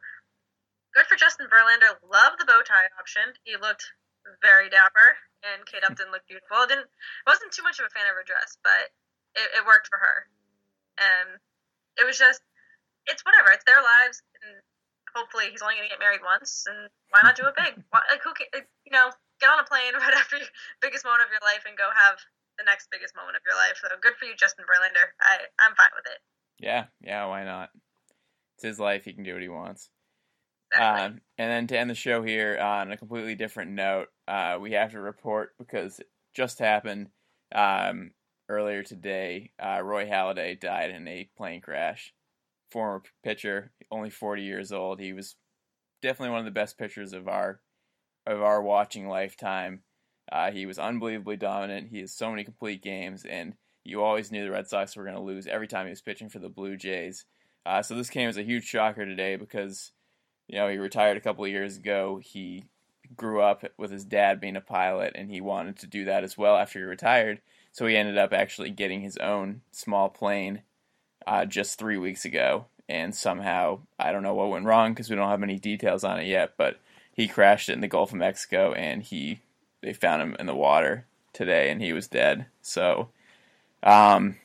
good 0.93 1.06
for 1.06 1.17
Justin 1.17 1.47
Verlander. 1.47 1.97
Love 2.06 2.38
the 2.39 2.45
bow 2.45 2.62
tie 2.65 2.89
option. 2.97 3.34
He 3.43 3.56
looked 3.58 3.86
very 4.41 4.69
dapper, 4.69 5.17
and 5.43 5.65
Kate 5.65 5.86
Upton 5.86 6.12
looked 6.12 6.28
beautiful. 6.28 6.65
Didn't 6.67 6.89
wasn't 7.25 7.52
too 7.52 7.63
much 7.63 7.80
of 7.80 7.88
a 7.88 7.93
fan 7.93 8.08
of 8.10 8.15
her 8.17 8.25
dress, 8.25 8.58
but 8.63 8.91
it, 9.36 9.62
it 9.62 9.63
worked 9.65 9.88
for 9.89 9.97
her, 9.97 10.28
and 10.99 11.39
it 11.97 12.06
was 12.06 12.17
just 12.17 12.41
it's 13.08 13.23
whatever. 13.25 13.52
It's 13.54 13.65
their 13.65 13.82
lives, 13.82 14.21
and 14.43 14.62
hopefully 15.15 15.49
he's 15.49 15.63
only 15.63 15.80
going 15.80 15.88
to 15.88 15.93
get 15.93 16.04
married 16.04 16.21
once, 16.23 16.65
and 16.69 16.89
why 17.10 17.21
not 17.23 17.36
do 17.36 17.47
it 17.47 17.58
big? 17.58 17.73
Why, 17.89 18.02
like 18.10 18.21
who 18.21 18.34
can, 18.34 18.47
you 18.86 18.93
know 18.93 19.10
get 19.39 19.49
on 19.49 19.60
a 19.60 19.67
plane 19.67 19.95
right 20.04 20.15
after 20.15 20.38
your 20.38 20.52
biggest 20.84 21.06
moment 21.06 21.23
of 21.25 21.32
your 21.32 21.43
life 21.43 21.63
and 21.63 21.80
go 21.80 21.88
have 21.95 22.19
the 22.60 22.67
next 22.67 22.91
biggest 22.91 23.15
moment 23.15 23.39
of 23.39 23.43
your 23.47 23.56
life. 23.56 23.80
So 23.80 23.88
good 24.04 24.19
for 24.19 24.28
you, 24.28 24.36
Justin 24.36 24.67
Verlander. 24.67 25.15
I 25.21 25.47
I'm 25.60 25.75
fine 25.75 25.95
with 25.95 26.06
it. 26.12 26.19
Yeah, 26.60 26.91
yeah, 26.99 27.25
why 27.25 27.47
not? 27.47 27.71
It's 28.56 28.67
his 28.67 28.80
life; 28.80 29.06
he 29.06 29.13
can 29.13 29.23
do 29.23 29.34
what 29.34 29.41
he 29.41 29.49
wants. 29.49 29.89
Um, 30.78 31.22
and 31.38 31.52
then 31.52 31.68
to 31.68 31.78
end 31.78 31.90
the 31.90 31.96
show 31.96 32.22
here 32.22 32.58
on 32.60 32.92
a 32.92 32.98
completely 32.98 33.36
different 33.36 33.72
note, 33.72 34.08
uh, 34.28 34.58
we 34.62 34.74
have 34.74 34.92
to 34.92 35.00
report 35.00 35.54
because 35.58 36.00
it 36.00 36.08
just 36.36 36.60
happened 36.60 37.10
um, 37.54 38.12
earlier 38.48 38.84
today. 38.84 39.52
Uh, 39.62 39.82
Roy 39.82 40.08
Halladay 40.08 40.60
died 40.60 40.92
in 40.92 41.08
a 41.08 41.30
plane 41.38 41.62
crash. 41.62 42.14
Former 42.72 43.02
pitcher, 43.24 43.72
only 43.90 44.12
40 44.12 44.44
years 44.44 44.72
old. 44.72 45.00
He 45.00 45.12
was 45.14 45.36
definitely 46.02 46.32
one 46.32 46.40
of 46.40 46.46
the 46.46 46.52
best 46.52 46.78
pitchers 46.78 47.14
of 47.14 47.28
our 47.28 47.62
of 48.28 48.42
our 48.42 48.62
watching 48.62 49.08
lifetime. 49.08 49.82
Uh, 50.32 50.52
he 50.52 50.68
was 50.68 50.78
unbelievably 50.78 51.38
dominant. 51.38 51.90
He 51.90 52.02
has 52.02 52.14
so 52.14 52.30
many 52.30 52.44
complete 52.44 52.84
games, 52.84 53.26
and 53.26 53.56
you 53.84 54.04
always 54.04 54.32
knew 54.32 54.44
the 54.44 54.52
Red 54.52 54.68
Sox 54.68 54.96
were 54.96 55.04
going 55.04 55.16
to 55.16 55.22
lose 55.22 55.48
every 55.48 55.68
time 55.68 55.88
he 55.88 55.90
was 55.90 56.02
pitching 56.02 56.30
for 56.30 56.38
the 56.38 56.50
Blue 56.50 56.78
Jays. 56.78 57.26
Uh, 57.66 57.82
so 57.82 57.96
this 57.96 58.10
came 58.12 58.30
as 58.30 58.38
a 58.38 58.44
huge 58.44 58.66
shocker 58.66 59.06
today 59.06 59.36
because 59.36 59.92
you 60.50 60.58
know, 60.58 60.68
he 60.68 60.78
retired 60.78 61.16
a 61.16 61.22
couple 61.22 61.46
of 61.46 61.52
years 61.52 61.78
ago. 61.78 62.20
He 62.22 62.66
grew 63.16 63.40
up 63.42 63.64
with 63.78 63.92
his 63.92 64.04
dad 64.04 64.42
being 64.42 64.56
a 64.56 64.62
pilot, 64.62 65.14
and 65.16 65.30
he 65.30 65.42
wanted 65.42 65.78
to 65.78 65.88
do 65.88 66.06
that 66.06 66.24
as 66.24 66.38
well 66.38 66.58
after 66.58 66.80
he 66.80 66.86
retired. 66.86 67.40
So 67.72 67.86
he 67.86 67.96
ended 67.96 68.18
up 68.18 68.34
actually 68.34 68.72
getting 68.72 69.02
his 69.02 69.16
own 69.18 69.62
small 69.72 70.10
plane 70.10 70.64
uh, 71.28 71.46
just 71.46 71.78
three 71.78 71.98
weeks 71.98 72.26
ago. 72.26 72.66
And 72.90 73.14
somehow, 73.14 73.82
I 74.00 74.12
don't 74.12 74.24
know 74.24 74.34
what 74.34 74.50
went 74.50 74.66
wrong 74.66 74.92
because 74.92 75.12
we 75.12 75.16
don't 75.16 75.30
have 75.30 75.44
any 75.44 75.60
details 75.60 76.04
on 76.04 76.20
it 76.20 76.26
yet, 76.26 76.54
but 76.58 76.80
he 77.14 77.28
crashed 77.28 77.70
it 77.70 77.74
in 77.74 77.82
the 77.82 77.88
Gulf 77.88 78.12
of 78.12 78.18
Mexico, 78.18 78.74
and 78.74 79.04
he 79.04 79.42
they 79.82 79.94
found 79.94 80.22
him 80.24 80.36
in 80.40 80.48
the 80.48 80.56
water 80.56 81.06
today, 81.32 81.70
and 81.70 81.80
he 81.80 81.94
was 81.94 82.08
dead. 82.08 82.48
So, 82.64 83.10
um, 83.84 84.38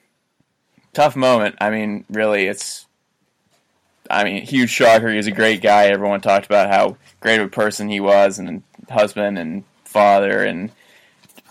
tough 0.93 1.17
moment. 1.17 1.57
I 1.61 1.71
mean, 1.71 2.05
really, 2.11 2.47
it's 2.47 2.87
I 4.11 4.25
mean, 4.25 4.43
huge 4.43 4.71
shocker. 4.71 5.11
He 5.11 5.17
was 5.17 5.27
a 5.27 5.33
great 5.33 5.63
guy. 5.63 5.87
Everyone 5.87 6.21
talked 6.21 6.47
about 6.47 6.71
how 6.71 6.97
great 7.21 7.41
of 7.41 7.47
a 7.47 7.51
person 7.51 7.89
he 7.89 8.01
was, 8.01 8.39
and 8.39 8.63
husband 8.89 9.39
and 9.39 9.65
father, 9.85 10.45
and 10.45 10.71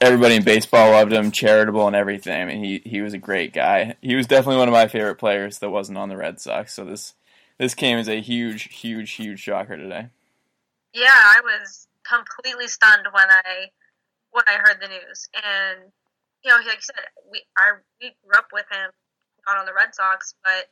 everybody 0.02 0.36
in 0.36 0.44
baseball 0.44 0.92
loved 0.92 1.14
him, 1.14 1.32
charitable 1.32 1.88
and 1.88 1.96
everything. 1.96 2.42
I 2.42 2.46
mean, 2.46 2.64
he 2.64 2.82
he 2.86 3.02
was 3.02 3.14
a 3.14 3.18
great 3.18 3.54
guy. 3.54 3.96
He 4.02 4.16
was 4.16 4.28
definitely 4.28 4.60
one 4.60 4.68
of 4.68 4.74
my 4.74 4.88
favorite 4.88 5.16
players 5.16 5.60
that 5.60 5.70
wasn't 5.70 5.98
on 5.98 6.10
the 6.10 6.18
Red 6.18 6.40
Sox. 6.40 6.74
So 6.74 6.86
this 6.86 7.14
this 7.58 7.74
came 7.74 7.98
as 7.98 8.10
a 8.10 8.22
huge, 8.22 8.74
huge, 8.74 9.12
huge 9.12 9.40
shocker 9.40 9.78
today. 9.78 10.10
Yeah, 10.94 11.10
I 11.10 11.42
was 11.44 11.88
completely 12.08 12.68
stunned 12.68 13.08
when 13.12 13.30
I 13.30 13.72
when 14.32 14.44
I 14.48 14.58
heard 14.58 14.80
the 14.82 14.88
news, 14.88 15.28
and 15.36 15.92
you 16.44 16.52
know, 16.52 16.58
like 16.58 16.76
you 16.76 16.82
said, 16.82 17.06
we 17.32 17.42
I 17.58 17.74
we 18.02 18.16
grew 18.24 18.38
up 18.38 18.48
with 18.52 18.66
him, 18.72 18.92
not 19.48 19.58
on 19.58 19.66
the 19.66 19.74
Red 19.74 19.96
Sox, 19.96 20.36
but 20.44 20.70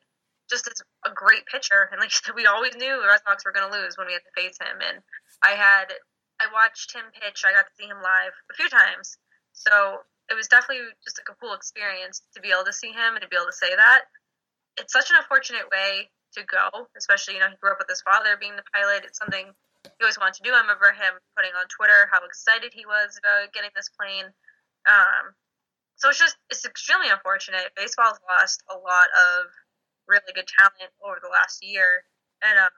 just 0.51 0.67
as 0.67 0.83
a 1.07 1.15
great 1.15 1.47
pitcher. 1.47 1.87
And 1.91 2.03
like 2.03 2.11
we 2.35 2.45
always 2.45 2.75
knew 2.75 2.99
the 2.99 3.07
Red 3.07 3.23
Sox 3.23 3.47
were 3.47 3.55
going 3.55 3.71
to 3.71 3.73
lose 3.73 3.97
when 3.97 4.05
we 4.05 4.13
had 4.13 4.27
to 4.27 4.35
face 4.35 4.59
him. 4.59 4.77
And 4.83 4.99
I 5.39 5.55
had 5.55 5.95
I 6.43 6.51
watched 6.51 6.91
him 6.91 7.07
pitch. 7.15 7.47
I 7.47 7.55
got 7.55 7.71
to 7.71 7.77
see 7.79 7.87
him 7.87 8.03
live 8.03 8.35
a 8.51 8.57
few 8.59 8.67
times, 8.67 9.15
so 9.53 10.03
it 10.29 10.35
was 10.35 10.49
definitely 10.49 10.89
just 11.05 11.21
like 11.21 11.29
a 11.29 11.37
cool 11.37 11.53
experience 11.53 12.21
to 12.33 12.41
be 12.41 12.49
able 12.49 12.65
to 12.65 12.73
see 12.73 12.89
him 12.89 13.13
and 13.13 13.21
to 13.21 13.29
be 13.29 13.37
able 13.37 13.49
to 13.49 13.55
say 13.55 13.71
that. 13.75 14.09
It's 14.79 14.93
such 14.93 15.11
an 15.13 15.21
unfortunate 15.21 15.69
way 15.69 16.09
to 16.33 16.41
go, 16.47 16.87
especially 16.97 17.37
you 17.37 17.41
know 17.41 17.53
he 17.53 17.61
grew 17.61 17.71
up 17.71 17.79
with 17.79 17.91
his 17.91 18.01
father 18.01 18.35
being 18.41 18.57
the 18.57 18.65
pilot. 18.73 19.05
It's 19.05 19.21
something 19.21 19.53
he 19.85 20.01
always 20.01 20.17
wanted 20.17 20.41
to 20.41 20.45
do. 20.49 20.53
I 20.53 20.65
remember 20.65 20.89
him 20.91 21.13
putting 21.37 21.53
on 21.53 21.69
Twitter 21.69 22.09
how 22.09 22.25
excited 22.25 22.73
he 22.73 22.89
was 22.89 23.21
about 23.21 23.53
getting 23.53 23.69
this 23.77 23.89
plane. 23.93 24.33
Um, 24.89 25.37
so 26.01 26.09
it's 26.09 26.17
just 26.17 26.37
it's 26.49 26.65
extremely 26.65 27.13
unfortunate. 27.13 27.69
Baseball's 27.77 28.17
lost 28.25 28.65
a 28.65 28.77
lot 28.77 29.09
of 29.13 29.53
really 30.11 30.35
good 30.35 30.51
talent 30.51 30.91
over 30.99 31.23
the 31.23 31.31
last 31.31 31.63
year. 31.63 32.03
And 32.43 32.59
um, 32.59 32.75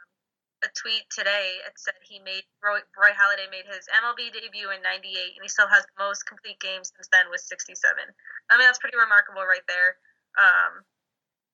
a 0.61 0.69
tweet 0.77 1.09
today 1.09 1.59
it 1.65 1.73
said 1.75 1.97
he 2.05 2.21
made 2.21 2.45
Roy, 2.61 2.85
Roy 2.93 3.11
Halladay 3.11 3.49
made 3.49 3.65
his 3.65 3.89
MLB 3.89 4.31
debut 4.31 4.69
in 4.69 4.85
'98, 4.85 5.35
and 5.35 5.43
he 5.43 5.49
still 5.49 5.67
has 5.67 5.83
the 5.83 5.97
most 5.97 6.29
complete 6.29 6.61
games 6.61 6.93
since 6.93 7.09
then 7.11 7.27
with 7.33 7.41
67. 7.41 7.73
I 7.81 8.53
mean 8.55 8.63
that's 8.63 8.79
pretty 8.79 8.95
remarkable 8.95 9.43
right 9.43 9.65
there. 9.65 9.97
Um, 10.37 10.85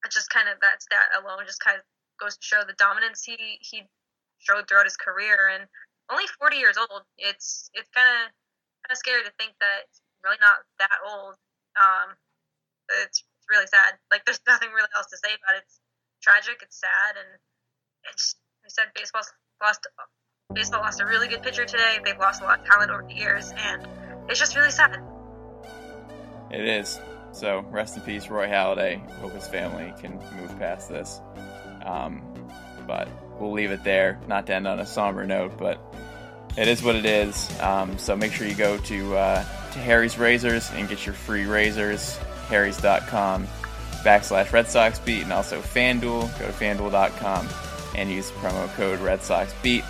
it 0.03 0.11
just 0.11 0.29
kind 0.29 0.51
of 0.51 0.59
that 0.61 0.83
stat 0.83 1.09
alone 1.17 1.47
just 1.47 1.63
kind 1.63 1.79
of 1.79 1.83
goes 2.19 2.35
to 2.35 2.45
show 2.45 2.61
the 2.67 2.77
dominance 2.77 3.23
he 3.23 3.57
he 3.63 3.87
showed 4.39 4.67
throughout 4.67 4.85
his 4.87 4.99
career, 4.99 5.49
and 5.51 5.65
only 6.11 6.27
40 6.37 6.57
years 6.57 6.77
old. 6.77 7.03
It's 7.17 7.71
it's 7.73 7.89
kind 7.95 8.07
of 8.07 8.31
kind 8.85 8.93
of 8.93 8.99
scary 8.99 9.23
to 9.23 9.33
think 9.41 9.57
that 9.59 9.89
he's 9.89 10.01
really 10.23 10.41
not 10.41 10.61
that 10.79 10.99
old. 11.01 11.35
Um, 11.77 12.15
it's 13.05 13.23
really 13.49 13.67
sad. 13.67 13.97
Like 14.11 14.25
there's 14.25 14.39
nothing 14.47 14.69
really 14.69 14.89
else 14.95 15.07
to 15.07 15.17
say 15.17 15.33
about 15.33 15.57
it. 15.57 15.63
It's 15.65 15.79
tragic. 16.21 16.61
It's 16.61 16.79
sad, 16.79 17.17
and 17.17 17.27
it's. 18.11 18.35
I 18.65 18.69
said 18.69 18.85
baseball's 18.95 19.31
lost. 19.61 19.87
Baseball 20.53 20.81
lost 20.81 20.99
a 20.99 21.05
really 21.05 21.27
good 21.27 21.43
pitcher 21.43 21.65
today. 21.65 21.99
They've 22.03 22.17
lost 22.17 22.41
a 22.41 22.45
lot 22.45 22.59
of 22.59 22.65
talent 22.65 22.91
over 22.91 23.03
the 23.03 23.13
years, 23.13 23.53
and 23.55 23.87
it's 24.29 24.39
just 24.39 24.55
really 24.55 24.71
sad. 24.71 24.99
It 26.51 26.65
is. 26.65 26.99
So 27.31 27.63
rest 27.69 27.95
in 27.95 28.01
peace, 28.01 28.27
Roy 28.29 28.47
Halladay. 28.47 29.07
Hope 29.19 29.33
his 29.33 29.47
family 29.47 29.93
can 29.99 30.15
move 30.39 30.57
past 30.57 30.89
this. 30.89 31.21
Um, 31.83 32.23
but 32.87 33.07
we'll 33.39 33.51
leave 33.51 33.71
it 33.71 33.83
there. 33.83 34.19
Not 34.27 34.47
to 34.47 34.55
end 34.55 34.67
on 34.67 34.79
a 34.79 34.85
somber 34.85 35.25
note, 35.25 35.57
but 35.57 35.79
it 36.57 36.67
is 36.67 36.81
what 36.81 36.95
it 36.95 37.05
is. 37.05 37.49
Um, 37.61 37.97
so 37.99 38.15
make 38.15 38.33
sure 38.33 38.47
you 38.47 38.55
go 38.55 38.77
to 38.77 39.15
uh, 39.15 39.43
to 39.73 39.79
Harry's 39.79 40.17
Razors 40.17 40.71
and 40.71 40.89
get 40.89 41.05
your 41.05 41.13
free 41.13 41.45
razors. 41.45 42.19
Harry's.com 42.49 43.47
backslash 44.03 44.51
Red 44.51 44.67
Sox 44.67 44.99
Beat 44.99 45.23
and 45.23 45.33
also 45.33 45.61
FanDuel. 45.61 46.39
Go 46.39 46.47
to 46.47 46.53
FanDuel.com 46.53 47.47
and 47.95 48.09
use 48.09 48.31
promo 48.31 48.67
code 48.75 48.99
Red 48.99 49.21
Sox 49.21 49.53
Beat. 49.61 49.83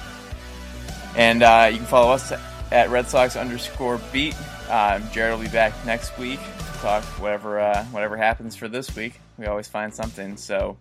And 1.15 1.43
uh, 1.43 1.69
you 1.71 1.77
can 1.77 1.85
follow 1.85 2.11
us 2.11 2.31
at 2.71 2.89
Red 2.89 3.07
Sox 3.07 3.35
underscore 3.35 3.99
Beat. 4.11 4.35
Uh, 4.69 4.99
Jared 5.11 5.37
will 5.37 5.43
be 5.43 5.49
back 5.49 5.73
next 5.85 6.17
week 6.17 6.39
to 6.39 6.79
talk 6.79 7.03
whatever 7.19 7.59
uh, 7.59 7.83
whatever 7.85 8.17
happens 8.17 8.55
for 8.55 8.67
this 8.67 8.95
week. 8.95 9.19
We 9.37 9.45
always 9.45 9.67
find 9.67 9.93
something. 9.93 10.37
So. 10.37 10.77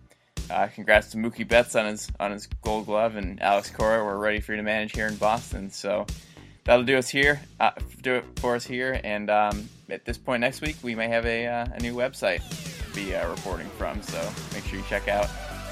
Uh, 0.49 0.67
congrats 0.73 1.11
to 1.11 1.17
Mookie 1.17 1.47
Betts 1.47 1.75
on 1.75 1.85
his 1.85 2.11
on 2.19 2.31
his 2.31 2.47
Gold 2.63 2.87
Glove 2.87 3.17
and 3.17 3.39
Alex 3.39 3.69
Cora. 3.69 4.03
We're 4.03 4.17
ready 4.17 4.39
for 4.39 4.53
you 4.53 4.57
to 4.57 4.63
manage 4.63 4.93
here 4.93 5.05
in 5.05 5.15
Boston. 5.15 5.69
So 5.69 6.07
that'll 6.69 6.85
do 6.85 6.99
us 6.99 7.09
here. 7.09 7.41
Uh, 7.59 7.71
do 8.03 8.13
it 8.13 8.25
for 8.35 8.55
us 8.55 8.63
here. 8.63 9.01
And 9.03 9.31
um, 9.31 9.67
at 9.89 10.05
this 10.05 10.19
point 10.19 10.41
next 10.41 10.61
week, 10.61 10.77
we 10.83 10.93
may 10.93 11.07
have 11.07 11.25
a, 11.25 11.47
uh, 11.47 11.65
a 11.73 11.79
new 11.81 11.95
website 11.95 12.41
to 12.85 12.95
be 12.95 13.15
uh, 13.15 13.27
reporting 13.27 13.67
from. 13.69 14.03
So 14.03 14.21
make 14.53 14.63
sure 14.65 14.77
you 14.77 14.85
check 14.87 15.07
out 15.07 15.25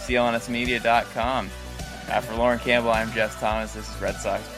clnsmedia.com. 0.07 1.49
For 1.49 2.36
Lauren 2.36 2.57
Campbell, 2.57 2.91
I'm 2.91 3.12
Jess 3.12 3.39
Thomas. 3.39 3.73
This 3.73 3.88
is 3.93 4.01
Red 4.01 4.15
Sox 4.15 4.57